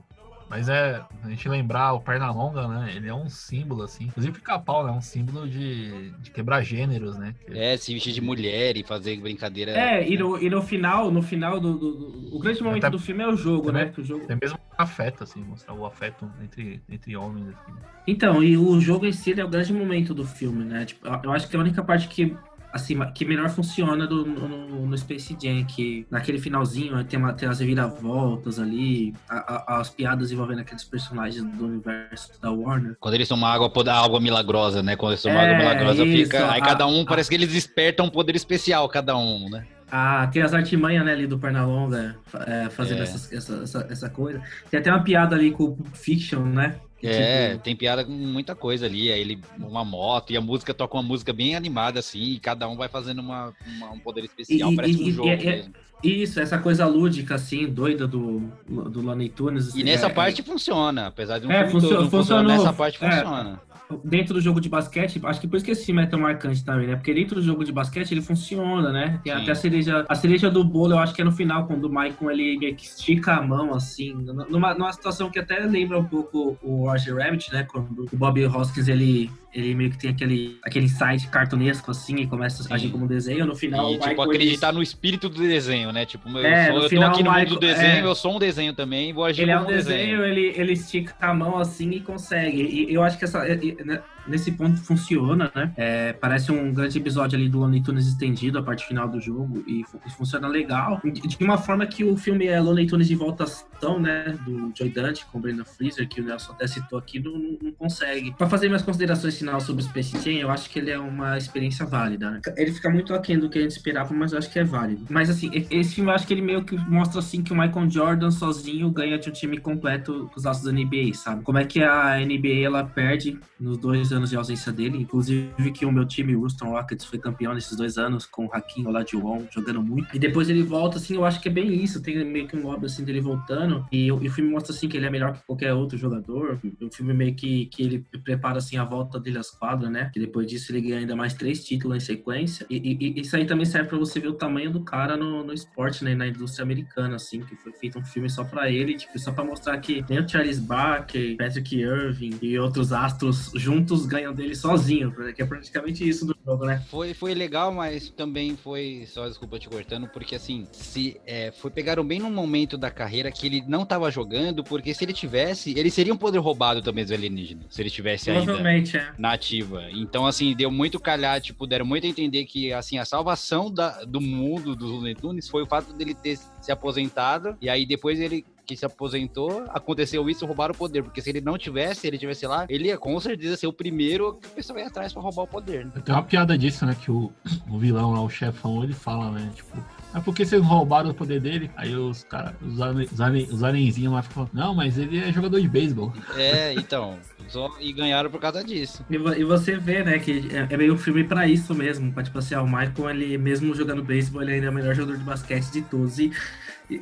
Mas 0.49 0.69
é, 0.69 1.01
a 1.23 1.29
gente 1.29 1.49
lembrar 1.49 1.93
o 1.93 1.99
Pernalonga, 1.99 2.67
né? 2.67 2.93
Ele 2.95 3.07
é 3.09 3.13
um 3.13 3.27
símbolo, 3.29 3.81
assim. 3.83 4.05
Inclusive 4.05 4.31
o 4.31 4.35
pica-pau, 4.35 4.85
né? 4.85 4.91
Um 4.91 5.01
símbolo 5.01 5.47
de, 5.49 6.11
de 6.19 6.29
quebrar 6.31 6.61
gêneros, 6.63 7.17
né? 7.17 7.33
Que- 7.45 7.57
É, 7.57 7.75
se 7.77 7.93
vestir 7.93 8.13
de 8.13 8.21
mulher 8.21 8.77
e 8.77 8.83
fazer 8.83 9.19
brincadeira. 9.19 9.71
É, 9.71 10.07
e 10.07 10.15
no, 10.17 10.37
e 10.41 10.49
no 10.49 10.61
final, 10.61 11.09
no 11.11 11.21
final 11.23 11.59
do, 11.59 11.77
do- 11.77 11.91
do- 11.95 12.35
O 12.35 12.39
grande 12.39 12.61
momento 12.61 12.83
Até- 12.85 12.91
do 12.91 12.99
filme 12.99 13.23
é 13.23 13.27
o 13.27 13.35
jogo, 13.35 13.71
né? 13.71 13.87
Que 13.87 14.01
o 14.01 14.03
jogo... 14.03 14.27
Tem 14.27 14.37
mesmo 14.39 14.57
afeto, 14.77 15.23
assim, 15.23 15.41
mostrar 15.43 15.73
o 15.73 15.85
afeto 15.85 16.31
entre, 16.43 16.81
entre 16.89 17.15
homens, 17.17 17.47
assim. 17.47 17.73
Então, 18.05 18.43
e 18.43 18.55
o 18.57 18.79
jogo 18.79 19.05
em 19.07 19.11
si 19.11 19.31
ele 19.31 19.41
é 19.41 19.45
o 19.45 19.49
grande 19.49 19.73
momento 19.73 20.13
do 20.13 20.25
filme, 20.25 20.63
né? 20.63 20.85
Tipo, 20.85 21.07
eu 21.23 21.31
acho 21.31 21.47
que 21.49 21.55
é 21.55 21.59
a 21.59 21.61
única 21.61 21.83
parte 21.83 22.07
que, 22.07 22.35
assim, 22.75 22.99
que 23.13 23.23
melhor 23.23 23.49
funciona 23.49 24.05
do- 24.05 24.25
no, 24.25 24.85
no 24.85 24.97
Space 24.97 25.35
Jam, 25.41 25.63
que 25.63 26.05
naquele 26.11 26.37
finalzinho 26.37 27.01
tem, 27.05 27.17
uma, 27.17 27.31
tem 27.31 27.47
as 27.47 27.59
reviravoltas 27.61 28.59
ali, 28.59 29.13
a- 29.29 29.63
a- 29.75 29.79
as 29.79 29.89
piadas 29.89 30.29
envolvendo 30.31 30.59
aqueles 30.59 30.83
personagens 30.83 31.41
do 31.43 31.65
universo 31.65 32.31
da 32.41 32.51
Warner. 32.51 32.97
Quando 32.99 33.13
eles 33.15 33.29
tomam 33.29 33.47
água, 33.49 33.71
água 33.93 34.19
milagrosa, 34.19 34.83
né? 34.83 34.97
Quando 34.97 35.13
eles 35.13 35.21
tomam 35.23 35.39
É, 35.39 35.45
água 35.45 35.57
milagrosa, 35.57 36.03
isso, 36.05 36.25
fica. 36.25 36.51
Aí 36.51 36.59
a- 36.61 36.65
cada 36.65 36.85
um, 36.85 37.05
parece 37.05 37.29
que 37.29 37.35
eles 37.35 37.49
despertam 37.51 38.07
um 38.07 38.09
poder 38.09 38.35
especial, 38.35 38.89
cada 38.89 39.17
um, 39.17 39.49
né? 39.49 39.65
Ah, 39.89 40.27
tem 40.27 40.41
as 40.41 40.53
artimanhas 40.53 41.05
né, 41.05 41.13
ali 41.13 41.27
do 41.27 41.37
Pernalonga 41.39 42.17
é, 42.47 42.69
fazendo 42.71 42.99
É. 42.99 43.03
essas- 43.03 43.31
essa, 43.31 43.53
essa, 43.63 43.87
essa 43.89 44.09
coisa. 44.09 44.41
Tem 44.69 44.79
até 44.79 44.91
uma 44.91 45.03
piada 45.03 45.35
ali 45.35 45.51
com 45.51 45.63
o 45.63 45.75
Pulp 45.75 45.95
Fiction, 45.95 46.41
né? 46.43 46.75
É, 47.03 47.51
tipo, 47.51 47.63
tem 47.63 47.75
piada 47.75 48.03
com 48.03 48.11
muita 48.11 48.55
coisa 48.55 48.85
ali. 48.85 49.11
Aí 49.11 49.19
ele, 49.19 49.39
uma 49.59 49.83
moto, 49.85 50.31
e 50.31 50.37
a 50.37 50.41
música 50.41 50.73
toca 50.73 50.95
uma 50.97 51.03
música 51.03 51.31
bem 51.33 51.55
animada, 51.55 51.99
assim, 51.99 52.21
e 52.21 52.39
cada 52.39 52.67
um 52.67 52.75
vai 52.75 52.87
fazendo 52.87 53.19
uma, 53.19 53.53
uma- 53.67 53.91
um 53.91 53.99
poder 53.99 54.23
especial. 54.23 54.71
E- 54.71 54.75
parece 54.75 54.93
e- 54.93 55.03
um 55.03 55.07
e- 55.07 55.11
jogo 55.11 55.27
e- 55.29 55.31
é- 55.31 55.37
mesmo. 55.37 55.73
Isso, 56.03 56.39
essa 56.39 56.57
coisa 56.57 56.85
lúdica, 56.85 57.35
assim, 57.35 57.65
doida 57.67 58.05
do, 58.07 58.41
do 58.67 59.01
Looney 59.01 59.29
Tunes. 59.29 59.67
E 59.67 59.69
assim, 59.69 59.83
nessa 59.83 60.07
é- 60.07 60.09
parte 60.09 60.43
funciona, 60.43 61.07
apesar 61.07 61.39
de 61.39 61.47
um 61.47 61.51
É, 61.51 61.65
filme 61.65 61.71
funcio- 61.71 61.97
todo 61.97 62.09
funcionou. 62.09 62.43
nessa 62.51 62.73
parte 62.73 63.03
É. 63.03 63.09
funciona. 63.09 63.61
Dentro 64.03 64.33
do 64.33 64.41
jogo 64.41 64.59
de 64.59 64.69
basquete, 64.69 65.19
acho 65.23 65.39
que 65.39 65.47
por 65.47 65.57
isso 65.57 65.65
que 65.65 65.71
esse 65.71 65.85
filme 65.85 66.01
é 66.03 66.05
tão 66.05 66.19
marcante 66.19 66.63
também, 66.63 66.87
né? 66.87 66.95
Porque 66.95 67.13
dentro 67.13 67.35
do 67.35 67.41
jogo 67.41 67.63
de 67.63 67.71
basquete 67.71 68.11
ele 68.11 68.21
funciona, 68.21 68.91
né? 68.91 69.19
Tem 69.23 69.33
Sim. 69.33 69.41
até 69.41 69.51
a 69.51 69.55
cereja, 69.55 70.05
a 70.07 70.15
cereja 70.15 70.49
do 70.49 70.63
bolo, 70.63 70.93
eu 70.93 70.99
acho 70.99 71.13
que 71.13 71.21
é 71.21 71.25
no 71.25 71.31
final, 71.31 71.67
quando 71.67 71.85
o 71.85 71.91
Maicon 71.91 72.31
ele 72.31 72.57
meio 72.57 72.75
que 72.75 72.85
estica 72.85 73.33
a 73.33 73.41
mão, 73.41 73.73
assim, 73.73 74.13
numa, 74.49 74.73
numa 74.73 74.93
situação 74.93 75.29
que 75.29 75.39
até 75.39 75.59
lembra 75.59 75.99
um 75.99 76.05
pouco 76.05 76.57
o 76.61 76.89
Roger 76.89 77.15
Rabbit, 77.15 77.51
né? 77.53 77.63
Quando 77.63 78.07
o 78.11 78.17
Bob 78.17 78.45
Hoskins 78.45 78.87
ele, 78.87 79.29
ele 79.55 79.73
meio 79.73 79.89
que 79.89 79.97
tem 79.97 80.09
aquele, 80.09 80.59
aquele 80.61 80.85
insight 80.85 81.29
cartunesco, 81.29 81.89
assim, 81.89 82.17
e 82.17 82.27
começa 82.27 82.67
a 82.69 82.75
agir 82.75 82.89
como 82.89 83.05
um 83.05 83.07
desenho. 83.07 83.45
No 83.45 83.55
final, 83.55 83.89
E, 83.93 83.99
tipo, 83.99 84.21
acreditar 84.21 84.73
no 84.73 84.83
espírito 84.83 85.29
do 85.29 85.41
desenho, 85.41 85.93
né? 85.93 86.05
Tipo, 86.05 86.27
eu, 86.29 86.45
É, 86.45 86.65
sou, 86.65 86.75
eu 86.75 86.81
tô 86.81 86.89
final, 86.89 87.09
aqui 87.09 87.23
no 87.23 87.31
mundo 87.31 87.49
do 87.51 87.59
desenho, 87.59 88.05
é. 88.05 88.05
eu 88.05 88.13
sou 88.13 88.35
um 88.35 88.39
desenho 88.39 88.73
também, 88.73 89.13
vou 89.13 89.23
agir 89.23 89.43
Ele 89.43 89.51
é 89.51 89.57
como 89.57 89.69
um 89.69 89.71
desenho, 89.71 90.25
ele, 90.25 90.53
ele 90.57 90.73
estica 90.73 91.15
a 91.21 91.33
mão 91.33 91.57
assim 91.57 91.89
e 91.91 92.01
consegue. 92.01 92.61
E 92.61 92.93
eu 92.93 93.01
acho 93.01 93.17
que 93.17 93.23
essa, 93.23 93.45
né, 93.45 94.03
nesse 94.27 94.51
ponto 94.51 94.77
funciona, 94.81 95.51
né? 95.55 95.71
É, 95.77 96.13
parece 96.13 96.51
um 96.51 96.73
grande 96.73 96.97
episódio 96.97 97.37
ali 97.37 97.47
do 97.49 97.59
Looney 97.59 97.81
Tunes 97.81 98.07
estendido, 98.07 98.57
a 98.59 98.63
parte 98.63 98.85
final 98.85 99.07
do 99.07 99.19
jogo, 99.21 99.63
e, 99.67 99.83
fu- 99.85 99.99
funciona 100.17 100.47
legal. 100.47 101.01
De, 101.03 101.37
uma 101.43 101.57
forma 101.57 101.85
que 101.85 102.03
o 102.03 102.15
filme 102.17 102.45
é 102.47 102.59
Looney 102.59 102.87
Tunes 102.87 103.07
de 103.07 103.15
volta 103.15 103.45
tão, 103.79 103.99
né? 103.99 104.37
Do 104.45 104.71
Joy 104.77 104.89
Dante 104.89 105.25
com 105.27 105.37
o 105.37 105.41
Brandon 105.41 105.65
Freezer, 105.65 106.07
que 106.07 106.21
o 106.21 106.23
Nelson 106.23 106.53
até 106.53 106.67
citou 106.67 106.97
aqui, 106.97 107.19
não, 107.19 107.33
não- 107.61 107.71
consegue. 107.77 108.33
Pra 108.37 108.47
fazer 108.49 108.67
minhas 108.67 108.81
considerações 108.81 109.37
finais 109.37 109.63
sobre 109.63 109.83
o 109.83 109.85
Space 109.85 110.17
Jam, 110.23 110.33
eu 110.39 110.49
acho 110.49 110.69
que 110.69 110.79
ele 110.79 110.91
é 110.91 110.97
uma 110.99 111.37
experiência 111.37 111.85
válida. 111.85 112.31
né? 112.31 112.41
Ele 112.57 112.71
fica 112.71 112.89
muito 112.89 113.13
aquém 113.13 113.37
do 113.37 113.49
que 113.49 113.59
a 113.59 113.61
gente 113.61 113.71
esperava, 113.71 114.13
mas 114.13 114.31
eu 114.31 114.37
acho 114.39 114.49
que 114.49 114.57
é 114.59 114.63
válido. 114.63 115.05
Mas 115.09 115.29
assim, 115.29 115.51
esse 115.69 115.95
filme 115.95 116.09
eu 116.09 116.15
acho 116.15 116.25
que 116.25 116.33
ele 116.33 116.41
meio 116.41 116.63
que 116.63 116.75
mostra 116.89 117.19
assim 117.19 117.43
que 117.43 117.51
o 117.53 117.55
Michael 117.57 117.89
Jordan 117.89 118.31
sozinho 118.31 118.89
ganha 118.89 119.17
de 119.19 119.29
um 119.29 119.33
time 119.33 119.57
completo 119.59 120.29
com 120.33 120.39
os 120.39 120.43
laços 120.45 120.63
da 120.63 120.71
NBA, 120.71 121.13
sabe? 121.13 121.43
Como 121.43 121.57
é 121.57 121.65
que 121.65 121.83
a 121.83 122.17
NBA 122.19 122.63
ela 122.65 122.83
perde 122.83 123.37
nos 123.59 123.77
dois 123.77 124.11
anos 124.15 124.29
de 124.29 124.35
ausência 124.35 124.71
dele, 124.71 124.97
inclusive 124.97 125.71
que 125.73 125.85
o 125.85 125.91
meu 125.91 126.05
time, 126.05 126.35
o 126.35 126.41
Houston 126.41 126.69
Rockets, 126.69 127.05
foi 127.05 127.19
campeão 127.19 127.53
nesses 127.53 127.75
dois 127.77 127.97
anos 127.97 128.25
com 128.25 128.45
o 128.45 128.49
Hakim 128.53 128.85
Olajuwon 128.87 129.43
jogando 129.51 129.81
muito. 129.83 130.15
E 130.15 130.19
depois 130.19 130.49
ele 130.49 130.63
volta, 130.63 130.97
assim, 130.97 131.15
eu 131.15 131.25
acho 131.25 131.41
que 131.41 131.49
é 131.49 131.51
bem 131.51 131.73
isso. 131.83 132.01
Tem 132.01 132.23
meio 132.25 132.47
que 132.47 132.55
um 132.55 132.65
obra 132.67 132.85
assim 132.87 133.03
dele 133.03 133.19
voltando 133.21 133.85
e, 133.91 134.11
o- 134.11 134.19
filme 134.35 134.49
mostra 134.51 134.73
assim 134.73 134.87
que 134.87 134.97
ele 134.97 135.05
é 135.05 135.09
melhor 135.09 135.33
que 135.33 135.45
qualquer 135.45 135.73
outro 135.73 135.97
jogador. 135.97 136.59
O 136.81 136.89
filme 136.93 137.13
meio 137.13 137.35
que, 137.35 137.65
que 137.67 137.83
ele 137.83 138.05
prepara 138.23 138.57
assim 138.57 138.77
a 138.77 138.83
volta 138.83 139.19
dele 139.19 139.37
às 139.37 139.49
quadras, 139.51 139.89
né? 139.91 140.09
Que 140.13 140.19
depois 140.19 140.47
disso 140.47 140.71
ele 140.71 140.81
ganha 140.81 140.99
ainda 140.99 141.15
mais 141.15 141.33
três 141.33 141.63
títulos 141.63 141.97
em 141.97 141.99
sequência. 141.99 142.65
E, 142.69 142.75
e- 142.77 143.13
e 143.17 143.21
isso 143.21 143.35
aí 143.35 143.45
também 143.45 143.65
serve 143.65 143.89
pra 143.89 143.97
você 143.97 144.19
ver 144.19 144.27
o 144.29 144.33
tamanho 144.33 144.71
do 144.71 144.81
cara 144.81 145.15
no, 145.17 145.43
no 145.43 145.53
esporte, 145.53 146.03
né? 146.03 146.13
Na 146.15 146.27
indústria 146.27 146.63
americana, 146.63 147.15
assim, 147.15 147.41
que 147.41 147.55
foi 147.55 147.71
feito 147.73 147.99
um 147.99 148.03
filme 148.05 148.29
só 148.29 148.43
pra 148.43 148.69
ele, 148.69 148.95
tipo, 148.95 149.17
só 149.19 149.31
pra 149.31 149.43
mostrar 149.43 149.77
que 149.79 150.03
nem 150.09 150.19
o 150.19 150.27
Charles 150.27 150.59
Barkley, 150.59 151.35
Patrick 151.37 151.75
Irving 151.79 152.31
e 152.41 152.57
outros 152.59 152.91
astros 152.93 153.51
juntos 153.55 154.04
ganham 154.05 154.33
dele 154.33 154.55
sozinho, 154.55 155.13
que 155.33 155.41
é 155.41 155.45
praticamente 155.45 156.07
isso 156.07 156.25
do 156.25 156.35
jogo, 156.45 156.65
né? 156.65 156.83
Foi, 156.89 157.13
foi 157.13 157.33
legal, 157.33 157.71
mas 157.71 158.09
também 158.09 158.55
foi. 158.55 159.05
Só 159.07 159.27
desculpa 159.27 159.59
te 159.59 159.67
cortando, 159.67 160.07
porque 160.07 160.35
assim, 160.35 160.67
se 160.71 161.19
é, 161.25 161.51
foi 161.51 161.71
pegaram 161.71 162.05
bem 162.05 162.19
num 162.19 162.31
momento 162.31 162.77
da 162.77 162.89
carreira 162.89 163.31
que 163.31 163.45
ele 163.47 163.63
não 163.67 163.85
tava 163.85 164.09
jogando, 164.11 164.63
porque 164.63 164.93
se 164.93 165.03
ele 165.03 165.13
tivesse, 165.13 165.77
ele 165.77 165.89
seria 165.89 166.13
um 166.13 166.17
poder 166.17 166.39
roubado 166.39 166.81
também 166.81 167.03
dos 167.03 167.11
alienígenas, 167.11 167.65
se 167.69 167.81
ele 167.81 167.89
tivesse 167.89 168.31
ainda 168.31 168.53
é. 168.53 169.13
na 169.17 169.33
ativa. 169.33 169.83
Então, 169.91 170.25
assim, 170.25 170.55
deu 170.55 170.71
muito 170.71 170.99
calhar, 170.99 171.39
tipo, 171.41 171.67
deram 171.67 171.85
muito 171.85 172.05
a 172.05 172.09
entender 172.09 172.45
que, 172.45 172.71
assim, 172.71 172.97
a 172.97 173.05
salvação 173.05 173.71
da, 173.71 174.03
do 174.03 174.21
mundo 174.21 174.75
dos 174.75 174.89
Looney 174.89 175.15
Tunes 175.15 175.49
foi 175.49 175.63
o 175.63 175.65
fato 175.65 175.93
dele 175.93 176.13
ter 176.13 176.37
se 176.61 176.71
aposentado, 176.71 177.55
e 177.61 177.69
aí 177.69 177.85
depois 177.85 178.19
ele 178.19 178.45
que 178.65 178.75
se 178.75 178.85
aposentou, 178.85 179.65
aconteceu 179.69 180.29
isso, 180.29 180.45
roubaram 180.45 180.73
o 180.73 180.77
poder, 180.77 181.03
porque 181.03 181.21
se 181.21 181.29
ele 181.29 181.41
não 181.41 181.57
tivesse, 181.57 182.01
se 182.01 182.07
ele 182.07 182.17
tivesse 182.17 182.45
lá, 182.47 182.65
ele 182.67 182.87
ia 182.87 182.97
com 182.97 183.19
certeza 183.19 183.55
ser 183.55 183.67
o 183.67 183.73
primeiro 183.73 184.33
que 184.35 184.47
o 184.47 184.51
pessoal 184.51 184.79
ia 184.79 184.87
atrás 184.87 185.13
pra 185.13 185.21
roubar 185.21 185.43
o 185.43 185.47
poder, 185.47 185.85
né? 185.85 185.91
Tem 186.03 186.13
uma 186.15 186.23
piada 186.23 186.57
disso, 186.57 186.85
né? 186.85 186.95
Que 186.99 187.11
o, 187.11 187.31
o 187.69 187.77
vilão 187.77 188.11
lá, 188.11 188.21
o 188.21 188.29
chefão, 188.29 188.83
ele 188.83 188.93
fala, 188.93 189.31
né? 189.31 189.51
Tipo, 189.55 189.77
é 190.13 190.19
porque 190.19 190.45
vocês 190.45 190.61
roubaram 190.63 191.09
o 191.09 191.13
poder 191.13 191.39
dele? 191.41 191.69
Aí 191.75 191.95
os 191.95 192.23
caras, 192.23 192.53
os, 192.61 192.81
ale- 192.81 193.09
os, 193.11 193.21
ale- 193.21 193.47
os 193.51 193.63
alienzinhos 193.63 194.13
lá 194.13 194.21
ficam, 194.21 194.49
não, 194.53 194.73
mas 194.73 194.97
ele 194.97 195.19
é 195.19 195.31
jogador 195.31 195.59
de 195.61 195.67
beisebol. 195.67 196.11
É, 196.37 196.73
então, 196.73 197.17
só, 197.47 197.69
e 197.79 197.91
ganharam 197.93 198.29
por 198.29 198.39
causa 198.41 198.63
disso. 198.63 199.05
E, 199.09 199.15
e 199.15 199.43
você 199.43 199.77
vê, 199.77 200.03
né, 200.03 200.19
que 200.19 200.47
é, 200.51 200.73
é 200.73 200.77
meio 200.77 200.97
filme 200.97 201.23
pra 201.23 201.47
isso 201.47 201.73
mesmo. 201.73 202.11
Pra, 202.11 202.23
tipo 202.23 202.37
assim, 202.39 202.55
ó, 202.55 202.63
o 202.63 202.65
Michael, 202.65 203.09
ele 203.09 203.37
mesmo 203.37 203.73
jogando 203.75 204.03
beisebol, 204.03 204.41
ele 204.41 204.53
ainda 204.53 204.67
é 204.67 204.69
o 204.69 204.73
melhor 204.73 204.93
jogador 204.95 205.17
de 205.17 205.23
basquete 205.23 205.71
de 205.71 205.81
todos. 205.83 206.17
E 206.19 206.31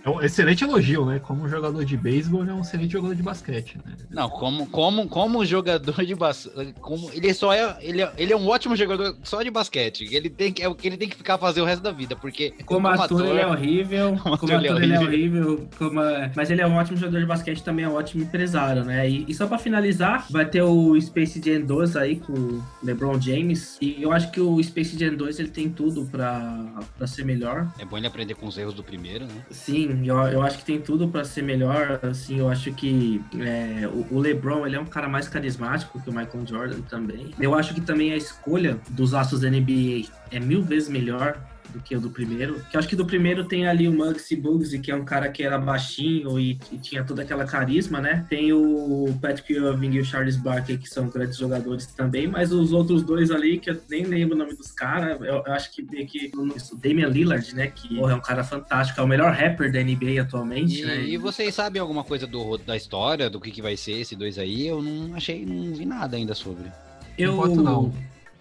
É 0.03 0.09
um 0.09 0.21
excelente 0.21 0.63
elogio, 0.63 1.05
né? 1.05 1.19
Como 1.19 1.47
jogador 1.47 1.83
de 1.83 1.97
beisebol, 1.97 2.41
ele 2.41 2.51
é 2.51 2.53
um 2.53 2.61
excelente 2.61 2.91
jogador 2.91 3.15
de 3.15 3.23
basquete, 3.23 3.77
né? 3.85 3.95
Não, 4.09 4.29
como, 4.29 4.65
como, 4.67 5.07
como 5.07 5.45
jogador 5.45 6.05
de 6.05 6.15
basquete, 6.15 6.73
como 6.79 7.09
ele 7.11 7.33
só 7.33 7.53
é 7.53 7.77
ele, 7.81 8.01
é, 8.01 8.11
ele 8.17 8.33
é 8.33 8.37
um 8.37 8.47
ótimo 8.47 8.75
jogador 8.75 9.15
só 9.23 9.41
de 9.41 9.49
basquete. 9.51 10.07
Ele 10.13 10.29
tem 10.29 10.51
que 10.51 10.61
é 10.63 10.67
o 10.67 10.75
que 10.75 10.87
ele 10.87 10.97
tem 10.97 11.09
que 11.09 11.15
ficar 11.17 11.37
fazer 11.37 11.61
o 11.61 11.65
resto 11.65 11.81
da 11.81 11.91
vida, 11.91 12.15
porque 12.15 12.51
como 12.65 12.87
ator, 12.87 13.25
ele 13.25 13.39
é 13.39 13.47
horrível. 13.47 14.17
Como 14.21 14.37
Como 14.37 14.53
ator, 14.53 14.81
é 14.81 14.83
ele 14.83 14.93
é 14.93 14.99
horrível. 14.99 15.67
como, 15.77 15.99
é, 16.01 16.31
mas 16.35 16.49
ele 16.49 16.61
é 16.61 16.67
um 16.67 16.75
ótimo 16.75 16.97
jogador 16.97 17.19
de 17.19 17.25
basquete 17.25 17.63
também, 17.63 17.85
é 17.85 17.89
um 17.89 17.95
ótimo 17.95 18.23
empresário, 18.23 18.83
né? 18.85 19.09
E, 19.09 19.25
e 19.27 19.33
só 19.33 19.47
pra 19.47 19.57
finalizar, 19.57 20.25
vai 20.29 20.45
ter 20.45 20.61
o 20.61 20.99
Space 21.01 21.41
Jam 21.43 21.61
2 21.61 21.95
aí 21.97 22.15
com 22.17 22.33
o 22.33 22.63
LeBron 22.83 23.19
James. 23.19 23.77
E 23.81 24.01
eu 24.01 24.11
acho 24.11 24.31
que 24.31 24.39
o 24.39 24.61
Space 24.63 24.97
Jam 24.97 25.15
2 25.15 25.39
ele 25.39 25.49
tem 25.49 25.69
tudo 25.69 26.05
pra, 26.05 26.65
pra 26.97 27.07
ser 27.07 27.25
melhor. 27.25 27.67
é 27.79 27.85
bom 27.85 27.97
ele 27.97 28.07
aprender 28.07 28.35
com 28.35 28.47
os 28.47 28.57
erros 28.57 28.73
do 28.73 28.83
primeiro, 28.83 29.25
né? 29.25 29.45
Sim, 29.49 29.72
eu, 30.03 30.17
eu 30.17 30.41
acho 30.41 30.59
que 30.59 30.65
tem 30.65 30.79
tudo 30.79 31.07
pra 31.07 31.23
ser 31.23 31.41
melhor. 31.41 31.99
Assim, 32.01 32.39
eu 32.39 32.49
acho 32.49 32.71
que 32.73 33.21
é, 33.39 33.87
o, 33.87 34.15
o 34.15 34.19
LeBron 34.19 34.65
ele 34.65 34.75
é 34.75 34.79
um 34.79 34.85
cara 34.85 35.07
mais 35.07 35.27
carismático 35.27 36.01
que 36.01 36.09
o 36.09 36.13
Michael 36.13 36.45
Jordan 36.45 36.81
também. 36.81 37.33
Eu 37.39 37.55
acho 37.55 37.73
que 37.73 37.81
também 37.81 38.11
a 38.13 38.17
escolha 38.17 38.79
dos 38.89 39.13
astros 39.13 39.41
da 39.41 39.49
NBA 39.49 40.07
é 40.31 40.39
mil 40.39 40.61
vezes 40.61 40.89
melhor 40.89 41.37
do 41.73 41.79
que 41.79 41.95
o 41.95 41.99
do 41.99 42.09
primeiro. 42.09 42.63
Que 42.69 42.75
eu 42.77 42.79
acho 42.79 42.87
que 42.87 42.95
do 42.95 43.05
primeiro 43.05 43.43
tem 43.45 43.67
ali 43.67 43.87
o 43.87 43.93
Muggsy 43.93 44.35
Bugsy, 44.35 44.79
que 44.79 44.91
é 44.91 44.95
um 44.95 45.03
cara 45.03 45.29
que 45.29 45.41
era 45.43 45.57
baixinho 45.57 46.39
e, 46.39 46.59
e 46.71 46.77
tinha 46.77 47.03
toda 47.03 47.23
aquela 47.23 47.45
carisma, 47.45 47.99
né? 47.99 48.25
Tem 48.29 48.53
o 48.53 49.17
Patrick 49.21 49.51
Irving 49.53 49.91
e 49.93 49.99
o 49.99 50.05
Charles 50.05 50.35
Barkley, 50.37 50.77
que 50.77 50.87
são 50.87 51.07
grandes 51.09 51.37
jogadores 51.37 51.85
também, 51.87 52.27
mas 52.27 52.51
os 52.51 52.71
outros 52.71 53.01
dois 53.03 53.31
ali, 53.31 53.57
que 53.57 53.69
eu 53.71 53.81
nem 53.89 54.03
lembro 54.03 54.35
o 54.35 54.37
nome 54.37 54.55
dos 54.55 54.71
caras, 54.71 55.19
eu, 55.21 55.43
eu 55.45 55.53
acho 55.53 55.71
que 55.73 55.81
meio 55.83 56.05
que 56.07 56.31
o 56.35 56.75
Damian 56.77 57.07
Lillard, 57.07 57.55
né? 57.55 57.67
Que 57.67 57.95
porra, 57.95 58.13
é 58.13 58.15
um 58.15 58.21
cara 58.21 58.43
fantástico, 58.43 58.99
é 58.99 59.03
o 59.03 59.07
melhor 59.07 59.33
rapper 59.33 59.71
da 59.71 59.81
NBA 59.83 60.21
atualmente, 60.21 60.81
E, 60.81 60.85
né? 60.85 61.03
e 61.03 61.17
vocês 61.17 61.53
sabem 61.55 61.81
alguma 61.81 62.03
coisa 62.03 62.27
do, 62.27 62.57
da 62.57 62.75
história, 62.77 63.29
do 63.29 63.39
que, 63.39 63.51
que 63.51 63.61
vai 63.61 63.75
ser 63.75 63.93
esses 63.93 64.17
dois 64.17 64.37
aí? 64.37 64.67
Eu 64.67 64.81
não 64.81 65.15
achei, 65.15 65.45
não 65.45 65.73
vi 65.73 65.85
nada 65.85 66.15
ainda 66.17 66.33
sobre. 66.35 66.71
Eu, 67.17 67.33
enquanto 67.33 67.61
não. 67.63 67.93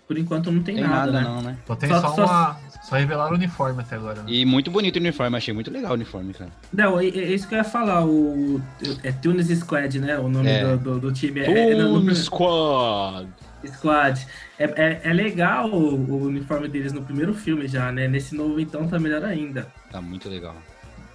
Por 0.09 0.19
enquanto 0.19 0.51
não 0.51 0.63
tem, 0.63 0.75
Tem 0.75 0.85
nada, 0.85 1.11
nada, 1.13 1.13
né? 1.13 1.23
não, 1.23 1.43
né? 1.43 1.59
Só 1.67 1.77
tem 1.77 1.89
só, 1.89 2.01
só- 2.15 2.25
uma. 2.25 2.61
Só 2.83 2.97
revelaram 2.97 3.33
o 3.33 3.35
uniforme 3.37 3.81
até 3.81 3.95
agora, 3.97 4.23
né? 4.23 4.25
E 4.27 4.45
muito 4.45 4.71
bonito 4.71 4.97
o 4.97 4.99
uniforme, 4.99 5.37
achei 5.37 5.55
muito 5.55 5.71
legal 5.71 5.93
o 5.93 5.95
uniforme, 5.95 6.35
cara. 6.35 6.51
Não, 6.73 6.99
é, 6.99 7.07
é 7.07 7.33
isso 7.33 7.47
que 7.49 7.55
eu 7.55 7.59
ia 7.59 7.65
falar, 7.65 8.05
o 8.05 8.61
é 9.05 9.13
Tunis 9.13 9.47
Squad, 9.59 9.99
né? 10.01 10.19
O 10.19 10.29
nome 10.29 10.49
É. 10.49 10.65
do, 10.65 10.79
do, 10.79 11.01
do 11.01 11.13
time. 11.13 11.41
É, 11.41 11.71
é, 11.71 11.75
no- 11.77 12.15
Squad! 12.15 13.29
Squad. 13.65 14.27
É, 14.59 14.65
é, 14.65 15.01
é 15.05 15.13
legal 15.13 15.71
o, 15.71 15.95
o 15.95 16.23
uniforme 16.27 16.69
deles 16.69 16.93
no 16.93 17.03
primeiro 17.03 17.33
filme 17.33 17.69
já, 17.69 17.93
né? 17.93 18.09
Nesse 18.09 18.35
novo, 18.35 18.59
então, 18.59 18.89
tá 18.89 18.99
melhor 18.99 19.25
ainda. 19.25 19.69
Tá 19.91 20.01
muito 20.01 20.29
legal. 20.29 20.57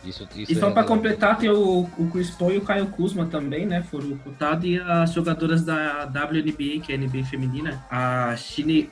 Isso, 0.03 0.27
isso 0.35 0.51
E 0.51 0.55
só 0.55 0.67
é 0.67 0.69
legal. 0.69 0.85
completar, 0.85 1.37
tem 1.37 1.49
o, 1.49 1.89
o 1.97 2.09
Chris 2.11 2.29
Paul 2.29 2.53
e 2.53 2.57
o 2.57 2.61
Caio 2.61 2.87
Kuzma 2.87 3.25
também, 3.25 3.65
né? 3.65 3.83
Foram 3.83 4.17
cotados. 4.17 4.65
E 4.65 4.79
as 4.79 5.13
jogadoras 5.13 5.63
da 5.63 6.05
WNBA, 6.05 6.81
que 6.83 6.91
é 6.91 6.95
a 6.95 6.97
NBA 6.97 7.25
feminina, 7.25 7.85
a 7.89 8.35
Shine 8.35 8.89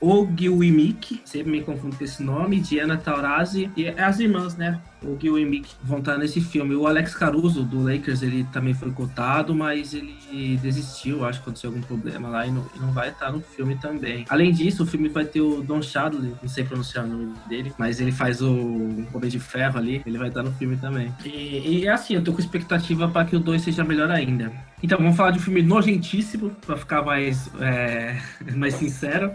Ogiwimiki, 0.00 1.20
sempre 1.24 1.52
me 1.52 1.62
confundo 1.62 1.96
com 1.96 2.04
esse 2.04 2.22
nome, 2.22 2.60
Diana 2.60 2.96
Taurasi, 2.96 3.70
e 3.76 3.88
as 3.88 4.20
irmãs, 4.20 4.56
né? 4.56 4.80
Ogiwimiki 5.02 5.74
vão 5.82 5.98
estar 5.98 6.18
nesse 6.18 6.40
filme. 6.40 6.74
O 6.74 6.86
Alex 6.86 7.14
Caruso, 7.14 7.62
do 7.62 7.82
Lakers, 7.82 8.22
ele 8.22 8.44
também 8.52 8.74
foi 8.74 8.90
cotado, 8.90 9.54
mas 9.54 9.94
ele 9.94 10.16
desistiu, 10.60 11.24
acho 11.24 11.38
que 11.40 11.44
aconteceu 11.44 11.70
algum 11.70 11.82
problema 11.82 12.28
lá 12.28 12.46
e 12.46 12.50
não, 12.50 12.66
e 12.74 12.78
não 12.78 12.92
vai 12.92 13.10
estar 13.10 13.30
no 13.30 13.40
filme 13.40 13.76
também. 13.76 14.24
Além 14.28 14.52
disso, 14.52 14.82
o 14.82 14.86
filme 14.86 15.08
vai 15.08 15.24
ter 15.24 15.40
o 15.40 15.62
Don 15.62 15.80
Shadley, 15.80 16.34
não 16.42 16.48
sei 16.48 16.64
pronunciar 16.64 17.04
o 17.04 17.08
nome 17.08 17.34
dele, 17.48 17.72
mas 17.78 18.00
ele 18.00 18.12
faz 18.12 18.42
o 18.42 19.06
Homem 19.12 19.30
de 19.30 19.38
Ferro 19.38 19.78
ali, 19.78 20.02
ele 20.04 20.18
vai 20.18 20.28
estar 20.28 20.42
no 20.42 20.52
filme 20.52 20.76
também. 20.76 21.12
E, 21.24 21.80
e 21.80 21.86
é 21.86 21.92
assim, 21.92 22.14
eu 22.14 22.24
tô 22.24 22.32
com 22.32 22.40
expectativa 22.40 23.08
para 23.08 23.26
que 23.26 23.36
o 23.36 23.40
2 23.40 23.62
seja 23.62 23.84
melhor 23.84 24.10
ainda. 24.10 24.52
Então, 24.82 24.98
vamos 24.98 25.16
falar 25.16 25.30
de 25.30 25.38
um 25.38 25.42
filme 25.42 25.62
nojentíssimo, 25.62 26.50
para 26.66 26.76
ficar 26.76 27.02
mais, 27.02 27.50
é, 27.60 28.20
mais 28.54 28.74
sincero. 28.74 29.32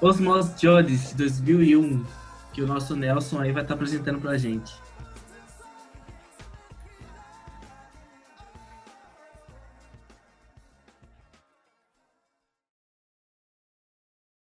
Osmos 0.00 0.54
Jones, 0.60 1.10
de 1.10 1.16
2001, 1.16 2.04
que 2.54 2.62
o 2.62 2.66
nosso 2.66 2.94
Nelson 2.94 3.40
aí 3.40 3.50
vai 3.50 3.62
estar 3.62 3.74
apresentando 3.74 4.20
pra 4.20 4.38
gente. 4.38 4.72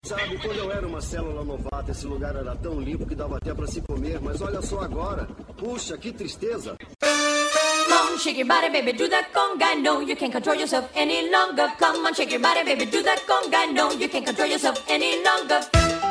Sabe, 0.05 0.37
quando 0.37 0.57
eu 0.57 0.71
era 0.71 0.87
uma 0.87 1.01
célula 1.01 1.43
novata, 1.43 1.91
esse 1.91 2.05
lugar 2.05 2.35
era 2.35 2.55
tão 2.55 2.79
limpo 2.79 3.05
que 3.05 3.15
dava 3.15 3.37
até 3.37 3.53
pra 3.53 3.67
se 3.67 3.81
comer, 3.81 4.21
mas 4.21 4.41
olha 4.41 4.61
só 4.61 4.81
agora. 4.81 5.25
Puxa, 5.57 5.97
que 5.97 6.13
tristeza. 6.13 6.77
Come 7.01 8.13
on, 8.13 8.17
shake 8.19 8.39
your 8.39 8.47
body, 8.47 8.69
baby, 8.69 8.93
do 8.93 9.09
that 9.09 9.31
conga. 9.33 9.75
No, 9.75 10.01
you 10.01 10.15
can't 10.15 10.31
control 10.31 10.55
yourself 10.55 10.87
any 10.95 11.29
longer. 11.29 11.67
Come 11.79 12.05
on, 12.05 12.13
shake 12.13 12.31
your 12.31 12.41
body, 12.41 12.63
baby, 12.63 12.85
do 12.85 13.01
that 13.03 13.25
conga. 13.25 13.65
No, 13.73 13.91
you 13.91 14.07
can't 14.07 14.25
control 14.25 14.47
yourself 14.47 14.81
any 14.87 15.23
longer. 15.23 16.06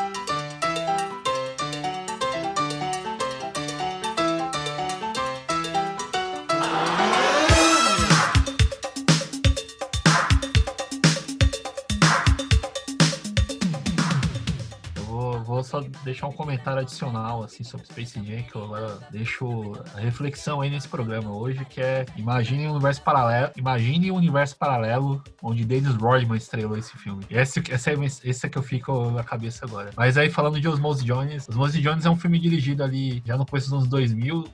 Só 15.77 15.89
deixar 16.05 16.27
um 16.27 16.33
comentário 16.33 16.81
adicional 16.81 17.43
assim 17.43 17.65
sobre 17.65 17.87
Space 17.87 18.15
Jam, 18.25 18.43
que 18.43 18.55
eu 18.55 18.65
agora 18.65 18.99
deixo 19.11 19.73
a 19.95 20.01
reflexão 20.01 20.61
aí 20.61 20.71
nesse 20.71 20.89
programa 20.89 21.31
hoje, 21.37 21.65
que 21.65 21.81
é 21.81 22.07
imagine 22.17 22.67
um 22.67 22.73
universo 22.73 23.03
paralelo, 23.03 23.51
imagine 23.57 24.11
um 24.11 24.17
universo 24.17 24.57
paralelo 24.57 25.23
onde 25.43 25.65
Dennis 25.65 25.95
Rodman 25.95 26.37
estrelou 26.37 26.77
esse 26.77 26.97
filme. 26.97 27.25
E 27.31 27.37
esse, 27.37 27.61
esse, 27.71 27.91
é, 27.91 27.95
esse 28.25 28.47
é 28.47 28.49
que 28.49 28.59
eu 28.59 28.63
fico 28.63 29.11
na 29.11 29.25
cabeça 29.25 29.65
agora. 29.65 29.91
Mas 29.97 30.17
aí 30.17 30.31
falando 30.31 30.61
de 30.61 30.69
Osmose 30.69 31.05
Jones, 31.05 31.49
Osmose 31.49 31.81
Jones 31.81 32.07
é 32.07 32.11
um 32.11 32.17
filme 32.17 32.39
dirigido 32.39 32.83
ali 32.83 33.23
já 33.25 33.37
no 33.37 33.47
começo 33.47 33.69
dos 33.69 33.79
anos 33.79 33.89
2000, 33.89 34.45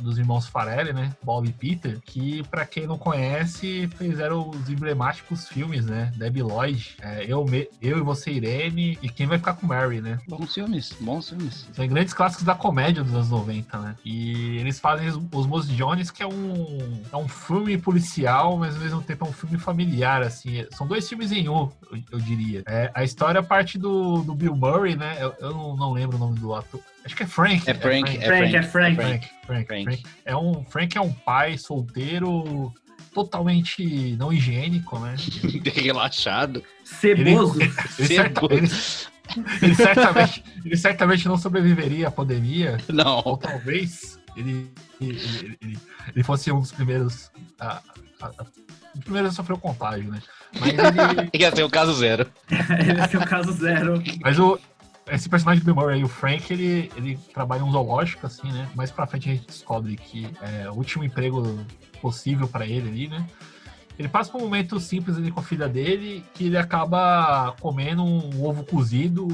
dos 0.00 0.18
irmãos 0.18 0.46
Farelli, 0.46 0.92
né? 0.92 1.12
Bob 1.22 1.48
e 1.48 1.52
Peter, 1.52 1.98
que 2.04 2.42
pra 2.48 2.64
quem 2.66 2.86
não 2.86 2.98
conhece, 2.98 3.88
fizeram 3.96 4.48
os 4.50 4.68
emblemáticos 4.68 5.48
filmes, 5.48 5.86
né? 5.86 6.12
Debbie 6.16 6.42
Lloyd, 6.42 6.96
é, 7.00 7.24
eu, 7.26 7.44
Me- 7.44 7.68
eu 7.80 7.98
e 7.98 8.00
você, 8.00 8.30
Irene, 8.32 8.98
e 9.02 9.08
quem 9.08 9.26
vai 9.26 9.38
ficar 9.38 9.54
com 9.54 9.66
Mary, 9.66 10.00
né? 10.00 10.18
Bons 10.28 10.52
filmes, 10.54 10.92
bons 11.00 11.28
filmes. 11.28 11.68
São 11.72 11.86
grandes 11.86 12.14
clássicos 12.14 12.44
da 12.44 12.54
comédia 12.54 13.02
dos 13.04 13.14
anos 13.14 13.30
90, 13.30 13.78
né? 13.78 13.96
E 14.04 14.56
eles 14.58 14.78
fazem 14.80 15.08
os, 15.08 15.16
os 15.32 15.46
Mos 15.46 15.68
Jones, 15.68 16.10
que 16.10 16.22
é 16.22 16.26
um, 16.26 17.02
é 17.12 17.16
um 17.16 17.28
filme 17.28 17.76
policial, 17.78 18.56
mas 18.56 18.74
ao 18.74 18.80
mesmo 18.82 19.02
tempo 19.02 19.26
é 19.26 19.28
um 19.28 19.32
filme 19.32 19.58
familiar, 19.58 20.22
assim. 20.22 20.64
São 20.72 20.86
dois 20.86 21.08
filmes 21.08 21.32
em 21.32 21.48
um, 21.48 21.68
eu, 21.90 22.02
eu 22.12 22.18
diria. 22.20 22.62
É, 22.66 22.90
a 22.94 23.04
história 23.04 23.42
parte 23.42 23.78
do, 23.78 24.22
do 24.22 24.34
Bill 24.34 24.54
Murray, 24.56 24.96
né? 24.96 25.16
Eu, 25.20 25.34
eu 25.40 25.50
não, 25.52 25.76
não 25.76 25.92
lembro 25.92 26.16
o 26.16 26.20
nome 26.20 26.38
do 26.38 26.54
ator. 26.54 26.80
Acho 27.04 27.16
que 27.16 27.22
é 27.22 27.26
Frank. 27.26 27.68
É 27.70 27.74
Frank, 27.74 28.16
é 28.16 28.20
Frank, 28.20 28.26
Frank. 28.26 28.56
é 28.56 28.62
Frank. 28.62 29.28
Frank, 29.46 29.66
Frank. 29.84 30.02
É 30.24 30.36
um, 30.36 30.64
Frank 30.64 30.96
é 30.96 31.00
um 31.00 31.12
pai 31.12 31.56
solteiro 31.58 32.72
totalmente 33.14 34.16
não 34.18 34.32
higiênico, 34.32 34.98
né? 34.98 35.16
Relaxado. 35.74 36.62
Ceboso. 36.84 37.60
Ele, 37.60 37.70
certa- 38.06 38.40
Ceboso. 38.40 38.54
ele- 38.54 38.70
ele 39.62 39.74
certamente, 39.74 40.44
ele 40.64 40.76
certamente 40.76 41.28
não 41.28 41.36
sobreviveria 41.38 42.08
à 42.08 42.10
pandemia, 42.10 42.78
ou 42.88 42.94
Não. 42.94 43.36
talvez 43.36 44.18
ele, 44.36 44.70
ele, 45.00 45.18
ele- 45.40 45.58
ele- 45.62 45.78
ele 46.14 46.22
fosse 46.24 46.50
um 46.52 46.60
dos 46.60 46.72
primeiros. 46.72 47.30
A, 47.58 47.80
a, 48.20 48.26
a, 48.26 48.44
o 48.94 48.98
primeiro 49.00 49.28
o 49.54 49.58
contágio, 49.58 50.10
né? 50.10 50.20
Mas, 50.58 50.70
ele, 50.72 51.30
Ia 51.34 51.54
ser 51.54 51.62
o 51.62 51.70
caso 51.70 51.92
zero. 51.94 52.26
Esse 52.50 53.16
é 53.16 53.18
o 53.18 53.24
caso 53.26 53.52
zero. 53.52 54.02
mas 54.20 54.38
o, 54.38 54.58
esse 55.10 55.28
personagem 55.28 55.62
do 55.62 55.66
Bill 55.66 55.74
Murray, 55.74 56.04
o 56.04 56.08
Frank, 56.08 56.52
ele, 56.52 56.90
ele 56.96 57.18
trabalha 57.34 57.60
em 57.60 57.64
um 57.64 57.70
zoológico, 57.72 58.26
assim, 58.26 58.50
né? 58.52 58.68
Mais 58.74 58.90
pra 58.90 59.06
frente 59.06 59.28
a 59.28 59.32
gente 59.34 59.46
descobre 59.46 59.96
que 59.96 60.28
é 60.40 60.70
o 60.70 60.74
último 60.74 61.04
emprego 61.04 61.42
possível 62.00 62.46
pra 62.48 62.66
ele 62.66 62.88
ali, 62.88 63.08
né? 63.08 63.26
Ele 64.00 64.08
passa 64.08 64.32
por 64.32 64.40
um 64.40 64.44
momento 64.44 64.80
simples 64.80 65.18
ali 65.18 65.30
com 65.30 65.40
a 65.40 65.42
filha 65.42 65.68
dele, 65.68 66.24
que 66.32 66.46
ele 66.46 66.56
acaba 66.56 67.54
comendo 67.60 68.02
um 68.02 68.42
ovo 68.42 68.64
cozido 68.64 69.28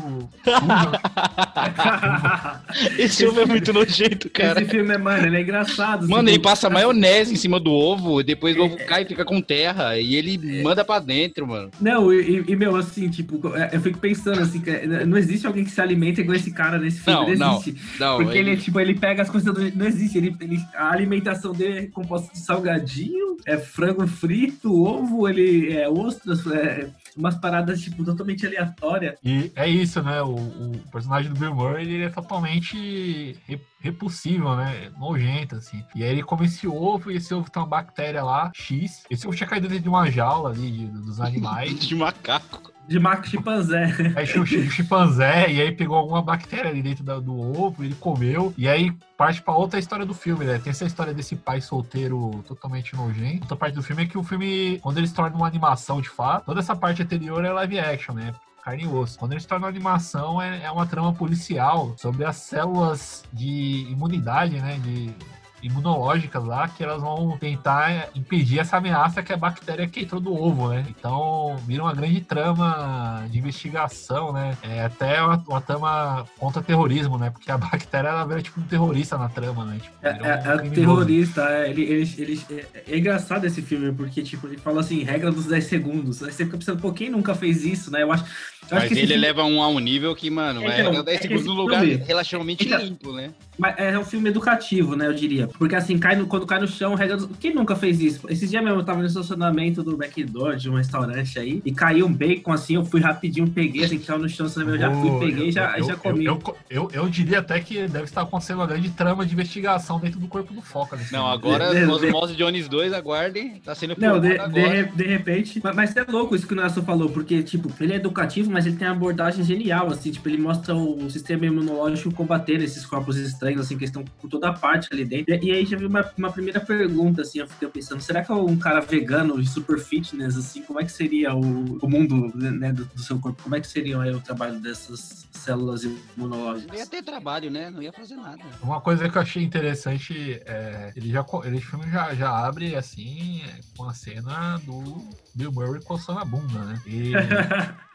Esse 2.99 3.25
filme 3.25 3.43
é 3.43 3.47
muito 3.47 3.73
nojento, 3.73 4.29
cara. 4.29 4.61
Esse 4.61 4.71
filme 4.71 4.93
é, 4.93 4.99
mano, 4.99 5.25
ele 5.27 5.37
é 5.37 5.41
engraçado. 5.43 6.09
Mano, 6.09 6.25
assim, 6.29 6.35
ele 6.35 6.43
passa 6.43 6.69
maionese 6.69 7.33
em 7.33 7.37
cima 7.37 7.61
do 7.61 7.71
ovo, 7.71 8.25
depois 8.25 8.57
o 8.57 8.65
ovo 8.65 8.77
cai 8.77 9.03
e 9.03 9.07
fica 9.07 9.25
com 9.25 9.41
terra, 9.41 9.97
e 9.99 10.17
ele 10.17 10.63
manda 10.63 10.85
pra 10.85 10.99
dentro, 10.99 11.47
mano. 11.47 11.71
Não, 11.81 12.13
e, 12.13 12.45
e, 12.49 12.57
meu, 12.57 12.75
assim, 12.75 13.09
tipo, 13.09 13.41
eu 13.73 13.81
fico 13.81 13.99
pensando 13.99 14.41
assim, 14.41 14.61
que 14.61 14.85
não 15.07 15.17
existe 15.17 15.47
alguém 15.47 15.65
que 15.65 15.71
se 15.71 15.81
alimenta 15.81 16.21
igual 16.21 16.37
esse 16.37 16.51
cara 16.51 16.77
nesse 16.77 17.01
filme. 17.01 17.21
Não, 17.21 17.29
não 17.39 17.47
não, 17.47 17.61
existe. 17.61 17.81
Não, 18.01 18.17
Porque 18.19 18.37
ele, 18.37 18.51
ele- 18.51 18.61
tipo, 18.61 18.81
ele 18.81 18.95
pega 18.95 19.23
as 19.23 19.31
coisas 19.31 19.55
do. 19.55 19.61
Não 19.77 19.87
existe. 19.87 20.19
Ele, 20.19 20.35
ele- 20.41 20.61
a 20.75 20.91
alimentação 20.91 21.53
dele 21.53 21.79
é 21.79 21.87
composta 21.87 22.33
de 22.33 22.41
salgadinho, 22.41 23.37
é 23.47 23.57
frango 23.57 24.05
frito, 24.09 24.56
ovo, 24.65 25.29
ele 25.29 25.73
é 25.77 25.89
ostras, 25.89 26.47
é 26.47 26.91
umas 27.17 27.35
paradas, 27.37 27.81
tipo, 27.81 28.05
totalmente 28.05 28.47
aleatórias. 28.47 29.19
E 29.25 29.51
é 29.57 29.69
isso, 29.69 30.03
né? 30.03 30.21
O, 30.23 30.35
o 30.35 30.73
personagem 30.93 31.33
do 31.33 31.39
Bill 31.39 31.55
Murray, 31.55 31.85
ele 31.85 32.05
é 32.05 32.09
totalmente 32.11 33.37
re- 33.47 33.61
repulsivo, 33.81 34.55
né? 34.57 34.91
Nojento, 34.99 35.57
assim. 35.57 35.83
E 35.95 36.03
aí 36.03 36.11
ele 36.11 36.23
come 36.23 36.47
esse 36.47 36.67
ovo 36.67 37.11
e 37.11 37.17
esse 37.17 37.33
ovo 37.33 37.51
tem 37.51 37.63
uma 37.63 37.69
bactéria 37.69 38.23
lá, 38.23 38.51
X. 38.55 39.03
Esse 39.11 39.27
ovo 39.27 39.37
tinha 39.37 39.49
caído 39.49 39.69
dentro 39.69 39.85
de 39.85 39.89
uma 39.89 40.11
jaula 40.11 40.51
ali 40.51 40.71
de- 40.71 40.87
dos 40.87 41.21
animais. 41.23 41.79
de 41.81 41.95
macaco. 41.95 42.73
De 42.89 42.99
maco 42.99 43.27
chimpanzé. 43.27 43.93
Aí 44.15 44.27
tinha 44.27 44.43
o 44.43 44.47
chimpanzé 44.47 45.51
e 45.51 45.61
aí 45.61 45.73
pegou 45.73 45.97
alguma 45.97 46.23
bactéria 46.23 46.71
ali 46.71 46.83
dentro 46.83 47.05
do 47.21 47.39
ovo, 47.39 47.83
ele 47.83 47.95
comeu. 47.95 48.55
E 48.57 48.69
aí 48.69 48.93
parte 49.17 49.43
pra 49.43 49.55
outra 49.55 49.79
história 49.79 50.07
do 50.07 50.15
filme, 50.15 50.45
né? 50.45 50.59
Tem 50.59 50.71
essa 50.71 50.85
história 50.85 51.13
desse 51.13 51.35
pai 51.35 51.61
solteiro 51.61 52.45
totalmente 52.47 52.95
nojento. 52.95 53.43
Outra 53.43 53.57
parte 53.57 53.75
do 53.75 53.83
filme 53.83 54.05
é 54.05 54.07
que 54.07 54.19
o 54.19 54.23
filme, 54.23 54.79
quando 54.81 54.99
ele 54.99 55.07
se 55.07 55.15
torna 55.15 55.37
uma 55.37 55.47
animação 55.47 56.01
de 56.01 56.09
fato, 56.09 56.47
toda 56.47 56.61
essa 56.61 56.77
parte 56.77 57.03
anterior 57.03 57.45
é 57.45 57.53
live 57.53 57.79
action, 57.79 58.15
né? 58.15 58.35
carne 58.67 58.83
e 58.83 58.89
osso. 58.89 59.17
Quando 59.17 59.33
ele 59.33 59.41
se 59.41 59.47
uma 59.55 59.69
animação, 59.69 60.43
é, 60.43 60.65
é 60.65 60.71
uma 60.73 60.85
trama 60.87 61.13
policial 61.13 61.95
sobre 61.97 62.25
as 62.25 62.37
células 62.37 63.25
de 63.33 63.87
imunidade, 63.89 64.61
né? 64.61 64.79
De 64.83 65.15
imunológicas 65.63 66.45
lá 66.45 66.69
que 66.69 66.83
elas 66.85 67.01
vão 67.03 67.37
tentar 67.39 68.09
impedir 68.15 68.59
essa 68.59 68.77
ameaça 68.77 69.23
que 69.23 69.33
é 69.33 69.35
a 69.35 69.39
bactéria 69.39 69.87
que 69.89 70.01
entrou 70.01 70.21
do 70.21 70.35
ovo, 70.35 70.69
né? 70.69 70.85
Então 70.89 71.57
vira 71.67 71.83
uma 71.83 71.95
grande 71.95 72.21
trama 72.21 73.25
de 73.31 73.39
investigação, 73.39 74.33
né? 74.33 74.57
É 74.63 74.85
até 74.85 75.21
uma, 75.23 75.43
uma 75.49 75.61
trama 75.61 76.27
contra 76.39 76.63
terrorismo, 76.63 77.19
né? 77.19 77.31
Porque 77.31 77.51
a 77.51 77.59
bactéria 77.59 78.09
ela 78.09 78.25
vira 78.25 78.43
tipo 78.43 78.61
um 78.61 78.65
terrorista 78.65 79.17
na 79.19 79.29
trama, 79.29 79.65
né? 79.65 79.79
Tipo, 79.83 79.97
É, 80.03 80.09
é, 80.11 80.15
um 80.15 80.27
é 80.27 80.41
criminoso. 80.59 80.75
terrorista, 80.75 81.43
é, 81.51 81.71
ele, 81.71 81.83
ele, 81.83 82.15
ele- 82.19 82.41
é, 82.51 82.83
é 82.89 82.99
engraçado 82.99 83.45
esse 83.45 83.63
filme, 83.63 83.93
porque, 83.93 84.23
tipo, 84.23 84.47
ele 84.47 84.57
fala 84.59 84.81
assim, 84.81 85.03
regra 85.03 85.31
dos 85.33 85.47
10 85.47 85.65
segundos. 85.65 86.23
Aí 86.23 86.33
você 86.33 86.45
fica 86.45 86.57
pensando, 86.59 86.81
pô, 86.81 86.93
quem 86.93 87.11
nunca 87.11 87.35
fez 87.35 87.65
isso, 87.65 87.91
né? 87.91 88.03
Eu 88.03 88.13
acho, 88.13 88.25
eu 88.25 88.29
acho 88.29 88.75
Mas 88.75 88.89
que 88.89 88.95
ele 88.95 89.07
filme- 89.07 89.17
leva 89.17 89.45
um 89.45 89.63
a 89.63 89.69
um 89.69 89.79
nível 89.79 90.15
que, 90.15 90.31
mano, 90.31 90.63
Então, 90.63 90.93
dar 90.93 91.03
10 91.03 91.17
é 91.19 91.21
que 91.23 91.29
segundos 91.29 91.47
num 91.47 91.55
lugar 91.55 91.81
filme- 91.83 92.05
relativamente 92.05 92.65
Então- 92.67 92.79
limpo, 92.81 93.13
né? 93.13 93.31
Mas 93.59 93.75
é 93.79 93.99
um 93.99 94.05
filme 94.05 94.29
educativo, 94.29 94.95
né, 94.97 95.07
eu 95.07 95.15
diria. 95.15 95.49
Porque 95.49 95.75
assim, 95.75 95.99
cai 95.99 96.17
no, 96.17 96.27
quando 96.27 96.47
cai 96.47 96.61
no 96.61 96.69
chão, 96.69 96.95
regra 96.95 97.17
dos... 97.17 97.29
Quem 97.39 97.55
nunca 97.55 97.75
fez 97.75 98.01
isso? 98.01 98.27
Esses 98.31 98.51
dias 98.51 98.63
mesmo 98.63 98.81
eu 98.81 98.85
tava 98.85 99.01
no 99.01 99.07
estacionamento 99.07 99.83
do 99.83 99.97
backdoor 99.97 100.57
de 100.57 100.69
um 100.69 100.75
restaurante 100.75 101.39
aí, 101.39 101.63
e 101.65 101.73
caiu 101.73 102.07
um 102.07 102.13
bacon 102.13 102.53
assim, 102.53 102.75
eu 102.75 102.85
fui 102.85 103.01
rapidinho, 103.01 103.49
peguei, 103.49 103.85
assim, 103.85 103.99
caiu 103.99 104.19
no 104.19 104.29
chão, 104.29 104.47
eu 104.47 104.79
já 104.79 104.91
fui, 104.91 105.19
peguei 105.19 105.49
e 105.49 105.53
já, 105.53 105.79
eu, 105.79 105.85
já 105.85 105.97
comi. 105.97 106.25
Eu, 106.25 106.41
eu, 106.47 106.57
eu, 106.71 106.91
eu 106.93 107.09
diria 107.09 107.39
até 107.39 107.61
que 107.61 107.87
deve 107.89 108.05
estar 108.05 108.23
acontecendo 108.23 108.59
uma 108.59 108.67
grande 108.67 108.91
trama 108.91 109.25
de 109.25 109.33
investigação 109.33 109.99
dentro 109.99 110.21
do 110.21 110.29
corpo 110.29 110.53
do 110.53 110.63
Foca. 110.63 110.97
nesse 110.97 111.13
Não, 111.13 111.27
agora 111.27 111.71
De- 111.71 111.85
de- 111.85 111.91
Osmose 111.91 112.35
Jones 112.37 112.69
2, 112.69 112.93
aguardem, 112.93 113.61
tá 113.65 113.75
sendo 113.75 113.95
Não, 113.99 114.21
de, 114.21 114.37
de, 114.49 114.85
de 114.97 115.05
repente. 115.05 115.61
Mas, 115.63 115.77
mas 115.77 115.97
é 115.97 116.05
louco 116.09 116.35
isso 116.35 116.47
que 116.47 116.53
o 116.53 116.57
Nelson 116.57 116.83
falou, 116.83 117.09
porque, 117.11 117.43
tipo, 117.43 117.71
ele 117.81 117.93
é 117.93 117.97
educativo, 117.97 118.51
mas 118.51 118.67
ele 118.67 118.77
tem 118.77 118.87
uma 118.87 118.95
abordagem 118.95 119.45
genial, 119.45 119.89
assim, 119.89 120.11
tipo, 120.11 120.29
ele 120.29 120.39
mostra 120.39 120.75
o 120.75 121.09
sistema 121.11 121.47
imunológico 121.47 122.13
combatendo 122.13 122.65
esses 122.65 122.85
corpos 122.85 123.17
estranhos, 123.17 123.46
assim, 123.55 123.77
que 123.79 123.85
estão 123.85 124.05
por 124.05 124.29
toda 124.29 124.53
parte 124.53 124.89
ali 124.93 125.05
dentro. 125.05 125.35
E, 125.35 125.47
e 125.47 125.53
aí 125.53 125.67
já 125.67 125.77
vi 125.77 125.87
uma, 125.87 126.11
uma 126.17 126.33
primeira 126.33 126.61
pergunta, 126.61 127.23
assim, 127.23 127.39
eu 127.39 127.49
fiquei 127.49 127.69
pensando, 127.69 128.01
será 128.01 128.25
que 128.25 128.31
é 128.31 128.35
um 128.35 128.57
cara 128.57 128.81
vegano 128.81 129.41
e 129.41 129.47
super 129.47 129.79
fitness, 129.79 130.37
assim, 130.37 130.63
como 130.63 130.81
é 130.81 130.85
que 130.85 130.93
seria 130.93 131.35
o, 131.35 131.79
o 131.79 131.89
mundo, 131.89 132.33
né, 132.35 132.73
do, 132.73 132.85
do 132.85 133.01
seu 133.01 133.19
corpo? 133.19 133.43
Como 133.43 133.55
é 133.55 133.61
que 133.61 133.67
seria 133.67 134.01
aí, 134.01 134.15
o 134.15 134.21
trabalho 134.21 134.61
dessas 134.61 135.27
células 135.33 135.85
Não 135.85 135.93
ia 135.93 135.99
imunológicas? 136.17 136.89
ter 136.89 137.03
trabalho, 137.03 137.51
né? 137.51 137.71
Não 137.71 137.83
ia 137.83 137.93
fazer 137.93 138.17
nada. 138.17 138.43
Uma 138.63 138.81
coisa 138.81 139.09
que 139.09 139.17
eu 139.17 139.23
achei 139.23 139.43
interessante 139.43 140.41
é 140.45 140.93
ele 140.97 141.11
já 141.11 141.25
ele, 141.45 141.57
o 141.59 141.61
filme 141.61 141.91
já, 141.91 142.15
já 142.15 142.31
abre 142.31 142.75
assim 142.75 143.43
com 143.77 143.85
a 143.85 143.95
cena 143.95 144.59
do 144.59 145.09
Bill 145.35 145.53
Murray 145.53 145.83
coçando 145.83 146.21
a 146.21 146.25
bunda, 146.25 146.59
né? 146.61 146.81
E, 146.87 147.13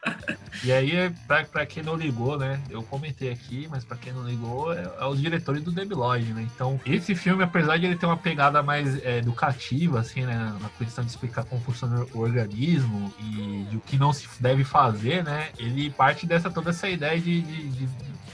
e 0.64 0.72
aí, 0.72 1.10
pra 1.50 1.64
quem 1.66 1.82
não 1.82 1.94
ligou, 1.96 2.36
né? 2.38 2.60
Eu 2.70 2.82
comentei 2.82 3.30
aqui, 3.30 3.66
mas 3.70 3.84
pra 3.84 3.96
quem 3.96 4.12
não 4.12 4.24
ligou, 4.28 4.72
é, 4.72 4.82
é 5.00 5.04
os 5.06 5.20
diretores 5.20 5.62
do 5.62 5.72
Debiloid, 5.72 6.32
né? 6.32 6.42
Então, 6.54 6.80
esse 6.86 7.14
filme, 7.14 7.42
apesar 7.42 7.76
de 7.78 7.86
ele 7.86 7.96
ter 7.96 8.06
uma 8.06 8.16
pegada 8.16 8.62
mais 8.62 9.02
é, 9.04 9.18
educativa, 9.18 10.00
assim, 10.00 10.22
né? 10.22 10.54
Na 10.60 10.68
questão 10.70 11.04
de 11.04 11.10
explicar 11.10 11.44
como 11.44 11.60
funciona 11.62 12.04
o 12.12 12.18
organismo 12.20 13.12
e 13.20 13.66
de 13.70 13.76
o 13.76 13.80
que 13.80 13.96
não 13.96 14.12
se 14.12 14.26
deve 14.40 14.64
fazer, 14.64 15.22
né? 15.24 15.48
Ele 15.58 15.90
parte 15.90 16.26
dessa 16.26 16.50
toda 16.50 16.70
essa 16.70 16.88
ideia 16.88 17.20
de- 17.20 17.40
de- 17.42 17.68
de 17.70 17.88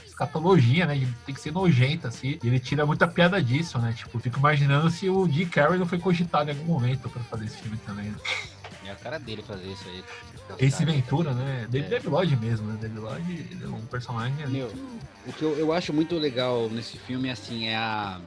escatologia, 0.05 0.85
né? 0.85 0.95
De 0.97 1.33
que 1.33 1.39
ser 1.39 1.51
nojenta, 1.53 2.09
assim. 2.09 2.37
E 2.43 2.47
ele 2.47 2.59
tira 2.59 2.85
muita 2.85 3.07
piada 3.07 3.41
disso, 3.41 3.79
né? 3.79 3.93
Tipo, 3.95 4.19
fico 4.19 4.37
imaginando 4.39 4.89
se 4.89 5.09
o 5.09 5.27
Jim 5.29 5.45
Carrey 5.45 5.79
não 5.79 5.85
foi 5.85 5.97
cogitado 5.99 6.49
em 6.49 6.53
algum 6.53 6.73
momento 6.73 7.09
pra 7.09 7.21
fazer 7.23 7.45
esse 7.45 7.57
filme 7.57 7.77
também. 7.85 8.05
né? 8.05 8.17
É 8.89 8.91
a 8.91 8.95
cara 8.95 9.19
dele 9.19 9.43
fazer 9.43 9.67
isso 9.67 9.87
aí. 9.87 10.03
Esse 10.57 10.83
Ventura, 10.83 11.31
né? 11.31 11.67
David 11.69 11.85
É. 11.85 11.89
David 11.89 12.09
Lloyd 12.09 12.35
mesmo, 12.37 12.67
né? 12.67 12.77
David 12.81 12.99
Lloyd 12.99 13.57
é 13.63 13.67
um 13.67 13.85
personagem 13.85 14.43
ali. 14.43 14.53
Meu, 14.57 14.73
o 15.27 15.31
que 15.33 15.43
eu, 15.43 15.55
eu 15.59 15.71
acho 15.71 15.93
muito 15.93 16.15
legal 16.15 16.67
nesse 16.69 16.97
filme, 16.97 17.29
assim, 17.29 17.67
é 17.67 17.75
a 17.75 18.19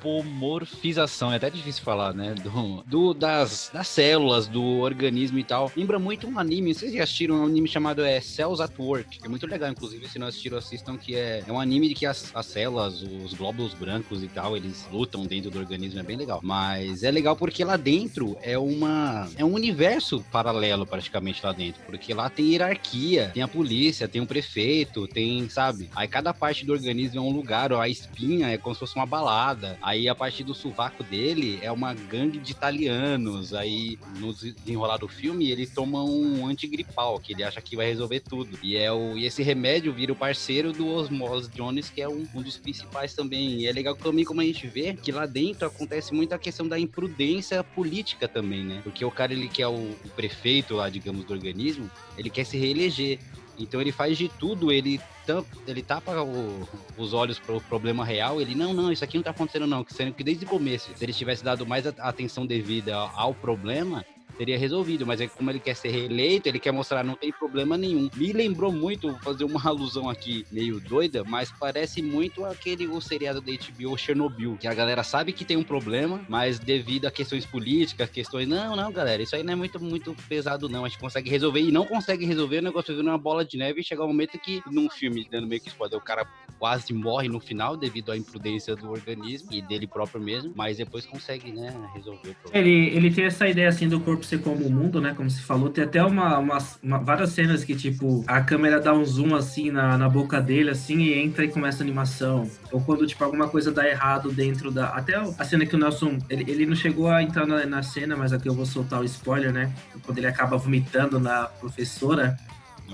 antropomorfização. 0.00 1.32
É 1.32 1.36
até 1.36 1.50
difícil 1.50 1.82
falar, 1.82 2.14
né? 2.14 2.34
Do, 2.34 2.82
do- 2.86 3.14
das, 3.14 3.70
das 3.72 3.88
células, 3.88 4.46
do 4.46 4.62
organismo 4.80 5.38
e 5.38 5.44
tal. 5.44 5.70
Lembra 5.76 5.98
muito 5.98 6.26
um 6.26 6.38
anime. 6.38 6.74
Vocês 6.74 6.92
já 6.92 7.02
assistiram 7.04 7.36
um 7.36 7.44
anime 7.46 7.68
chamado 7.68 8.02
é, 8.04 8.20
Cells 8.20 8.62
at 8.62 8.72
Work? 8.78 9.18
Que 9.18 9.26
é 9.26 9.28
muito 9.28 9.46
legal, 9.46 9.70
inclusive, 9.70 10.08
se 10.08 10.18
não 10.18 10.26
assistiram, 10.26 10.58
assistam, 10.58 10.96
que 10.96 11.14
é, 11.14 11.42
é 11.46 11.52
um 11.52 11.60
anime 11.60 11.88
de 11.88 11.94
que 11.94 12.06
as, 12.06 12.34
as 12.34 12.46
células, 12.46 13.02
os 13.02 13.34
glóbulos 13.34 13.74
brancos 13.74 14.22
e 14.22 14.28
tal, 14.28 14.56
eles 14.56 14.86
lutam 14.92 15.24
dentro 15.24 15.50
do 15.50 15.58
organismo. 15.58 16.00
É 16.00 16.02
bem 16.02 16.16
legal. 16.16 16.40
Mas 16.42 17.02
é 17.02 17.10
legal 17.10 17.36
porque 17.36 17.64
lá 17.64 17.76
dentro 17.76 18.36
é 18.42 18.58
uma. 18.58 19.28
É 19.36 19.44
um 19.44 19.52
universo 19.54 20.24
paralelo, 20.30 20.86
praticamente, 20.86 21.44
lá 21.44 21.52
dentro. 21.52 21.80
Porque 21.84 22.14
lá 22.14 22.28
tem 22.30 22.50
hierarquia, 22.52 23.30
tem 23.34 23.42
a 23.42 23.48
polícia, 23.48 24.08
tem 24.08 24.20
o 24.20 24.26
prefeito, 24.26 25.06
tem, 25.06 25.48
sabe? 25.48 25.90
Aí 25.94 26.08
cada 26.08 26.32
parte 26.32 26.64
do 26.64 26.72
organismo 26.72 27.18
é 27.18 27.22
um 27.22 27.30
lugar, 27.30 27.72
ó, 27.72 27.80
a 27.80 27.88
espinha 27.88 28.48
é 28.48 28.56
como 28.58 28.74
se 28.74 28.80
fosse 28.80 28.96
uma 28.96 29.06
balada. 29.06 29.78
Aí 29.90 30.08
a 30.08 30.14
parte 30.14 30.44
do 30.44 30.54
sovaco 30.54 31.02
dele 31.02 31.58
é 31.62 31.72
uma 31.72 31.92
gangue 31.92 32.38
de 32.38 32.52
italianos. 32.52 33.52
Aí 33.52 33.98
no 34.20 34.32
desenrolar 34.32 34.98
do 34.98 35.08
filme 35.08 35.50
ele 35.50 35.66
toma 35.66 36.04
um 36.04 36.46
antigripal, 36.46 37.18
que 37.18 37.32
ele 37.32 37.42
acha 37.42 37.60
que 37.60 37.74
vai 37.74 37.86
resolver 37.86 38.20
tudo. 38.20 38.56
E, 38.62 38.76
é 38.76 38.92
o, 38.92 39.18
e 39.18 39.26
esse 39.26 39.42
remédio 39.42 39.92
vira 39.92 40.12
o 40.12 40.16
parceiro 40.16 40.72
do 40.72 40.86
Osmose 40.86 41.50
Jones, 41.50 41.90
que 41.90 42.00
é 42.00 42.08
um, 42.08 42.24
um 42.32 42.40
dos 42.40 42.56
principais 42.56 43.14
também. 43.14 43.62
E 43.62 43.66
é 43.66 43.72
legal 43.72 43.96
também 43.96 44.24
como 44.24 44.40
a 44.40 44.44
gente 44.44 44.68
vê 44.68 44.94
que 44.94 45.10
lá 45.10 45.26
dentro 45.26 45.66
acontece 45.66 46.14
muito 46.14 46.32
a 46.32 46.38
questão 46.38 46.68
da 46.68 46.78
imprudência 46.78 47.64
política 47.64 48.28
também, 48.28 48.62
né? 48.62 48.80
Porque 48.84 49.04
o 49.04 49.10
cara 49.10 49.32
ele 49.32 49.48
que 49.48 49.60
é 49.60 49.66
o, 49.66 49.72
o 50.04 50.08
prefeito 50.14 50.74
lá, 50.74 50.88
digamos, 50.88 51.24
do 51.24 51.32
organismo, 51.32 51.90
ele 52.16 52.30
quer 52.30 52.44
se 52.44 52.56
reeleger. 52.56 53.18
Então 53.62 53.80
ele 53.80 53.92
faz 53.92 54.16
de 54.16 54.28
tudo, 54.28 54.72
ele, 54.72 55.00
tam- 55.26 55.44
ele 55.66 55.82
tapa 55.82 56.22
o- 56.22 56.66
os 56.96 57.12
olhos 57.12 57.38
para 57.38 57.54
o 57.54 57.60
problema 57.60 58.04
real, 58.04 58.40
ele, 58.40 58.54
não, 58.54 58.72
não, 58.72 58.90
isso 58.90 59.04
aqui 59.04 59.16
não 59.16 59.22
tá 59.24 59.30
acontecendo 59.30 59.66
não, 59.66 59.84
sendo 59.88 60.14
que 60.14 60.24
desde 60.24 60.44
o 60.44 60.48
começo, 60.48 60.90
se 60.96 61.04
ele 61.04 61.12
tivesse 61.12 61.44
dado 61.44 61.66
mais 61.66 61.86
atenção 61.86 62.46
devida 62.46 62.96
ao 62.96 63.34
problema, 63.34 64.04
teria 64.40 64.56
resolvido, 64.56 65.06
mas 65.06 65.20
é 65.20 65.28
como 65.28 65.50
ele 65.50 65.60
quer 65.60 65.76
ser 65.76 65.90
reeleito, 65.90 66.48
ele 66.48 66.58
quer 66.58 66.72
mostrar 66.72 67.04
não 67.04 67.14
tem 67.14 67.30
problema 67.30 67.76
nenhum. 67.76 68.08
Me 68.16 68.32
lembrou 68.32 68.72
muito, 68.72 69.10
vou 69.10 69.20
fazer 69.20 69.44
uma 69.44 69.60
alusão 69.68 70.08
aqui 70.08 70.46
meio 70.50 70.80
doida, 70.80 71.22
mas 71.24 71.52
parece 71.52 72.00
muito 72.00 72.42
aquele 72.46 72.86
o 72.86 73.02
seriado 73.02 73.42
da 73.42 73.52
HBO 73.52 73.98
Chernobyl, 73.98 74.56
que 74.56 74.66
a 74.66 74.72
galera 74.72 75.02
sabe 75.02 75.34
que 75.34 75.44
tem 75.44 75.58
um 75.58 75.62
problema, 75.62 76.24
mas 76.26 76.58
devido 76.58 77.04
a 77.04 77.10
questões 77.10 77.44
políticas, 77.44 78.08
questões, 78.08 78.48
não, 78.48 78.74
não, 78.74 78.90
galera, 78.90 79.22
isso 79.22 79.36
aí 79.36 79.42
não 79.42 79.52
é 79.52 79.56
muito 79.56 79.78
muito 79.78 80.16
pesado 80.26 80.70
não, 80.70 80.86
a 80.86 80.88
gente 80.88 80.98
consegue 80.98 81.28
resolver 81.28 81.60
e 81.60 81.70
não 81.70 81.84
consegue 81.84 82.24
resolver, 82.24 82.60
o 82.60 82.62
negócio 82.62 82.96
vira 82.96 83.06
uma 83.06 83.18
bola 83.18 83.44
de 83.44 83.58
neve 83.58 83.82
e 83.82 83.84
chegar 83.84 84.04
um 84.04 84.08
momento 84.08 84.38
que 84.38 84.62
num 84.70 84.88
filme 84.88 85.28
dando 85.30 85.46
meio 85.46 85.60
que 85.60 85.68
spoiler, 85.68 85.98
o 85.98 86.02
cara 86.02 86.26
quase 86.58 86.94
morre 86.94 87.28
no 87.28 87.40
final 87.40 87.76
devido 87.76 88.10
à 88.10 88.16
imprudência 88.16 88.74
do 88.74 88.90
organismo 88.90 89.52
e 89.52 89.60
dele 89.60 89.86
próprio 89.86 90.20
mesmo, 90.20 90.52
mas 90.56 90.78
depois 90.78 91.04
consegue, 91.04 91.52
né, 91.52 91.74
resolver 91.94 92.30
o 92.30 92.34
problema. 92.34 92.66
Ele, 92.66 92.88
ele 92.96 93.10
tem 93.10 93.24
essa 93.24 93.46
ideia 93.46 93.68
assim 93.68 93.86
do 93.86 94.00
corpo 94.00 94.29
ser 94.30 94.40
como 94.40 94.64
o 94.64 94.70
mundo, 94.70 95.00
né? 95.00 95.12
Como 95.16 95.28
se 95.28 95.42
falou. 95.42 95.68
Tem 95.68 95.84
até 95.84 96.02
uma, 96.04 96.38
umas- 96.38 96.78
uma- 96.82 96.98
várias 96.98 97.30
cenas 97.30 97.62
que, 97.64 97.74
tipo, 97.74 98.24
a 98.26 98.40
câmera 98.40 98.80
dá 98.80 98.92
um 98.94 99.04
zoom 99.04 99.34
assim 99.34 99.70
na, 99.70 99.98
na 99.98 100.08
boca 100.08 100.40
dele, 100.40 100.70
assim, 100.70 100.98
e 100.98 101.18
entra 101.18 101.44
e 101.44 101.48
começa 101.48 101.82
a 101.82 101.84
animação. 101.84 102.48
Ou 102.72 102.80
quando, 102.80 103.06
tipo, 103.06 103.22
alguma 103.24 103.48
coisa 103.48 103.70
dá 103.72 103.86
errado 103.88 104.30
dentro 104.32 104.70
da. 104.70 104.86
Até 104.90 105.16
a 105.16 105.44
cena 105.44 105.66
que 105.66 105.74
o 105.74 105.78
Nelson. 105.78 106.18
Ele, 106.30 106.50
ele 106.50 106.66
não 106.66 106.74
chegou 106.76 107.08
a 107.08 107.22
entrar 107.22 107.46
na, 107.46 107.66
na 107.66 107.82
cena, 107.82 108.16
mas 108.16 108.32
aqui 108.32 108.48
eu 108.48 108.54
vou 108.54 108.64
soltar 108.66 109.00
o 109.00 109.04
spoiler, 109.04 109.52
né? 109.52 109.72
Quando 110.06 110.18
ele 110.18 110.26
acaba 110.26 110.56
vomitando 110.56 111.18
na 111.20 111.44
professora. 111.44 112.36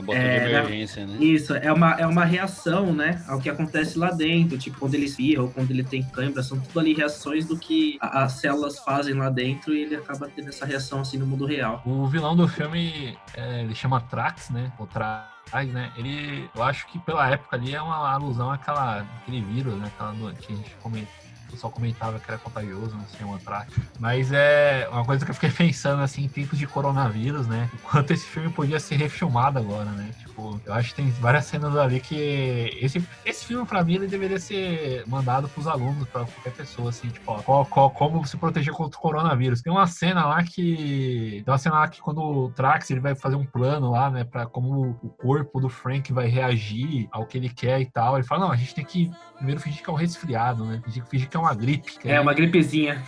De 0.03 0.13
É, 0.13 0.41
né? 0.41 0.51
emergência, 0.51 1.07
né? 1.07 1.17
Isso, 1.19 1.55
é 1.55 1.73
uma, 1.73 1.93
é 1.95 2.07
uma 2.07 2.25
reação, 2.25 2.93
né, 2.93 3.23
ao 3.29 3.41
que 3.41 3.49
acontece 3.49 3.99
lá 3.99 4.11
dentro, 4.11 4.57
tipo, 4.59 4.79
quando 4.79 4.95
ele 4.95 5.07
espirra 5.07 5.43
ou 5.43 5.51
quando 5.51 5.71
ele 5.71 5.83
tem 5.85 6.03
cãibra, 6.03 6.43
são 6.43 6.59
tudo 6.61 6.81
ali 6.81 6.93
reações 6.95 7.47
do 7.47 7.57
que 7.59 7.97
a- 8.01 8.25
as 8.25 8.33
células 8.35 8.79
fazem 8.81 9.15
lá 9.15 9.31
dentro 9.31 9.75
e 9.75 9.83
ele 9.83 9.97
acaba 9.97 10.29
tendo 10.29 10.49
essa 10.49 10.65
reação, 10.67 11.01
assim, 11.01 11.17
no 11.19 11.27
mundo 11.27 11.47
real. 11.47 11.83
O 11.87 12.07
vilão 12.07 12.37
do 12.37 12.47
filme, 12.47 13.17
é, 13.35 13.63
ele 13.63 13.75
chama 13.75 14.01
Trax, 14.01 14.51
né? 14.51 14.73
O 14.79 14.87
Trax, 14.87 15.27
né? 15.73 15.91
Ele, 15.97 16.49
eu 16.55 16.63
acho 16.63 16.87
que 16.89 16.99
pela 16.99 17.29
época 17.31 17.57
ali 17.57 17.75
é 17.75 17.81
uma 17.81 18.11
alusão 18.13 18.51
àquela, 18.51 19.01
àquele 19.23 19.41
vírus, 19.43 19.75
né? 19.79 19.87
Aquela 19.95 20.13
do- 20.13 20.33
que 20.35 20.53
a 20.53 20.57
gente 20.57 20.71
comenta. 20.83 21.09
O 21.49 21.53
pessoal 21.53 21.73
comentava 21.73 22.19
que 22.19 22.31
era 22.31 22.39
contagioso, 22.39 22.95
não 22.97 23.07
sei, 23.07 23.25
um 23.25 23.35
Antrax. 23.35 23.73
Mas 23.99 24.31
é 24.33 24.89
uma 24.91 25.05
coisa 25.05 25.25
que 25.25 25.31
eu 25.31 25.35
fiquei 25.35 25.51
pensando, 25.67 26.03
assim, 26.03 26.25
em 26.25 26.29
tempos 26.29 26.59
de 26.59 26.67
coronavírus, 26.67 27.47
né? 27.47 27.71
O 27.73 27.79
quanto 27.79 28.13
esse 28.13 28.27
filme 28.27 28.51
podia 28.51 28.79
ser 28.81 28.97
refilmado 28.97 29.59
agora, 29.59 29.91
né? 29.91 30.11
Tipo, 30.19 30.61
eu 30.67 30.75
acho 30.75 30.91
que 30.91 30.97
tem 30.97 31.11
várias 31.13 31.47
cenas 31.47 31.75
ali 31.77 32.01
que... 32.01 32.77
Esse, 32.81 33.03
esse 33.25 33.47
filme, 33.47 33.65
pra 33.67 33.83
mim, 33.83 33.95
ele 33.95 34.07
deveria 34.07 34.39
ser 34.39 35.05
mandado 35.07 35.49
pros 35.49 35.67
alunos, 35.67 36.09
pra 36.09 36.25
qualquer 36.25 36.53
pessoa, 36.53 36.91
assim, 36.91 37.09
tipo, 37.09 37.31
ó, 37.33 37.39
qual- 37.43 37.65
qual- 37.67 37.91
como 37.91 38.25
se 38.27 38.37
proteger 38.37 38.73
contra 38.75 38.99
o 38.99 39.03
coronavírus. 39.03 39.63
Tem 39.63 39.73
uma 39.73 39.87
cena 39.87 40.27
lá 40.27 40.43
que... 40.43 41.43
Tem 41.45 41.53
uma 41.53 41.59
cena 41.59 41.77
lá 41.77 41.89
que 41.89 42.01
quando 42.01 42.21
o 42.21 42.51
Trax, 42.51 42.91
ele 42.91 43.01
vai 43.01 43.15
fazer 43.15 43.37
um 43.37 43.47
plano 43.47 43.91
lá, 43.91 44.11
né? 44.11 44.25
Pra 44.25 44.47
como 44.47 44.97
o 45.03 45.09
corpo 45.09 45.61
do 45.61 45.69
Frank 45.69 46.13
vai 46.13 46.27
reagir 46.27 47.09
ao 47.13 47.25
que 47.27 47.39
ele 47.39 47.49
quer 47.49 47.81
e 47.81 47.87
tal. 47.87 48.17
Ele 48.17 48.27
fala, 48.27 48.47
não, 48.47 48.53
a 48.53 48.57
gente 48.57 48.75
tem 48.75 48.85
que 48.85 49.11
primeiro 49.37 49.61
fingir 49.61 49.83
que 49.83 49.91
é 49.91 49.93
um 49.93 49.97
resfriado, 49.97 50.65
né? 50.65 50.81
Que 50.85 51.01
fingir 51.03 51.29
que 51.29 51.37
é 51.37 51.41
uma 51.41 51.55
gripe. 51.55 51.99
que 51.99 52.09
É 52.11 52.21
uma 52.21 52.35
gripezinha. 52.35 53.03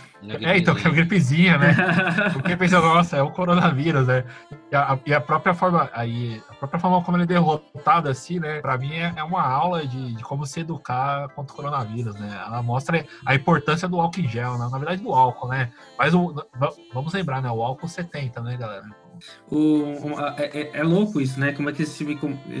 É, 0.53 0.57
então, 0.57 0.75
que 0.75 0.85
é 0.85 0.89
uma 0.89 0.95
gripezinha, 0.95 1.57
né? 1.57 1.73
Porque 2.33 2.55
pensa, 2.57 2.79
nossa, 2.81 3.17
é 3.17 3.21
o 3.21 3.31
coronavírus, 3.31 4.05
né? 4.07 4.23
E 4.71 4.75
a, 4.75 4.99
e 5.05 5.13
a 5.13 5.21
própria 5.21 5.53
forma, 5.53 5.89
aí, 5.93 6.41
a 6.49 6.53
própria 6.55 6.79
forma 6.79 7.01
como 7.03 7.15
ele 7.17 7.23
é 7.23 7.27
derrotado, 7.27 8.09
assim, 8.09 8.39
né? 8.39 8.59
Pra 8.61 8.77
mim 8.77 8.93
é, 8.93 9.13
é 9.15 9.23
uma 9.23 9.41
aula 9.41 9.87
de, 9.87 10.13
de 10.15 10.23
como 10.23 10.45
se 10.45 10.59
educar 10.59 11.29
contra 11.29 11.53
o 11.53 11.55
coronavírus, 11.55 12.15
né? 12.15 12.41
Ela 12.45 12.61
mostra 12.61 13.05
a 13.25 13.33
importância 13.35 13.87
do 13.87 13.99
álcool 13.99 14.19
em 14.21 14.27
gel, 14.27 14.57
né? 14.57 14.67
Na 14.71 14.77
verdade, 14.77 15.01
do 15.01 15.13
álcool, 15.13 15.47
né? 15.47 15.71
Mas 15.97 16.13
o, 16.13 16.33
va- 16.55 16.73
vamos 16.93 17.13
lembrar, 17.13 17.41
né? 17.41 17.49
O 17.49 17.63
álcool 17.63 17.87
70, 17.87 18.41
né, 18.41 18.57
galera? 18.57 18.83
O, 19.49 19.95
é, 20.37 20.59
é- 20.61 20.71
é 20.79 20.83
louco 20.83 21.19
isso, 21.19 21.39
né? 21.39 21.51
Como 21.51 21.69
é 21.69 21.73
que 21.73 21.83
esse 21.83 21.97
filme. 21.97 22.17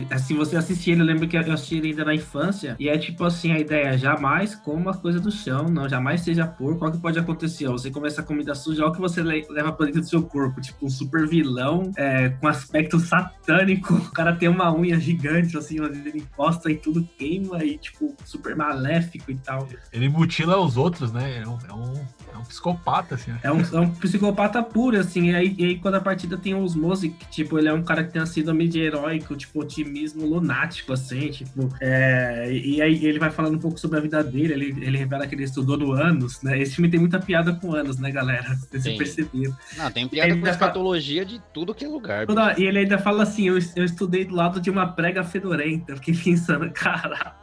Assim, 0.09 0.35
você 0.35 0.55
assistir 0.57 0.91
ele, 0.91 1.01
eu 1.01 1.05
lembro 1.05 1.27
que 1.27 1.37
eu 1.37 1.53
assisti 1.53 1.77
ele 1.77 1.89
ainda 1.89 2.05
na 2.05 2.15
infância. 2.15 2.75
E 2.79 2.89
é 2.89 2.97
tipo 2.97 3.23
assim: 3.23 3.51
a 3.51 3.59
ideia, 3.59 3.97
jamais 3.97 4.55
coma 4.55 4.93
coisa 4.93 5.19
do 5.19 5.31
chão, 5.31 5.65
não, 5.69 5.87
jamais 5.87 6.21
seja 6.21 6.45
porco. 6.47 6.83
Olha 6.83 6.93
o 6.93 6.95
que 6.95 7.01
pode 7.01 7.19
acontecer. 7.19 7.67
ó, 7.67 7.73
Você 7.73 7.91
começa 7.91 8.21
a 8.21 8.23
comida 8.23 8.53
suja, 8.55 8.81
olha 8.83 8.91
o 8.91 8.93
que 8.95 9.01
você 9.01 9.21
le- 9.21 9.45
leva 9.49 9.71
pra 9.71 9.85
dentro 9.85 10.01
do 10.01 10.07
seu 10.07 10.21
corpo. 10.23 10.59
Tipo, 10.61 10.85
um 10.85 10.89
super 10.89 11.27
vilão 11.27 11.91
é, 11.97 12.29
com 12.29 12.47
aspecto 12.47 12.99
satânico. 12.99 13.93
O 13.93 14.11
cara 14.11 14.35
tem 14.35 14.49
uma 14.49 14.73
unha 14.75 14.99
gigante, 14.99 15.57
assim, 15.57 15.79
onde 15.79 15.99
ele 15.99 16.19
encosta 16.19 16.71
e 16.71 16.75
tudo 16.75 17.07
queima 17.17 17.63
e, 17.63 17.77
tipo, 17.77 18.15
super 18.25 18.55
maléfico 18.55 19.31
e 19.31 19.35
tal. 19.35 19.67
Ele 19.93 20.09
mutila 20.09 20.57
os 20.59 20.77
outros, 20.77 21.11
né? 21.11 21.41
É 21.43 21.47
um, 21.47 21.57
é 21.69 21.73
um, 21.73 21.93
é 22.33 22.37
um 22.37 22.43
psicopata, 22.43 23.15
assim. 23.15 23.31
né? 23.31 23.39
É 23.43 23.51
um, 23.51 23.61
é 23.61 23.79
um 23.79 23.89
psicopata 23.91 24.61
puro, 24.63 24.97
assim. 24.99 25.29
E 25.29 25.35
aí, 25.35 25.55
e 25.57 25.65
aí 25.65 25.79
quando 25.79 25.95
a 25.95 26.01
partida 26.01 26.37
tem 26.37 26.48
os 26.53 26.75
Mose, 26.75 27.09
que, 27.09 27.25
tipo, 27.29 27.57
ele 27.57 27.67
é 27.67 27.73
um 27.73 27.83
cara 27.83 28.03
que 28.03 28.11
tem 28.13 28.21
uma 28.21 28.25
síndrome 28.25 28.67
de 28.67 28.79
heróico, 28.79 29.35
tipo, 29.35 29.59
otimismo 29.61 30.25
lunático, 30.25 30.93
assim, 30.93 31.29
tipo. 31.29 31.69
é, 31.81 32.49
e 32.51 32.81
aí 32.81 33.05
ele 33.05 33.19
vai 33.19 33.29
falando 33.31 33.55
um 33.55 33.59
pouco 33.59 33.79
sobre 33.79 33.97
a 33.97 34.01
vida 34.01 34.23
dele, 34.23 34.53
ele, 34.53 34.85
ele 34.85 34.97
revela 34.97 35.25
que 35.27 35.35
ele 35.35 35.43
estudou 35.43 35.77
no 35.77 35.91
anos, 35.93 36.41
né? 36.41 36.59
Esse 36.61 36.75
filme 36.75 36.89
tem 36.89 36.99
muita 36.99 37.19
piada 37.19 37.53
com 37.53 37.73
anos, 37.73 37.97
né, 37.99 38.11
galera? 38.11 38.55
Vocês 38.69 38.83
Tem. 38.83 38.97
perceberam. 38.97 39.55
Não, 39.77 39.91
tem 39.91 40.07
piada 40.07 40.29
Ele 40.29 40.39
com 40.39 40.45
já 40.45 40.53
fala- 40.53 40.65
escatologia 40.69 41.25
de 41.25 41.41
tudo 41.53 41.73
que 41.73 41.85
é 41.85 41.87
lugar. 41.87 42.25
Toda- 42.27 42.55
E 42.59 42.63
ele 42.63 42.79
ainda 42.79 42.97
fala 42.97 43.23
assim: 43.23 43.47
eu, 43.47 43.57
eu 43.75 43.83
estudei 43.83 44.25
do 44.25 44.35
lado 44.35 44.59
de 44.61 44.69
uma 44.69 44.87
prega 44.87 45.23
fedorenta. 45.23 45.95
Fiquei 45.95 46.13
pensando, 46.33 46.69
cara. 46.71 47.35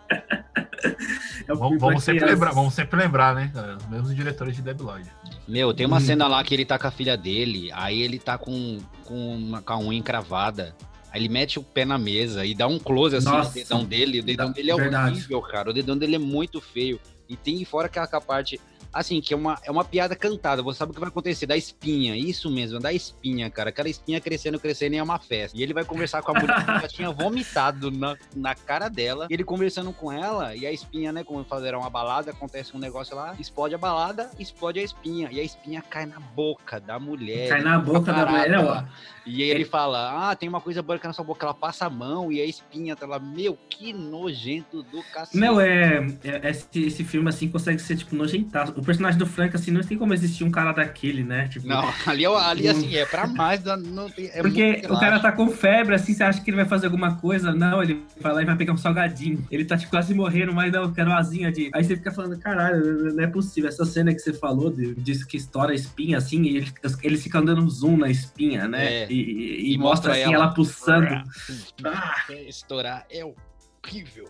É 1.48 1.54
Vamos, 1.54 1.78
vamos 1.80 2.02
sempre 2.02 2.24
lembrar, 2.24 2.52
vamos 2.52 2.74
sempre 2.74 2.98
lembrar, 3.00 3.34
né? 3.34 3.50
galera? 3.54 3.76
Os 3.76 3.86
mesmos 3.86 4.14
diretores 4.14 4.56
de 4.56 4.62
Debi 4.62 4.82
Lloyd. 4.82 5.08
Meu, 5.46 5.72
tem 5.72 5.86
Hum. 5.86 5.90
uma 5.90 6.00
cena 6.00 6.26
lá 6.26 6.42
que 6.42 6.52
ele 6.52 6.64
tá 6.64 6.78
com 6.78 6.86
a 6.88 6.90
filha 6.90 7.16
dele, 7.16 7.70
aí 7.72 8.00
ele 8.02 8.18
tá 8.18 8.36
com, 8.36 8.78
com, 9.04 9.36
uma, 9.36 9.62
com 9.62 9.72
a 9.72 9.78
unha 9.78 9.98
encravada. 9.98 10.74
Aí 11.12 11.20
ele 11.22 11.28
mete 11.28 11.58
o 11.58 11.62
pé 11.62 11.84
na 11.84 11.96
mesa 11.98 12.44
e 12.44 12.54
dá 12.54 12.66
um 12.66 12.78
close 12.78 13.16
assim 13.16 13.28
Nossa. 13.28 13.48
no 13.48 13.54
dedão 13.54 13.84
dele. 13.84 14.20
O 14.20 14.22
dedão 14.24 14.46
Da- 14.48 14.52
dele 14.52 14.70
é 14.70 14.76
verdade. 14.76 15.10
horrível, 15.12 15.40
cara. 15.42 15.70
O 15.70 15.72
dedão 15.72 15.96
dele 15.96 16.16
é 16.16 16.18
muito 16.18 16.60
feio. 16.60 17.00
E 17.28 17.36
tem 17.36 17.64
fora 17.64 17.86
aquela 17.86 18.04
aquela 18.06 18.20
parte, 18.22 18.60
assim, 18.96 19.20
que 19.20 19.34
é 19.34 19.36
uma, 19.36 19.58
é 19.62 19.70
uma 19.70 19.84
piada 19.84 20.16
cantada. 20.16 20.62
Você 20.62 20.78
sabe 20.78 20.90
o 20.90 20.94
que 20.94 21.00
vai 21.00 21.08
acontecer, 21.08 21.46
da 21.46 21.56
espinha. 21.56 22.16
Isso 22.16 22.50
mesmo, 22.50 22.80
da 22.80 22.92
espinha, 22.92 23.50
cara. 23.50 23.70
Aquela 23.70 23.88
espinha 23.88 24.20
crescendo, 24.20 24.58
crescendo 24.58 24.94
e 24.94 24.98
é 24.98 25.02
uma 25.02 25.18
festa. 25.18 25.56
E 25.56 25.62
ele 25.62 25.74
vai 25.74 25.84
conversar 25.84 26.22
com 26.22 26.30
a 26.32 26.40
mulher 26.40 26.64
que 26.64 26.80
já 26.80 26.88
tinha 26.88 27.10
vomitado 27.10 27.90
na, 27.90 28.16
na 28.34 28.54
cara 28.54 28.88
dela. 28.88 29.26
E 29.30 29.34
ele 29.34 29.44
conversando 29.44 29.92
com 29.92 30.10
ela, 30.10 30.56
e 30.56 30.66
a 30.66 30.72
espinha, 30.72 31.12
né, 31.12 31.22
como 31.22 31.44
fazer 31.44 31.74
uma 31.74 31.90
balada, 31.90 32.30
acontece 32.30 32.74
um 32.74 32.80
negócio 32.80 33.14
lá, 33.14 33.34
explode 33.38 33.74
a 33.74 33.78
balada, 33.78 34.30
explode 34.38 34.80
a 34.80 34.82
espinha. 34.82 35.28
E 35.30 35.40
a 35.40 35.42
espinha 35.42 35.82
cai 35.82 36.06
na 36.06 36.18
boca 36.18 36.80
da 36.80 36.98
mulher. 36.98 37.48
Cai 37.48 37.62
na 37.62 37.78
boca 37.78 38.12
da 38.12 38.26
mulher, 38.26 38.58
ó. 38.58 38.84
E 39.26 39.42
aí 39.42 39.50
ele 39.50 39.64
fala, 39.64 40.30
ah, 40.30 40.36
tem 40.36 40.48
uma 40.48 40.60
coisa 40.60 40.80
branca 40.80 41.08
na 41.08 41.12
sua 41.12 41.24
boca, 41.24 41.44
ela 41.44 41.52
passa 41.52 41.86
a 41.86 41.90
mão 41.90 42.30
e 42.30 42.40
a 42.40 42.44
espinha 42.44 42.94
tá 42.94 43.06
lá. 43.06 43.18
Meu, 43.18 43.58
que 43.68 43.92
nojento 43.92 44.84
do 44.84 45.02
cacete. 45.12 45.36
Meu, 45.36 45.60
é, 45.60 46.06
é- 46.22 46.50
esse, 46.50 46.66
esse 46.74 47.04
filme, 47.04 47.28
assim, 47.28 47.48
consegue 47.48 47.80
ser, 47.80 47.96
tipo, 47.96 48.14
nojentaço. 48.14 48.72
O 48.76 48.84
personagem 48.84 49.18
do 49.18 49.26
Frank, 49.26 49.56
assim, 49.56 49.72
não 49.72 49.80
tem 49.80 49.98
como 49.98 50.14
existir 50.14 50.44
um 50.44 50.50
cara 50.50 50.72
daquele, 50.72 51.24
né? 51.24 51.48
Tipo, 51.48 51.66
Não, 51.66 51.82
ali, 52.06 52.24
é- 52.24 52.28
ali 52.28 52.68
assim, 52.68 52.94
é 52.94 53.04
pra 53.04 53.26
mais, 53.26 53.64
não 53.64 54.08
tem, 54.08 54.26
é 54.32 54.40
Porque 54.40 54.82
o 54.88 54.98
cara 54.98 55.18
tá 55.18 55.32
com 55.32 55.48
febre, 55.48 55.96
assim, 55.96 56.14
você 56.14 56.22
acha 56.22 56.40
que 56.40 56.48
ele 56.48 56.56
vai 56.56 56.66
fazer 56.66 56.86
alguma 56.86 57.16
coisa? 57.16 57.52
Não, 57.52 57.82
ele 57.82 58.02
vai 58.20 58.32
lá 58.32 58.42
e 58.42 58.44
vai 58.44 58.56
pegar 58.56 58.74
um 58.74 58.76
salgadinho. 58.76 59.44
Ele 59.50 59.64
tá, 59.64 59.76
tipo, 59.76 59.90
quase 59.90 60.14
morrendo, 60.14 60.54
mas 60.54 60.72
não, 60.72 60.84
eu 60.84 60.92
quero 60.92 61.12
asinha 61.12 61.50
de... 61.50 61.68
Aí 61.74 61.82
você 61.82 61.96
fica 61.96 62.12
falando, 62.12 62.38
caralho, 62.38 63.12
não 63.12 63.24
é 63.24 63.26
possível. 63.26 63.68
Essa 63.68 63.84
cena 63.84 64.14
que 64.14 64.20
você 64.20 64.32
falou, 64.32 64.70
de, 64.70 64.94
diz 64.94 65.24
que 65.24 65.36
estoura 65.36 65.72
a 65.72 65.74
espinha, 65.74 66.18
assim, 66.18 66.42
e 66.42 66.56
ele, 67.02 67.16
fica 67.16 67.42
dando 67.42 67.62
um 67.62 67.68
zoom 67.68 67.96
na 67.96 68.08
espinha, 68.08 68.68
né? 68.68 68.86
É. 69.02 69.06
E, 69.10 69.15
e- 69.22 69.74
e 69.74 69.78
mostra, 69.78 70.10
mostra 70.10 70.12
assim, 70.12 70.34
ela. 70.34 70.44
ela, 70.44 70.54
pulsando. 70.54 71.06
Ah. 71.84 72.14
É, 72.30 72.42
Estourar 72.48 73.06
é 73.10 73.24
horrível. 73.24 74.28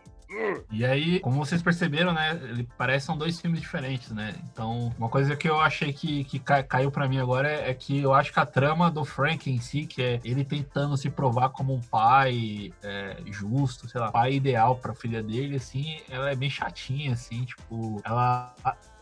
E 0.72 0.84
aí, 0.84 1.20
como 1.20 1.36
vocês 1.36 1.62
perceberam, 1.62 2.12
né? 2.12 2.36
Ele 2.50 2.68
parece 2.76 3.06
são 3.06 3.16
dois 3.16 3.40
filmes 3.40 3.60
diferentes, 3.60 4.10
né? 4.10 4.34
Então, 4.52 4.92
uma 4.98 5.08
coisa 5.08 5.36
que 5.36 5.48
eu 5.48 5.60
achei 5.60 5.92
que, 5.92 6.24
que 6.24 6.40
ca- 6.40 6.64
caiu 6.64 6.90
pra 6.90 7.08
mim 7.08 7.18
agora 7.18 7.48
é, 7.48 7.70
é 7.70 7.74
que 7.74 8.00
eu 8.00 8.12
acho 8.12 8.32
que 8.32 8.40
a 8.40 8.44
trama 8.44 8.90
do 8.90 9.04
Frank 9.04 9.48
em 9.48 9.60
si, 9.60 9.86
que 9.86 10.02
é 10.02 10.20
ele 10.24 10.44
tentando 10.44 10.96
se 10.96 11.08
provar 11.08 11.50
como 11.50 11.72
um 11.72 11.80
pai 11.80 12.72
é, 12.82 13.18
justo, 13.26 13.88
sei 13.88 14.00
lá, 14.00 14.10
pai 14.10 14.32
ideal 14.34 14.74
pra 14.74 14.92
filha 14.96 15.22
dele, 15.22 15.56
assim, 15.56 16.00
ela 16.10 16.28
é 16.28 16.34
bem 16.34 16.50
chatinha, 16.50 17.12
assim, 17.12 17.44
tipo, 17.44 18.02
ela. 18.04 18.52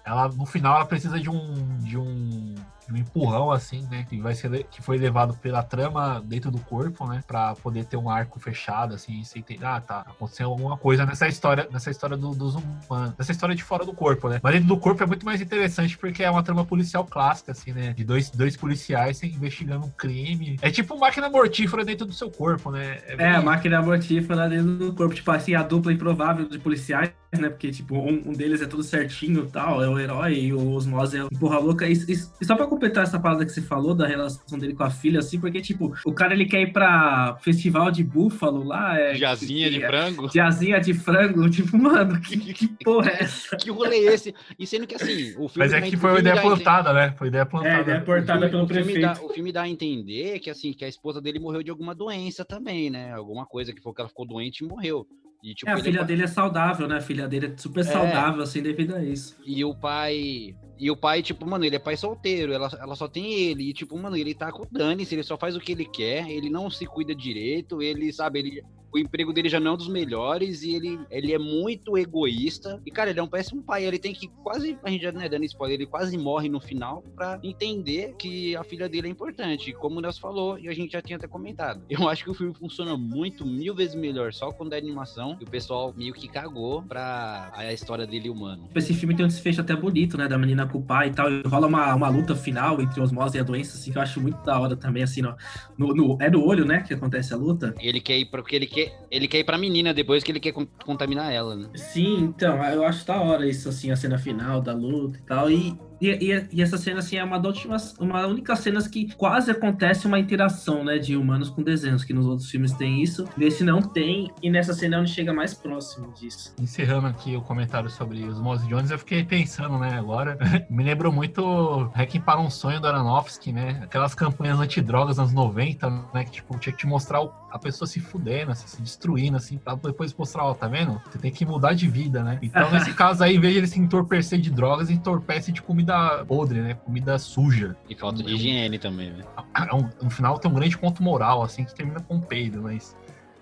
Ela, 0.06 0.28
no 0.28 0.44
final, 0.44 0.76
ela 0.76 0.84
precisa 0.84 1.18
de 1.18 1.30
um, 1.30 1.78
de 1.78 1.96
um, 1.96 2.54
um 2.92 2.96
empurrão, 2.96 3.50
assim, 3.50 3.86
né? 3.90 4.04
Que, 4.08 4.20
vai 4.20 4.34
ser, 4.34 4.64
que 4.64 4.82
foi 4.82 4.98
levado 4.98 5.34
pela 5.34 5.62
trama 5.62 6.22
dentro 6.24 6.50
do 6.50 6.58
corpo, 6.58 7.06
né? 7.06 7.22
Pra 7.26 7.54
poder 7.56 7.84
ter 7.84 7.96
um 7.96 8.08
arco 8.10 8.38
fechado, 8.40 8.94
assim, 8.94 9.22
você 9.24 9.38
entender, 9.38 9.64
ah, 9.64 9.80
tá, 9.80 10.00
aconteceu 10.00 10.48
alguma 10.50 10.76
coisa 10.76 11.04
nessa 11.06 11.26
história, 11.28 11.68
nessa 11.72 11.90
história 11.90 12.16
do- 12.16 12.34
dos 12.34 12.54
humanos, 12.54 13.14
nessa 13.18 13.32
história 13.32 13.54
de 13.54 13.62
fora 13.62 13.84
do 13.84 13.92
corpo, 13.92 14.28
né? 14.28 14.40
Mas 14.42 14.52
dentro 14.54 14.68
do 14.68 14.76
corpo 14.76 15.02
é 15.02 15.06
muito 15.06 15.24
mais 15.24 15.40
interessante 15.40 15.96
porque 15.98 16.22
é 16.22 16.30
uma 16.30 16.42
trama 16.42 16.64
policial 16.64 17.04
clássica, 17.04 17.52
assim, 17.52 17.72
né? 17.72 17.92
De 17.92 18.04
dois, 18.04 18.30
dois 18.30 18.56
policiais 18.56 19.22
investigando 19.22 19.86
um 19.86 19.90
crime. 19.90 20.56
É 20.62 20.70
tipo 20.70 20.98
máquina 20.98 21.28
mortífera 21.28 21.84
dentro 21.84 22.06
do 22.06 22.12
seu 22.12 22.30
corpo, 22.30 22.70
né? 22.70 22.98
É, 23.06 23.16
bem- 23.16 23.26
a 23.26 23.40
máquina 23.42 23.80
mortífera 23.82 24.48
dentro 24.48 24.76
do 24.76 24.92
corpo, 24.92 25.14
tipo 25.14 25.30
assim, 25.30 25.54
a 25.54 25.62
dupla 25.62 25.92
improvável 25.92 26.48
de 26.48 26.58
policiais, 26.58 27.12
né? 27.38 27.48
Porque, 27.48 27.70
tipo, 27.70 27.96
um, 27.96 28.28
um 28.28 28.32
deles 28.32 28.60
é 28.62 28.66
tudo 28.66 28.82
certinho 28.82 29.44
e 29.44 29.50
tal, 29.50 29.82
é 29.82 29.88
o 29.88 29.98
herói, 29.98 30.34
e 30.34 30.52
o 30.52 30.70
Osmose 30.72 31.16
é 31.18 31.24
o 31.24 31.28
empurra 31.32 31.58
louca. 31.58 31.86
E, 31.86 31.92
e- 31.92 32.12
e 32.40 32.44
só 32.44 32.54
pra 32.56 32.66
completar 32.74 33.04
essa 33.04 33.18
parada 33.18 33.44
que 33.44 33.52
você 33.52 33.62
falou 33.62 33.94
da 33.94 34.06
relação 34.06 34.58
dele 34.58 34.74
com 34.74 34.82
a 34.82 34.90
filha, 34.90 35.20
assim, 35.20 35.40
porque, 35.40 35.60
tipo, 35.60 35.94
o 36.04 36.12
cara 36.12 36.34
ele 36.34 36.44
quer 36.44 36.60
ir 36.60 36.72
pra 36.72 37.36
festival 37.40 37.90
de 37.90 38.02
búfalo 38.02 38.64
lá, 38.64 38.98
é. 38.98 39.14
Jazinha 39.14 39.70
de 39.70 39.82
é- 39.82 39.86
frango. 39.86 40.28
Jazinha 40.32 40.80
de 40.80 40.92
frango, 40.92 41.48
tipo, 41.50 41.78
mano, 41.78 42.20
que, 42.20 42.52
que 42.52 42.68
porra 42.84 43.10
é 43.10 43.22
essa? 43.22 43.56
Que 43.56 43.70
rolê 43.70 43.96
é 44.08 44.14
esse? 44.14 44.34
E 44.58 44.66
sendo 44.66 44.86
que 44.86 44.94
assim, 44.94 45.30
o 45.38 45.48
filme. 45.48 45.52
Mas 45.56 45.72
é 45.72 45.80
que 45.80 45.96
foi 45.96 46.18
ideia 46.18 46.40
plantada, 46.40 46.92
né? 46.92 47.14
Foi 47.16 47.28
ideia 47.28 47.46
plantada. 47.46 47.76
É, 47.76 47.80
ideia 47.82 48.00
filme, 48.02 48.50
pelo 48.50 48.64
o, 48.64 48.66
prefeito. 48.66 49.00
dá, 49.00 49.12
o 49.22 49.28
filme 49.28 49.52
dá 49.52 49.62
a 49.62 49.68
entender 49.68 50.38
que 50.40 50.50
assim, 50.50 50.72
que 50.72 50.84
a 50.84 50.88
esposa 50.88 51.20
dele 51.20 51.38
morreu 51.38 51.62
de 51.62 51.70
alguma 51.70 51.94
doença 51.94 52.44
também, 52.44 52.90
né? 52.90 53.12
Alguma 53.12 53.46
coisa 53.46 53.72
que 53.72 53.80
foi 53.80 53.94
que 53.94 54.00
ela 54.00 54.08
ficou 54.08 54.26
doente 54.26 54.64
e 54.64 54.66
morreu. 54.66 55.06
E, 55.42 55.52
tipo, 55.54 55.70
É, 55.70 55.74
a 55.74 55.76
filha 55.76 56.00
é- 56.00 56.04
dele 56.04 56.22
é 56.22 56.26
saudável, 56.26 56.88
né? 56.88 56.96
A 56.96 57.00
filha 57.02 57.28
dele 57.28 57.52
é 57.52 57.56
super 57.58 57.84
saudável, 57.84 58.42
assim, 58.42 58.62
devido 58.62 58.96
a 58.96 59.04
isso. 59.04 59.36
E 59.44 59.62
o 59.62 59.74
pai. 59.74 60.56
E 60.78 60.90
o 60.90 60.96
pai, 60.96 61.22
tipo, 61.22 61.46
mano, 61.46 61.64
ele 61.64 61.76
é 61.76 61.78
pai 61.78 61.96
solteiro, 61.96 62.52
ela, 62.52 62.70
ela 62.80 62.96
só 62.96 63.08
tem 63.08 63.32
ele. 63.32 63.70
E, 63.70 63.72
tipo, 63.72 63.96
mano, 63.98 64.16
ele 64.16 64.34
tá 64.34 64.50
com 64.50 64.62
o 64.62 64.68
Dani, 64.70 65.06
ele 65.10 65.22
só 65.22 65.36
faz 65.36 65.56
o 65.56 65.60
que 65.60 65.72
ele 65.72 65.84
quer, 65.84 66.28
ele 66.28 66.50
não 66.50 66.70
se 66.70 66.86
cuida 66.86 67.14
direito, 67.14 67.82
ele, 67.82 68.12
sabe, 68.12 68.38
ele. 68.40 68.62
O 68.92 68.98
emprego 68.98 69.32
dele 69.32 69.48
já 69.48 69.58
não 69.58 69.72
é 69.72 69.74
um 69.74 69.76
dos 69.76 69.88
melhores 69.88 70.62
e 70.62 70.72
ele, 70.72 71.00
ele 71.10 71.32
é 71.32 71.38
muito 71.38 71.98
egoísta. 71.98 72.80
E, 72.86 72.92
cara, 72.92 73.10
ele 73.10 73.18
é 73.18 73.22
um 73.24 73.26
péssimo 73.26 73.60
pai. 73.60 73.84
Ele 73.84 73.98
tem 73.98 74.14
que 74.14 74.28
quase. 74.28 74.78
A 74.84 74.88
gente 74.88 75.02
já 75.02 75.10
não 75.10 75.20
é 75.20 75.28
dando 75.28 75.44
spoiler, 75.44 75.74
ele 75.74 75.86
quase 75.86 76.16
morre 76.16 76.48
no 76.48 76.60
final 76.60 77.02
pra 77.16 77.40
entender 77.42 78.14
que 78.16 78.54
a 78.54 78.62
filha 78.62 78.88
dele 78.88 79.08
é 79.08 79.10
importante. 79.10 79.72
Como 79.72 79.98
o 79.98 80.00
Nelson 80.00 80.20
falou, 80.20 80.58
e 80.60 80.68
a 80.68 80.72
gente 80.72 80.92
já 80.92 81.02
tinha 81.02 81.16
até 81.16 81.26
comentado. 81.26 81.82
Eu 81.90 82.08
acho 82.08 82.22
que 82.22 82.30
o 82.30 82.34
filme 82.34 82.54
funciona 82.54 82.96
muito, 82.96 83.44
mil 83.44 83.74
vezes 83.74 83.96
melhor 83.96 84.32
só 84.32 84.52
quando 84.52 84.74
é 84.74 84.78
animação. 84.78 85.36
E 85.40 85.42
o 85.42 85.50
pessoal 85.50 85.92
meio 85.96 86.14
que 86.14 86.28
cagou 86.28 86.80
pra 86.84 87.50
a 87.52 87.72
história 87.72 88.06
dele 88.06 88.30
humano. 88.30 88.68
Esse 88.76 88.94
filme 88.94 89.16
tem 89.16 89.24
um 89.24 89.28
desfecho 89.28 89.60
até 89.60 89.74
bonito, 89.74 90.16
né? 90.16 90.28
Da 90.28 90.38
menina 90.38 90.63
com 90.66 90.78
o 90.78 90.82
pai 90.82 91.08
e 91.08 91.10
tal. 91.12 91.30
E 91.30 91.42
rola 91.46 91.66
uma, 91.66 91.94
uma 91.94 92.08
luta 92.08 92.34
final 92.34 92.80
entre 92.80 93.00
osmose 93.00 93.36
e 93.36 93.40
a 93.40 93.44
doença, 93.44 93.76
assim, 93.76 93.92
que 93.92 93.98
eu 93.98 94.02
acho 94.02 94.20
muito 94.20 94.42
da 94.44 94.58
hora 94.58 94.76
também, 94.76 95.02
assim, 95.02 95.22
no, 95.22 95.34
no, 95.76 95.94
no- 95.94 96.18
é 96.20 96.30
no 96.30 96.44
olho, 96.46 96.64
né? 96.64 96.80
Que 96.82 96.94
acontece 96.94 97.32
a 97.34 97.36
luta. 97.36 97.74
Ele 97.80 98.00
quer 98.00 98.18
ir 98.18 98.26
porque 98.26 98.56
ele 98.56 98.66
quer, 98.66 98.92
ele 99.10 99.26
quer 99.28 99.38
ir 99.38 99.44
pra 99.44 99.58
menina 99.58 99.92
depois 99.94 100.22
que 100.22 100.30
ele 100.32 100.40
quer 100.40 100.52
con- 100.52 100.66
contaminar 100.84 101.32
ela, 101.32 101.54
né? 101.56 101.68
Sim, 101.74 102.16
então, 102.20 102.62
eu 102.64 102.84
acho 102.84 103.06
da 103.06 103.20
hora 103.20 103.46
isso, 103.48 103.68
assim, 103.68 103.90
a 103.90 103.96
cena 103.96 104.18
final 104.18 104.60
da 104.60 104.72
luta 104.72 105.18
e 105.18 105.22
tal. 105.22 105.50
E, 105.50 105.76
E, 106.04 106.32
e, 106.32 106.48
e 106.52 106.62
essa 106.62 106.76
cena, 106.76 106.98
assim, 106.98 107.16
é 107.16 107.24
uma, 107.24 107.38
das 107.38 107.54
últimas, 107.54 107.94
uma 107.98 108.26
única 108.26 108.54
cena 108.54 108.74
que 108.86 109.14
quase 109.14 109.50
acontece 109.50 110.06
uma 110.06 110.18
interação, 110.18 110.84
né, 110.84 110.98
de 110.98 111.16
humanos 111.16 111.48
com 111.48 111.62
desenhos, 111.62 112.04
que 112.04 112.12
nos 112.12 112.26
outros 112.26 112.50
filmes 112.50 112.74
tem 112.74 113.02
isso, 113.02 113.26
nesse 113.38 113.64
não 113.64 113.80
tem, 113.80 114.30
e 114.42 114.50
nessa 114.50 114.74
cena 114.74 114.96
é 114.96 115.00
onde 115.00 115.10
chega 115.10 115.32
mais 115.32 115.54
próximo 115.54 116.12
disso. 116.12 116.54
Encerrando 116.60 117.06
aqui 117.06 117.34
o 117.34 117.40
comentário 117.40 117.88
sobre 117.88 118.22
os 118.24 118.38
Mouse 118.38 118.66
Jones, 118.66 118.90
eu 118.90 118.98
fiquei 118.98 119.24
pensando, 119.24 119.78
né, 119.78 119.94
agora, 119.94 120.36
me 120.68 120.84
lembrou 120.84 121.10
muito 121.10 121.90
Hacking 121.94 122.20
para 122.20 122.38
um 122.38 122.50
Sonho 122.50 122.80
do 122.80 122.86
Aronofsky, 122.86 123.52
né, 123.52 123.80
aquelas 123.82 124.14
campanhas 124.14 124.60
antidrogas 124.60 125.16
nos 125.16 125.20
anos 125.20 125.32
90, 125.32 125.88
né, 126.12 126.24
que, 126.24 126.32
tipo, 126.32 126.58
tinha 126.58 126.72
que 126.72 126.80
te 126.80 126.86
mostrar 126.86 127.20
a 127.54 127.58
pessoa 127.58 127.86
se 127.86 128.00
fudendo, 128.00 128.50
assim, 128.50 128.66
se 128.66 128.82
destruindo, 128.82 129.36
assim, 129.36 129.56
pra 129.56 129.76
depois 129.76 130.12
mostrar, 130.12 130.44
ó, 130.44 130.54
tá 130.54 130.66
vendo? 130.66 131.00
Você 131.08 131.18
tem 131.18 131.30
que 131.30 131.46
mudar 131.46 131.72
de 131.72 131.86
vida, 131.86 132.20
né? 132.24 132.40
Então, 132.42 132.68
nesse 132.72 132.92
caso 132.94 133.22
aí, 133.22 133.36
em 133.36 133.40
vez 133.40 133.52
de 133.52 133.60
ele 133.60 133.66
se 133.68 133.78
entorpecer 133.78 134.40
de 134.40 134.50
drogas, 134.50 134.90
entorpece 134.90 135.52
de 135.52 135.62
comida 135.62 135.93
podre, 136.26 136.60
né? 136.60 136.74
Comida 136.74 137.18
suja. 137.18 137.76
E 137.88 137.94
falta 137.94 138.22
de 138.22 138.32
higiene 138.34 138.78
também, 138.78 139.10
né? 139.10 139.24
É 139.70 139.74
um- 139.74 139.88
no 140.02 140.10
final 140.10 140.38
tem 140.38 140.50
um 140.50 140.54
grande 140.54 140.76
ponto 140.78 141.02
moral, 141.02 141.42
assim, 141.42 141.64
que 141.64 141.74
termina 141.74 142.00
com 142.00 142.14
um 142.16 142.20
peido, 142.20 142.62
mas 142.62 142.96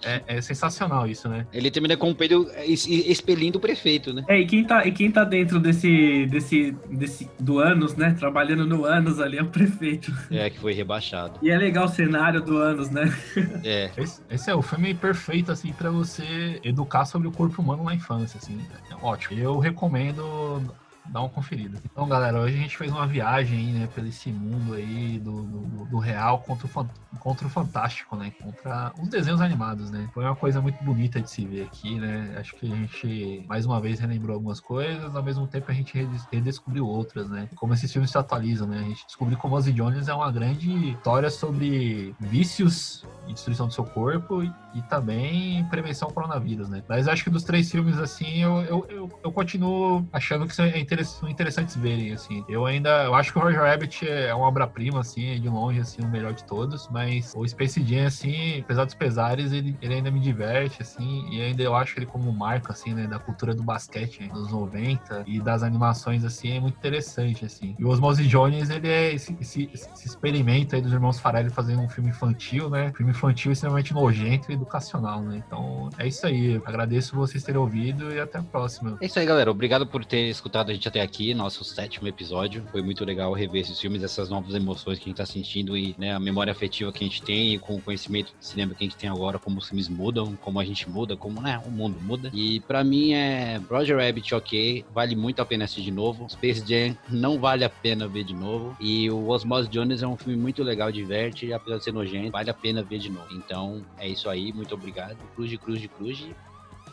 é, 0.05 0.21
é 0.27 0.41
sensacional 0.41 1.07
isso, 1.07 1.29
né? 1.29 1.47
Ele 1.53 1.71
termina 1.71 1.97
com 1.97 2.11
o 2.11 2.15
Pedro 2.15 2.49
expelindo 2.67 3.59
o 3.59 3.61
prefeito, 3.61 4.13
né? 4.13 4.25
É, 4.27 4.41
e 4.41 4.47
quem 4.47 4.65
tá, 4.65 4.85
e 4.85 4.91
quem 4.91 5.11
tá 5.11 5.23
dentro 5.23 5.61
desse, 5.61 6.27
desse, 6.27 6.73
desse, 6.91 7.31
do 7.39 7.61
Anos, 7.61 7.95
né, 7.95 8.13
trabalhando 8.19 8.67
no 8.67 8.85
Anos 8.85 9.21
ali 9.21 9.39
é 9.39 9.43
o 9.43 9.47
prefeito. 9.47 10.13
É, 10.31 10.51
que 10.51 10.59
foi 10.59 10.73
rebaixado. 10.73 11.39
E 11.41 11.51
é 11.51 11.57
legal 11.57 11.85
o 11.85 11.89
cenário 11.89 12.41
do 12.43 12.57
Anos, 12.57 12.91
né? 12.91 13.05
É. 13.65 13.91
Esse, 13.97 14.21
esse 14.29 14.51
é 14.51 14.55
o 14.57 14.61
filme 14.63 14.93
perfeito, 14.93 15.53
assim, 15.53 15.73
pra 15.73 15.91
você 15.91 16.61
educar 16.65 17.05
sobre 17.05 17.29
o 17.29 17.33
corpo 17.33 17.63
humano 17.63 17.85
na 17.85 17.95
infância, 17.95 18.39
assim. 18.43 18.59
É 18.91 18.95
ótimo. 19.05 19.39
Eu 19.39 19.59
recomendo 19.61 20.61
dar 21.13 21.21
uma 21.21 21.29
conferida. 21.29 21.79
Então, 21.85 22.09
galera, 22.09 22.41
hoje 22.41 22.57
a 22.57 22.61
gente 22.61 22.77
fez 22.77 22.91
uma 22.91 23.07
viagem 23.07 23.59
aí, 23.59 23.73
né, 23.73 23.89
pelo 23.95 24.07
esse 24.09 24.31
mundo 24.31 24.75
aí 24.75 25.19
do, 25.19 25.43
do, 25.43 25.85
do 25.87 25.99
real 25.99 26.39
contra 26.41 26.67
o, 26.67 26.89
contra 27.19 27.47
o 27.47 27.51
fantástico, 27.51 28.17
né? 28.17 28.33
Contra 28.43 28.93
os 29.01 29.09
desenhos 29.09 29.41
animados, 29.41 29.91
né? 29.91 30.09
Foi 30.15 30.25
uma 30.25 30.35
coisa 30.35 30.61
muito 30.61 30.83
bonita 30.83 31.21
de 31.21 31.31
se 31.31 31.45
ver 31.47 31.65
aqui, 31.65 31.99
né? 32.01 32.35
Acho 32.39 32.57
que 32.57 32.71
a 32.71 32.75
gente, 32.75 33.45
mais 33.47 33.67
uma 33.67 33.81
vez, 33.81 34.01
relembrou 34.01 34.35
algumas 34.35 34.59
coisas, 34.59 35.15
ao 35.15 35.23
mesmo 35.23 35.47
tempo 35.47 35.71
a 35.71 35.75
gente 35.75 35.95
redes- 35.95 36.27
redescobriu 36.33 36.87
outras, 36.87 37.29
né? 37.29 37.49
Como 37.57 37.75
esses 37.75 37.93
filmes 37.93 38.11
se 38.11 38.17
atualizam, 38.19 38.67
né? 38.67 38.79
A 38.79 38.89
gente 38.89 39.05
descobriu 39.07 39.37
como 39.39 39.55
Ozzy 39.55 39.73
Jones 39.73 40.09
é 40.09 40.15
uma 40.15 40.33
grande 40.33 40.91
história 40.93 41.31
sobre 41.31 42.15
vícios 42.19 43.05
e 43.29 43.33
destruição 43.35 43.69
do 43.69 43.73
seu 43.75 43.85
corpo 43.85 44.43
e, 44.43 44.53
e 44.75 44.83
também 44.83 45.65
prevenção 45.67 46.09
ao 46.09 46.15
coronavírus, 46.15 46.69
né? 46.69 46.83
Mas 46.89 47.07
acho 47.07 47.23
que 47.23 47.31
dos 47.31 47.45
três 47.45 47.71
filmes, 47.71 47.99
assim, 47.99 48.39
eu, 48.43 48.61
eu, 48.63 48.87
eu, 48.89 49.21
eu 49.25 49.33
continuo 49.33 50.05
achando 50.13 50.47
que 50.47 50.55
são, 50.55 50.65
é 50.65 50.79
interess- 50.81 51.02
são 51.09 51.29
interessantes 51.29 51.77
verem, 51.77 52.13
assim. 52.13 52.45
Eu 52.49 52.67
ainda, 52.67 53.05
eu 53.05 53.15
acho 53.15 53.33
que 53.33 53.39
o 53.39 53.43
Roger 53.43 53.61
Rabbit 53.61 54.09
é 54.09 54.35
uma 54.35 54.47
obra-prima, 54.47 55.01
assim, 55.01 55.41
de 55.41 55.49
longe, 55.49 55.81
assim, 55.81 56.03
o 56.03 56.09
melhor 56.09 56.33
de 56.33 56.45
todos, 56.45 56.89
mas 56.89 57.33
o 57.37 57.47
Space 57.47 57.83
Jam, 57.83 58.07
assim, 58.07 58.61
apesar 58.61 58.85
dos 58.85 58.95
pesares, 58.95 59.53
ele, 59.53 59.77
ele 59.81 59.95
ainda 59.95 60.11
me 60.11 60.21
diverte, 60.21 60.83
assim, 60.83 61.27
e 61.31 61.41
ainda 61.41 61.63
eu 61.63 61.75
acho 61.75 61.99
ele 61.99 62.07
como 62.07 62.29
um 62.29 62.33
marco, 62.33 62.73
assim, 62.73 62.95
né, 62.95 63.07
da 63.07 63.19
cultura 63.19 63.55
do 63.55 63.63
basquete 63.63 64.29
dos 64.29 64.51
90 64.51 65.25
e 65.27 65.41
das 65.41 65.63
animações, 65.63 66.25
assim, 66.25 66.57
é 66.57 66.61
muito 66.61 66.77
interessante, 66.77 67.45
assim. 67.45 67.75
E 67.79 67.85
o 67.85 67.89
Osmose 67.89 68.27
Jones, 68.27 68.71
ele 68.71 68.89
é 68.89 69.13
esse, 69.15 69.37
esse, 69.41 69.71
esse 69.73 70.07
experimento 70.07 70.75
aí 70.75 70.83
dos 70.83 70.93
irmãos 70.93 71.19
Farelli 71.19 71.51
fazendo 71.51 71.81
um 71.81 71.89
filme 71.89 72.11
infantil, 72.11 72.69
né, 72.71 72.93
filme 72.97 73.13
infantil 73.13 73.53
extremamente 73.53 73.93
nojento 73.93 74.51
e 74.51 74.55
educacional, 74.55 75.23
né, 75.23 75.43
então 75.47 75.91
é 75.99 76.07
isso 76.07 76.27
aí, 76.27 76.55
eu 76.55 76.63
agradeço 76.65 77.17
vocês 77.17 77.43
terem 77.43 77.61
ouvido 77.61 78.13
e 78.13 78.21
até 78.21 78.39
a 78.39 78.43
próxima. 78.43 78.97
É 79.01 79.07
isso 79.07 79.19
aí, 79.19 79.27
galera. 79.27 79.51
Obrigado 79.51 79.87
por 79.87 80.05
ter 80.05 80.29
escutado 80.29 80.71
a 80.71 80.75
gente 80.75 80.82
até 80.89 81.01
aqui, 81.01 81.35
nosso 81.35 81.65
sétimo 81.65 82.07
episódio. 82.09 82.65
Foi 82.71 82.83
muito 82.83 83.05
legal 83.05 83.33
rever 83.33 83.63
esses 83.63 83.79
filmes, 83.81 84.03
essas 84.03 84.29
novas 84.29 84.55
emoções 84.55 84.99
que 84.99 85.05
a 85.05 85.09
gente 85.09 85.17
tá 85.17 85.27
sentindo 85.27 85.77
e 85.77 85.95
né, 85.99 86.15
a 86.15 86.21
memória 86.21 86.51
afetiva 86.53 86.93
que 86.93 87.05
a 87.05 87.07
gente 87.07 87.23
tem 87.23 87.55
e 87.55 87.59
com 87.59 87.77
o 87.77 87.81
conhecimento 87.83 88.33
de 88.39 88.47
cinema 88.47 88.75
que 88.75 88.85
a 88.85 88.87
gente 88.89 88.97
tem 88.97 89.09
agora, 89.09 89.39
como 89.39 89.59
os 89.59 89.69
filmes 89.69 89.89
mudam, 89.89 90.37
como 90.37 90.59
a 90.61 90.65
gente 90.65 90.89
muda, 90.89 91.17
como 91.17 91.41
né, 91.41 91.61
o 91.67 91.71
mundo 91.71 91.99
muda. 92.01 92.31
E 92.35 92.61
pra 92.61 92.83
mim 92.85 93.13
é 93.13 93.61
Roger 93.71 93.97
Rabbit 93.99 94.35
ok, 94.35 94.85
vale 94.93 95.15
muito 95.17 95.41
a 95.41 95.45
pena 95.47 95.65
assistir 95.65 95.83
de 95.83 95.91
novo. 95.91 96.29
Space 96.31 96.63
Jam 96.67 96.97
não 97.09 97.39
vale 97.39 97.65
a 97.65 97.71
pena 97.71 98.07
ver 98.09 98.25
de 98.25 98.35
novo. 98.35 98.77
E 98.81 99.11
o 99.11 99.29
Osmose 99.29 99.69
Jones 99.69 100.03
é 100.03 100.07
um 100.07 100.17
filme 100.17 100.37
muito 100.39 100.63
legal, 100.63 100.91
diverte, 100.93 101.53
apesar 101.53 101.79
de 101.79 101.85
ser 101.85 101.93
nojento, 101.93 102.31
vale 102.33 102.51
a 102.51 102.55
pena 102.55 102.83
ver 102.83 102.99
de 102.99 103.11
novo. 103.11 103.27
Então 103.33 103.83
é 103.99 104.09
isso 104.09 104.29
aí, 104.29 104.53
muito 104.53 104.75
obrigado. 104.75 105.17
Cruz 105.35 105.51
de 105.51 105.59
cruz 105.59 105.81
de 105.81 105.89
cruz. 105.89 106.19
de- 106.19 106.35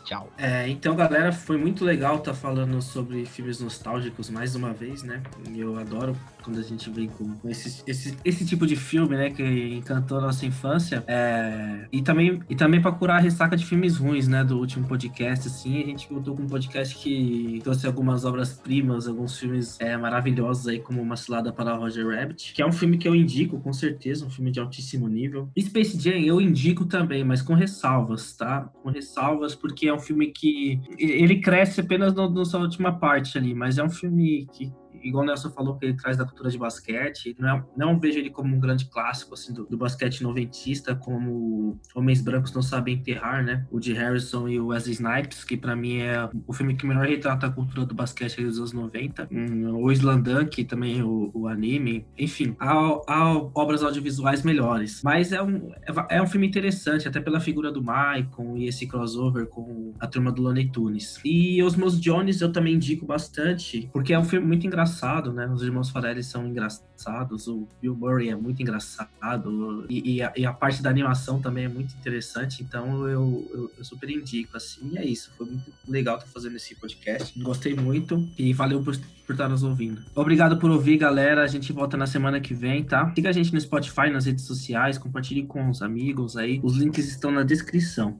Tchau. 0.04 0.28
É, 0.36 0.68
então, 0.68 0.94
galera, 0.96 1.32
foi 1.32 1.56
muito 1.56 1.84
legal 1.84 2.16
estar 2.16 2.34
falando 2.34 2.80
sobre 2.82 3.24
filmes 3.24 3.60
nostálgicos 3.60 4.30
mais 4.30 4.54
uma 4.54 4.72
vez, 4.72 5.02
né? 5.02 5.22
Eu 5.54 5.78
adoro 5.78 6.16
quando 6.42 6.58
a 6.58 6.62
gente 6.62 6.90
vem 6.90 7.08
com 7.08 7.36
esse, 7.48 7.82
esse, 7.86 8.16
esse 8.24 8.44
tipo 8.44 8.66
de 8.66 8.76
filme, 8.76 9.16
né? 9.16 9.30
Que 9.30 9.42
encantou 9.74 10.18
a 10.18 10.20
nossa 10.20 10.46
infância. 10.46 11.04
É, 11.06 11.86
e 11.92 12.02
também, 12.02 12.40
e 12.48 12.54
também 12.54 12.80
para 12.80 12.92
curar 12.92 13.16
a 13.16 13.20
ressaca 13.20 13.56
de 13.56 13.64
filmes 13.64 13.96
ruins, 13.96 14.28
né? 14.28 14.44
Do 14.44 14.58
último 14.58 14.86
podcast, 14.86 15.48
assim. 15.48 15.82
A 15.82 15.86
gente 15.86 16.08
voltou 16.08 16.36
com 16.36 16.42
um 16.42 16.46
podcast 16.46 16.94
que 16.96 17.60
trouxe 17.62 17.86
algumas 17.86 18.24
obras-primas, 18.24 19.06
alguns 19.06 19.38
filmes 19.38 19.78
é, 19.80 19.96
maravilhosos 19.96 20.66
aí, 20.68 20.80
como 20.80 21.00
Uma 21.00 21.16
Cilada 21.16 21.52
para 21.52 21.74
Roger 21.74 22.06
Rabbit, 22.08 22.52
que 22.54 22.62
é 22.62 22.66
um 22.66 22.72
filme 22.72 22.98
que 22.98 23.08
eu 23.08 23.14
indico, 23.14 23.60
com 23.60 23.72
certeza, 23.72 24.26
um 24.26 24.30
filme 24.30 24.50
de 24.50 24.60
altíssimo 24.60 25.08
nível. 25.08 25.50
Space 25.58 25.98
Jam 26.00 26.20
eu 26.20 26.40
indico 26.40 26.84
também, 26.84 27.24
mas 27.24 27.42
com 27.42 27.54
ressalvas, 27.54 28.36
tá? 28.36 28.70
Com 28.82 28.90
ressalvas, 28.90 29.54
porque 29.54 29.88
é 29.88 29.94
um 29.94 29.98
filme 29.98 30.28
que 30.28 30.80
ele 30.98 31.40
cresce 31.40 31.80
apenas 31.80 32.14
na 32.14 32.44
sua 32.44 32.60
última 32.60 32.98
parte 32.98 33.38
ali, 33.38 33.54
mas 33.54 33.78
é 33.78 33.84
um 33.84 33.90
filme 33.90 34.46
que 34.52 34.72
igual 35.02 35.24
o 35.24 35.26
Nelson 35.26 35.50
falou, 35.50 35.76
que 35.76 35.86
ele 35.86 35.94
traz 35.94 36.16
da 36.16 36.24
cultura 36.24 36.50
de 36.50 36.58
basquete. 36.58 37.34
Não, 37.38 37.48
é- 37.56 37.64
não 37.76 37.98
vejo 37.98 38.18
ele 38.18 38.30
como 38.30 38.54
um 38.54 38.60
grande 38.60 38.86
clássico 38.86 39.34
assim, 39.34 39.52
do, 39.52 39.64
do 39.66 39.76
basquete 39.76 40.22
noventista, 40.22 40.94
como 40.94 41.78
Homens 41.94 42.20
Brancos 42.20 42.52
Não 42.52 42.62
Sabem 42.62 42.94
Enterrar, 42.94 43.44
né? 43.44 43.66
O 43.70 43.78
de 43.80 43.92
Harrison 43.92 44.48
e 44.48 44.58
o 44.60 44.68
Wesley 44.68 44.94
Snipes, 44.94 45.44
que 45.44 45.56
pra 45.56 45.74
mim 45.76 45.98
é 45.98 46.28
o 46.46 46.52
filme 46.52 46.74
que 46.74 46.86
melhor 46.86 47.06
retrata 47.06 47.46
a 47.46 47.50
cultura 47.50 47.84
do 47.86 47.94
basquete 47.94 48.42
dos 48.42 48.58
anos 48.58 48.72
90. 48.72 49.28
Hum, 49.30 49.74
o 49.82 49.90
Slandan, 49.92 50.46
que 50.46 50.64
também 50.64 51.00
é 51.00 51.04
o, 51.04 51.30
o 51.34 51.46
anime. 51.48 52.06
Enfim, 52.18 52.56
há, 52.58 52.70
há 53.06 53.32
obras 53.54 53.82
audiovisuais 53.82 54.42
melhores. 54.42 55.00
Mas 55.02 55.32
é 55.32 55.42
um, 55.42 55.70
é, 56.08 56.16
é 56.16 56.22
um 56.22 56.26
filme 56.26 56.46
interessante, 56.46 57.06
até 57.08 57.20
pela 57.20 57.40
figura 57.40 57.70
do 57.72 57.80
Michael 57.80 58.56
e 58.56 58.66
esse 58.66 58.86
crossover 58.86 59.46
com 59.46 59.92
a 59.98 60.06
turma 60.06 60.32
do 60.32 60.42
Looney 60.42 60.70
Tunes. 60.70 61.20
E 61.24 61.62
Os 61.62 61.76
Meus 61.76 62.00
Jones 62.00 62.40
eu 62.40 62.52
também 62.52 62.74
indico 62.74 63.06
bastante, 63.06 63.88
porque 63.92 64.12
é 64.12 64.18
um 64.18 64.24
filme 64.24 64.46
muito 64.46 64.66
engraçado, 64.90 65.32
né? 65.32 65.46
Os 65.46 65.62
irmãos 65.62 65.90
Farelli 65.90 66.22
são 66.22 66.46
engraçados, 66.46 67.46
o 67.46 67.66
Bill 67.80 67.94
Murray 67.94 68.30
é 68.30 68.36
muito 68.36 68.60
engraçado, 68.60 69.86
e, 69.88 70.16
e 70.16 70.22
a, 70.22 70.32
e 70.36 70.44
a 70.44 70.52
parte 70.52 70.82
da 70.82 70.90
animação 70.90 71.40
também 71.40 71.64
é 71.64 71.68
muito 71.68 71.94
interessante, 71.94 72.62
então 72.62 73.06
eu, 73.08 73.48
eu, 73.52 73.72
eu 73.78 73.84
super 73.84 74.10
indico, 74.10 74.56
assim, 74.56 74.90
e 74.92 74.98
é 74.98 75.04
isso. 75.04 75.30
Foi 75.38 75.46
muito 75.46 75.72
legal 75.88 76.16
estar 76.16 76.28
fazendo 76.28 76.56
esse 76.56 76.74
podcast. 76.74 77.40
Gostei 77.40 77.74
muito 77.74 78.28
e 78.36 78.52
valeu 78.52 78.82
por, 78.82 78.96
por 79.26 79.32
estar 79.32 79.48
nos 79.48 79.62
ouvindo. 79.62 80.02
Obrigado 80.14 80.58
por 80.58 80.70
ouvir, 80.70 80.96
galera. 80.98 81.42
A 81.42 81.46
gente 81.46 81.72
volta 81.72 81.96
na 81.96 82.06
semana 82.06 82.40
que 82.40 82.52
vem, 82.52 82.82
tá? 82.82 83.12
Siga 83.14 83.30
a 83.30 83.32
gente 83.32 83.52
no 83.52 83.60
Spotify, 83.60 84.10
nas 84.10 84.26
redes 84.26 84.44
sociais, 84.44 84.98
compartilhe 84.98 85.44
com 85.44 85.70
os 85.70 85.82
amigos 85.82 86.36
aí. 86.36 86.60
Os 86.62 86.76
links 86.76 87.08
estão 87.08 87.30
na 87.30 87.44
descrição. 87.44 88.18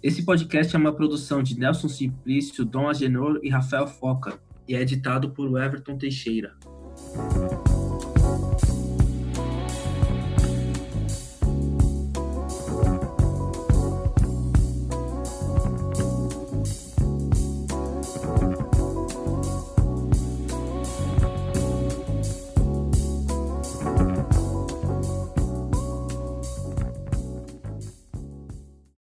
Esse 0.00 0.24
podcast 0.24 0.76
é 0.76 0.78
uma 0.78 0.92
produção 0.92 1.42
de 1.42 1.58
Nelson 1.58 1.88
Simplício, 1.88 2.64
Dom 2.64 2.88
Agenor 2.88 3.40
e 3.42 3.48
Rafael 3.48 3.88
Foca 3.88 4.38
e 4.68 4.76
é 4.76 4.80
editado 4.80 5.30
por 5.30 5.60
Everton 5.60 5.98
Teixeira. 5.98 6.54